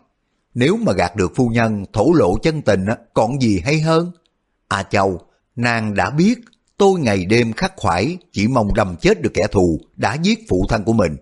nếu 0.54 0.78
mà 0.78 0.94
gạt 0.94 1.16
được 1.16 1.32
phu 1.36 1.50
nhân 1.50 1.86
thổ 1.94 2.14
lộ 2.14 2.38
chân 2.38 2.62
tình 2.62 2.86
á, 2.86 2.98
còn 3.14 3.42
gì 3.42 3.62
hay 3.66 3.80
hơn? 3.80 4.12
A 4.68 4.84
Châu, 4.84 5.22
nàng 5.56 5.94
đã 5.94 6.10
biết 6.10 6.40
tôi 6.78 7.00
ngày 7.00 7.26
đêm 7.26 7.54
khắc 7.54 7.74
khoải 7.76 8.18
chỉ 8.32 8.48
mong 8.48 8.74
đâm 8.74 8.96
chết 9.02 9.22
được 9.22 9.32
kẻ 9.34 9.48
thù 9.52 9.80
đã 9.96 10.14
giết 10.14 10.40
phụ 10.50 10.66
thân 10.70 10.84
của 10.84 10.94
mình. 10.94 11.18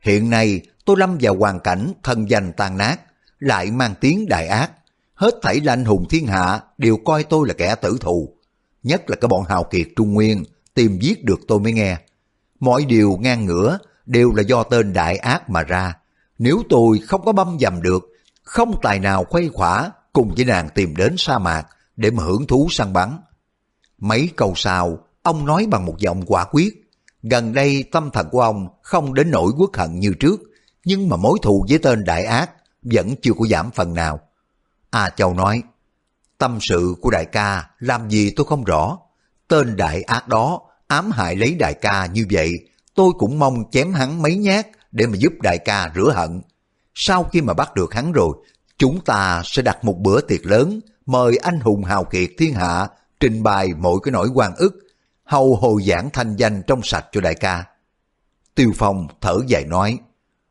Hiện 0.00 0.30
nay 0.30 0.60
tôi 0.84 0.96
lâm 0.98 1.18
vào 1.20 1.36
hoàn 1.36 1.60
cảnh 1.60 1.92
thân 2.02 2.30
danh 2.30 2.52
tan 2.52 2.76
nát, 2.76 3.00
lại 3.38 3.70
mang 3.70 3.94
tiếng 4.00 4.28
đại 4.28 4.46
ác. 4.46 4.70
Hết 5.14 5.34
thảy 5.42 5.60
là 5.60 5.72
anh 5.72 5.84
hùng 5.84 6.08
thiên 6.10 6.26
hạ 6.26 6.60
đều 6.78 6.96
coi 7.04 7.24
tôi 7.24 7.48
là 7.48 7.54
kẻ 7.54 7.74
tử 7.74 7.98
thù. 8.00 8.34
Nhất 8.82 9.10
là 9.10 9.16
cái 9.16 9.28
bọn 9.28 9.44
hào 9.48 9.64
kiệt 9.64 9.86
Trung 9.96 10.14
Nguyên 10.14 10.44
tìm 10.74 10.98
giết 11.00 11.24
được 11.24 11.40
tôi 11.48 11.60
mới 11.60 11.72
nghe. 11.72 11.98
Mọi 12.60 12.84
điều 12.84 13.18
ngang 13.20 13.44
ngửa 13.44 13.78
đều 14.06 14.32
là 14.34 14.42
do 14.42 14.62
tên 14.62 14.92
đại 14.92 15.16
ác 15.16 15.50
mà 15.50 15.62
ra. 15.62 15.96
Nếu 16.38 16.62
tôi 16.68 16.98
không 16.98 17.24
có 17.24 17.32
băm 17.32 17.56
dầm 17.60 17.82
được, 17.82 18.02
không 18.42 18.74
tài 18.82 18.98
nào 18.98 19.24
khuây 19.24 19.50
khỏa 19.52 19.90
cùng 20.12 20.34
với 20.36 20.44
nàng 20.44 20.68
tìm 20.74 20.96
đến 20.96 21.14
sa 21.18 21.38
mạc 21.38 21.66
để 21.96 22.10
mà 22.10 22.22
hưởng 22.22 22.46
thú 22.46 22.68
săn 22.70 22.92
bắn. 22.92 23.18
Mấy 24.00 24.28
câu 24.36 24.52
sau, 24.56 24.98
ông 25.22 25.46
nói 25.46 25.66
bằng 25.70 25.86
một 25.86 25.98
giọng 25.98 26.22
quả 26.26 26.44
quyết. 26.52 26.90
Gần 27.22 27.52
đây 27.52 27.84
tâm 27.92 28.10
thần 28.10 28.28
của 28.30 28.40
ông 28.40 28.68
không 28.82 29.14
đến 29.14 29.30
nỗi 29.30 29.52
quốc 29.58 29.70
hận 29.76 30.00
như 30.00 30.12
trước, 30.20 30.40
nhưng 30.84 31.08
mà 31.08 31.16
mối 31.16 31.38
thù 31.42 31.66
với 31.68 31.78
tên 31.78 32.04
đại 32.04 32.24
ác 32.24 32.50
vẫn 32.82 33.14
chưa 33.22 33.32
có 33.38 33.46
giảm 33.50 33.70
phần 33.70 33.94
nào. 33.94 34.20
A 34.90 35.10
Châu 35.10 35.34
nói, 35.34 35.62
tâm 36.38 36.58
sự 36.60 36.94
của 37.00 37.10
đại 37.10 37.24
ca 37.24 37.70
làm 37.78 38.10
gì 38.10 38.32
tôi 38.36 38.46
không 38.46 38.64
rõ. 38.64 38.98
Tên 39.48 39.76
đại 39.76 40.02
ác 40.02 40.28
đó 40.28 40.60
ám 40.86 41.10
hại 41.10 41.36
lấy 41.36 41.54
đại 41.54 41.74
ca 41.74 42.06
như 42.06 42.26
vậy, 42.30 42.52
tôi 42.94 43.12
cũng 43.18 43.38
mong 43.38 43.70
chém 43.70 43.92
hắn 43.92 44.22
mấy 44.22 44.36
nhát 44.36 44.66
để 44.92 45.06
mà 45.06 45.16
giúp 45.16 45.32
đại 45.42 45.58
ca 45.58 45.92
rửa 45.94 46.12
hận. 46.14 46.42
Sau 46.94 47.24
khi 47.24 47.40
mà 47.40 47.54
bắt 47.54 47.74
được 47.74 47.94
hắn 47.94 48.12
rồi, 48.12 48.36
chúng 48.78 49.00
ta 49.04 49.42
sẽ 49.44 49.62
đặt 49.62 49.84
một 49.84 49.98
bữa 49.98 50.20
tiệc 50.20 50.46
lớn, 50.46 50.80
mời 51.06 51.36
anh 51.36 51.60
hùng 51.60 51.84
hào 51.84 52.04
kiệt 52.04 52.30
thiên 52.38 52.54
hạ 52.54 52.88
trình 53.20 53.42
bày 53.42 53.68
mọi 53.78 53.94
cái 54.02 54.12
nỗi 54.12 54.28
quan 54.34 54.56
ức, 54.56 54.78
hầu 55.24 55.56
hồ 55.56 55.80
giảng 55.86 56.10
thanh 56.12 56.36
danh 56.36 56.62
trong 56.66 56.80
sạch 56.82 57.06
cho 57.12 57.20
đại 57.20 57.34
ca. 57.34 57.64
Tiêu 58.54 58.72
Phong 58.76 59.06
thở 59.20 59.38
dài 59.46 59.64
nói, 59.64 59.98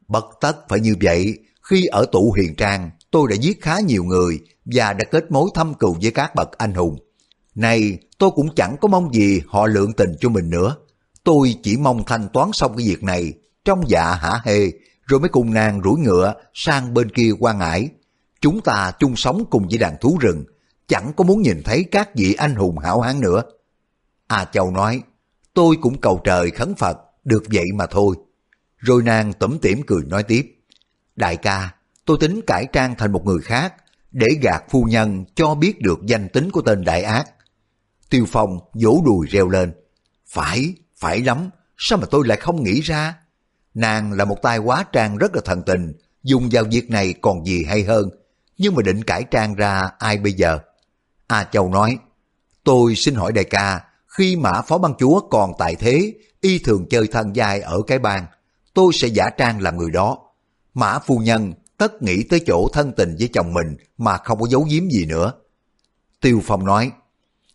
bất 0.08 0.26
tất 0.42 0.70
phải 0.70 0.80
như 0.80 0.96
vậy, 1.02 1.38
khi 1.70 1.86
ở 1.86 2.06
tụ 2.12 2.32
huyền 2.32 2.56
trang, 2.56 2.90
tôi 3.12 3.28
đã 3.30 3.36
giết 3.36 3.62
khá 3.62 3.80
nhiều 3.80 4.04
người 4.04 4.40
và 4.66 4.94
đã 4.94 5.06
kết 5.12 5.32
mối 5.32 5.50
thâm 5.54 5.74
cừu 5.74 5.98
với 6.02 6.12
các 6.12 6.36
bậc 6.36 6.52
anh 6.58 6.74
hùng. 6.74 6.98
Này, 7.56 7.98
tôi 8.18 8.32
cũng 8.32 8.56
chẳng 8.56 8.76
có 8.82 8.88
mong 8.88 9.14
gì 9.14 9.42
họ 9.48 9.68
lượng 9.68 9.94
tình 9.94 10.16
cho 10.20 10.30
mình 10.30 10.50
nữa. 10.50 10.76
Tôi 11.24 11.56
chỉ 11.64 11.78
mong 11.78 12.04
thanh 12.06 12.30
toán 12.34 12.50
xong 12.54 12.78
cái 12.78 12.88
việc 12.88 13.04
này, 13.04 13.34
trong 13.66 13.90
dạ 13.90 14.14
hả 14.14 14.40
hê, 14.44 14.72
rồi 15.06 15.20
mới 15.20 15.30
cùng 15.30 15.54
nàng 15.54 15.82
rủi 15.84 16.00
ngựa 16.00 16.34
sang 16.54 16.94
bên 16.94 17.10
kia 17.10 17.32
quan 17.40 17.60
ải. 17.60 17.90
Chúng 18.42 18.62
ta 18.62 18.92
chung 19.00 19.16
sống 19.16 19.44
cùng 19.50 19.68
với 19.68 19.78
đàn 19.78 19.96
thú 20.02 20.18
rừng, 20.22 20.44
chẳng 20.90 21.14
có 21.18 21.24
muốn 21.24 21.42
nhìn 21.42 21.62
thấy 21.64 21.86
các 21.92 22.16
vị 22.16 22.34
anh 22.34 22.56
hùng 22.56 22.78
hảo 22.78 23.02
hán 23.02 23.20
nữa. 23.20 23.42
A 24.28 24.46
Châu 24.46 24.72
nói, 24.72 25.02
tôi 25.54 25.76
cũng 25.82 26.02
cầu 26.02 26.22
trời 26.24 26.52
khấn 26.52 26.76
Phật, 26.76 26.98
được 27.24 27.44
vậy 27.54 27.66
mà 27.76 27.86
thôi. 27.86 28.16
Rồi 28.78 29.04
nàng 29.04 29.34
tủm 29.34 29.58
tỉm 29.58 29.82
cười 29.88 30.02
nói 30.08 30.24
tiếp, 30.24 30.56
đại 31.16 31.38
ca, 31.38 31.74
tôi 32.06 32.18
tính 32.20 32.42
cải 32.48 32.66
trang 32.74 32.96
thành 32.98 33.12
một 33.12 33.26
người 33.26 33.42
khác, 33.42 33.74
để 34.12 34.28
gạt 34.42 34.64
phu 34.70 34.84
nhân 34.84 35.26
cho 35.36 35.56
biết 35.56 35.82
được 35.82 36.00
danh 36.06 36.30
tính 36.30 36.52
của 36.52 36.62
tên 36.62 36.84
đại 36.84 37.04
ác. 37.04 37.30
Tiêu 38.10 38.26
Phong 38.28 38.60
vỗ 38.74 39.02
đùi 39.06 39.28
reo 39.28 39.50
lên, 39.50 39.74
phải, 40.28 40.74
phải 40.98 41.22
lắm, 41.22 41.50
sao 41.78 41.98
mà 41.98 42.06
tôi 42.12 42.28
lại 42.28 42.38
không 42.38 42.64
nghĩ 42.64 42.82
ra? 42.82 43.16
Nàng 43.74 44.12
là 44.12 44.26
một 44.26 44.38
tai 44.42 44.58
quá 44.58 44.86
trang 44.92 45.18
rất 45.18 45.36
là 45.36 45.42
thần 45.46 45.64
tình, 45.66 45.94
dùng 46.24 46.50
vào 46.52 46.64
việc 46.72 46.90
này 46.90 47.14
còn 47.22 47.46
gì 47.46 47.64
hay 47.64 47.84
hơn, 47.84 48.10
nhưng 48.58 48.76
mà 48.76 48.82
định 48.82 49.04
cải 49.04 49.24
trang 49.32 49.56
ra 49.56 49.90
ai 50.00 50.18
bây 50.18 50.34
giờ? 50.34 50.60
A 51.30 51.44
Châu 51.44 51.70
nói, 51.70 51.98
tôi 52.64 52.96
xin 52.96 53.16
hỏi 53.16 53.32
đại 53.32 53.44
ca, 53.44 53.82
khi 54.08 54.36
mã 54.36 54.62
phó 54.62 54.78
ban 54.78 54.94
chúa 55.00 55.20
còn 55.20 55.52
tại 55.58 55.76
thế, 55.76 56.14
y 56.42 56.60
thường 56.60 56.86
chơi 56.90 57.08
thân 57.08 57.36
dài 57.36 57.62
ở 57.62 57.82
cái 57.88 58.00
bang, 58.00 58.26
tôi 58.74 58.94
sẽ 58.94 59.08
giả 59.08 59.30
trang 59.38 59.62
làm 59.62 59.78
người 59.78 59.92
đó. 59.92 60.18
Mã 60.74 61.00
phu 61.00 61.18
nhân 61.18 61.54
tất 61.78 62.02
nghĩ 62.04 62.24
tới 62.24 62.42
chỗ 62.48 62.68
thân 62.74 62.92
tình 62.98 63.16
với 63.20 63.30
chồng 63.34 63.54
mình 63.54 63.78
mà 63.98 64.18
không 64.18 64.40
có 64.40 64.48
giấu 64.48 64.68
giếm 64.70 64.90
gì 64.90 65.06
nữa. 65.06 65.34
Tiêu 66.22 66.42
Phong 66.44 66.66
nói, 66.66 66.92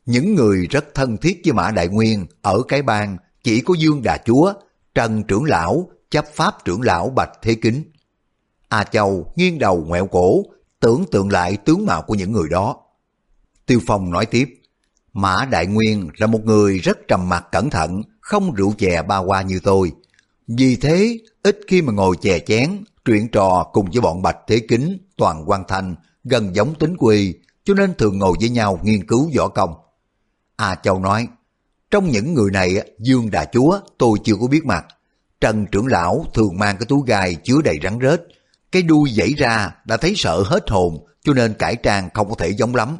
những 0.06 0.34
người 0.34 0.66
rất 0.66 0.84
thân 0.94 1.16
thiết 1.16 1.40
với 1.44 1.52
Mã 1.52 1.70
Đại 1.70 1.88
Nguyên 1.88 2.26
ở 2.42 2.62
cái 2.68 2.82
bang 2.82 3.16
chỉ 3.44 3.60
có 3.60 3.74
Dương 3.78 4.02
Đà 4.02 4.18
Chúa, 4.24 4.52
Trần 4.94 5.22
Trưởng 5.22 5.44
Lão, 5.44 5.88
chấp 6.10 6.24
pháp 6.34 6.64
trưởng 6.64 6.82
lão 6.82 7.10
Bạch 7.10 7.30
Thế 7.42 7.54
Kính. 7.54 7.82
A 8.68 8.84
Châu 8.84 9.32
nghiêng 9.36 9.58
đầu 9.58 9.84
ngoẹo 9.86 10.06
cổ, 10.06 10.42
tưởng 10.80 11.04
tượng 11.10 11.28
lại 11.28 11.56
tướng 11.56 11.86
mạo 11.86 12.02
của 12.02 12.14
những 12.14 12.32
người 12.32 12.48
đó. 12.50 12.83
Tiêu 13.66 13.80
Phong 13.86 14.10
nói 14.10 14.26
tiếp, 14.26 14.60
Mã 15.12 15.36
Đại 15.50 15.66
Nguyên 15.66 16.08
là 16.16 16.26
một 16.26 16.40
người 16.44 16.78
rất 16.78 16.98
trầm 17.08 17.28
mặc 17.28 17.44
cẩn 17.52 17.70
thận, 17.70 18.02
không 18.20 18.54
rượu 18.54 18.74
chè 18.78 19.02
ba 19.02 19.18
qua 19.18 19.42
như 19.42 19.60
tôi. 19.62 19.92
Vì 20.46 20.76
thế, 20.76 21.18
ít 21.42 21.60
khi 21.68 21.82
mà 21.82 21.92
ngồi 21.92 22.16
chè 22.20 22.38
chén, 22.38 22.84
truyện 23.04 23.28
trò 23.28 23.66
cùng 23.72 23.90
với 23.90 24.00
bọn 24.00 24.22
Bạch 24.22 24.36
Thế 24.46 24.60
Kính, 24.68 24.98
Toàn 25.16 25.44
Quan 25.46 25.62
Thanh, 25.68 25.94
gần 26.24 26.54
giống 26.54 26.74
tính 26.74 26.96
quỳ, 26.98 27.34
cho 27.64 27.74
nên 27.74 27.94
thường 27.94 28.18
ngồi 28.18 28.36
với 28.40 28.48
nhau 28.48 28.80
nghiên 28.82 29.06
cứu 29.06 29.30
võ 29.36 29.48
công. 29.48 29.74
A 30.56 30.74
Châu 30.74 30.98
nói, 30.98 31.28
trong 31.90 32.10
những 32.10 32.34
người 32.34 32.50
này, 32.50 32.92
Dương 32.98 33.30
Đà 33.30 33.44
Chúa 33.44 33.80
tôi 33.98 34.18
chưa 34.24 34.34
có 34.40 34.46
biết 34.46 34.64
mặt. 34.64 34.86
Trần 35.40 35.66
trưởng 35.66 35.86
lão 35.86 36.26
thường 36.34 36.58
mang 36.58 36.76
cái 36.76 36.86
túi 36.88 37.00
gai 37.06 37.36
chứa 37.44 37.62
đầy 37.64 37.76
rắn 37.82 37.98
rết, 38.02 38.20
cái 38.72 38.82
đuôi 38.82 39.10
dãy 39.16 39.34
ra 39.36 39.74
đã 39.84 39.96
thấy 39.96 40.12
sợ 40.16 40.42
hết 40.46 40.70
hồn, 40.70 41.06
cho 41.24 41.32
nên 41.32 41.54
cải 41.54 41.76
trang 41.76 42.08
không 42.14 42.28
có 42.28 42.34
thể 42.38 42.48
giống 42.48 42.74
lắm, 42.74 42.96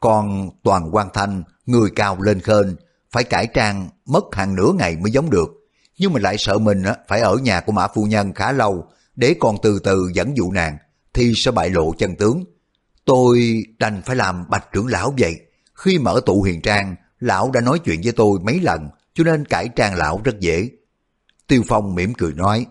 còn 0.00 0.50
toàn 0.62 0.94
quan 0.94 1.08
thanh, 1.14 1.42
người 1.66 1.90
cao 1.96 2.20
lên 2.20 2.40
khên, 2.40 2.76
phải 3.10 3.24
cải 3.24 3.46
trang 3.46 3.88
mất 4.06 4.24
hàng 4.32 4.54
nửa 4.54 4.72
ngày 4.78 4.96
mới 4.96 5.10
giống 5.10 5.30
được. 5.30 5.48
Nhưng 5.98 6.12
mà 6.12 6.20
lại 6.20 6.38
sợ 6.38 6.58
mình 6.58 6.82
phải 7.08 7.20
ở 7.20 7.36
nhà 7.36 7.60
của 7.60 7.72
mã 7.72 7.88
phu 7.88 8.04
nhân 8.04 8.32
khá 8.32 8.52
lâu, 8.52 8.86
để 9.16 9.34
còn 9.40 9.56
từ 9.62 9.78
từ 9.78 10.10
dẫn 10.14 10.36
dụ 10.36 10.52
nàng, 10.52 10.78
thì 11.14 11.32
sẽ 11.36 11.50
bại 11.50 11.70
lộ 11.70 11.92
chân 11.98 12.16
tướng. 12.16 12.44
Tôi 13.04 13.62
đành 13.78 14.02
phải 14.02 14.16
làm 14.16 14.44
bạch 14.48 14.72
trưởng 14.72 14.86
lão 14.86 15.14
vậy. 15.18 15.40
Khi 15.74 15.98
mở 15.98 16.20
tụ 16.26 16.40
huyền 16.40 16.60
trang, 16.62 16.96
lão 17.20 17.50
đã 17.50 17.60
nói 17.60 17.78
chuyện 17.78 18.00
với 18.04 18.12
tôi 18.12 18.38
mấy 18.42 18.60
lần, 18.60 18.88
cho 19.14 19.24
nên 19.24 19.44
cải 19.44 19.68
trang 19.76 19.94
lão 19.94 20.20
rất 20.24 20.40
dễ. 20.40 20.70
Tiêu 21.46 21.62
Phong 21.68 21.94
mỉm 21.94 22.14
cười 22.14 22.32
nói, 22.32 22.66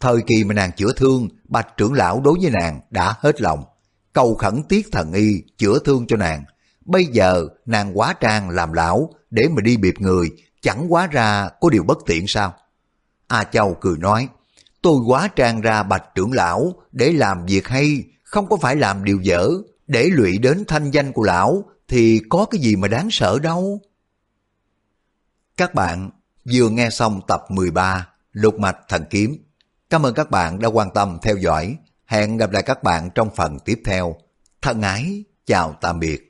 thời 0.00 0.20
kỳ 0.26 0.44
mà 0.44 0.54
nàng 0.54 0.72
chữa 0.76 0.92
thương, 0.96 1.28
bạch 1.44 1.76
trưởng 1.76 1.92
lão 1.92 2.20
đối 2.20 2.38
với 2.40 2.50
nàng 2.50 2.80
đã 2.90 3.14
hết 3.18 3.40
lòng. 3.40 3.64
Cầu 4.12 4.34
khẩn 4.34 4.62
tiết 4.62 4.86
thần 4.92 5.12
y, 5.12 5.42
chữa 5.58 5.78
thương 5.84 6.06
cho 6.06 6.16
nàng, 6.16 6.44
Bây 6.86 7.06
giờ 7.06 7.48
nàng 7.66 7.98
quá 7.98 8.12
trang 8.20 8.50
làm 8.50 8.72
lão 8.72 9.10
để 9.30 9.48
mà 9.48 9.60
đi 9.60 9.76
biệp 9.76 9.94
người 9.98 10.30
chẳng 10.62 10.92
quá 10.92 11.06
ra 11.06 11.48
có 11.60 11.70
điều 11.70 11.82
bất 11.82 11.98
tiện 12.06 12.26
sao? 12.26 12.54
A 13.28 13.44
Châu 13.44 13.76
cười 13.80 13.98
nói, 13.98 14.28
tôi 14.82 15.00
quá 15.06 15.28
trang 15.36 15.60
ra 15.60 15.82
bạch 15.82 16.04
trưởng 16.14 16.32
lão 16.32 16.72
để 16.92 17.12
làm 17.12 17.46
việc 17.46 17.68
hay, 17.68 18.04
không 18.22 18.48
có 18.48 18.56
phải 18.56 18.76
làm 18.76 19.04
điều 19.04 19.20
dở, 19.20 19.48
để 19.86 20.08
lụy 20.12 20.38
đến 20.38 20.64
thanh 20.68 20.90
danh 20.90 21.12
của 21.12 21.22
lão 21.22 21.64
thì 21.88 22.20
có 22.28 22.46
cái 22.50 22.60
gì 22.60 22.76
mà 22.76 22.88
đáng 22.88 23.08
sợ 23.10 23.38
đâu. 23.38 23.80
Các 25.56 25.74
bạn 25.74 26.10
vừa 26.52 26.68
nghe 26.68 26.90
xong 26.90 27.20
tập 27.28 27.44
13 27.48 28.08
Lục 28.32 28.58
Mạch 28.58 28.78
Thần 28.88 29.04
Kiếm. 29.10 29.36
Cảm 29.90 30.06
ơn 30.06 30.14
các 30.14 30.30
bạn 30.30 30.58
đã 30.58 30.68
quan 30.68 30.90
tâm 30.94 31.18
theo 31.22 31.36
dõi. 31.36 31.76
Hẹn 32.06 32.36
gặp 32.36 32.50
lại 32.50 32.62
các 32.62 32.82
bạn 32.82 33.10
trong 33.14 33.30
phần 33.36 33.58
tiếp 33.64 33.82
theo. 33.84 34.16
Thân 34.62 34.82
ái, 34.82 35.24
chào 35.46 35.76
tạm 35.80 36.00
biệt. 36.00 36.25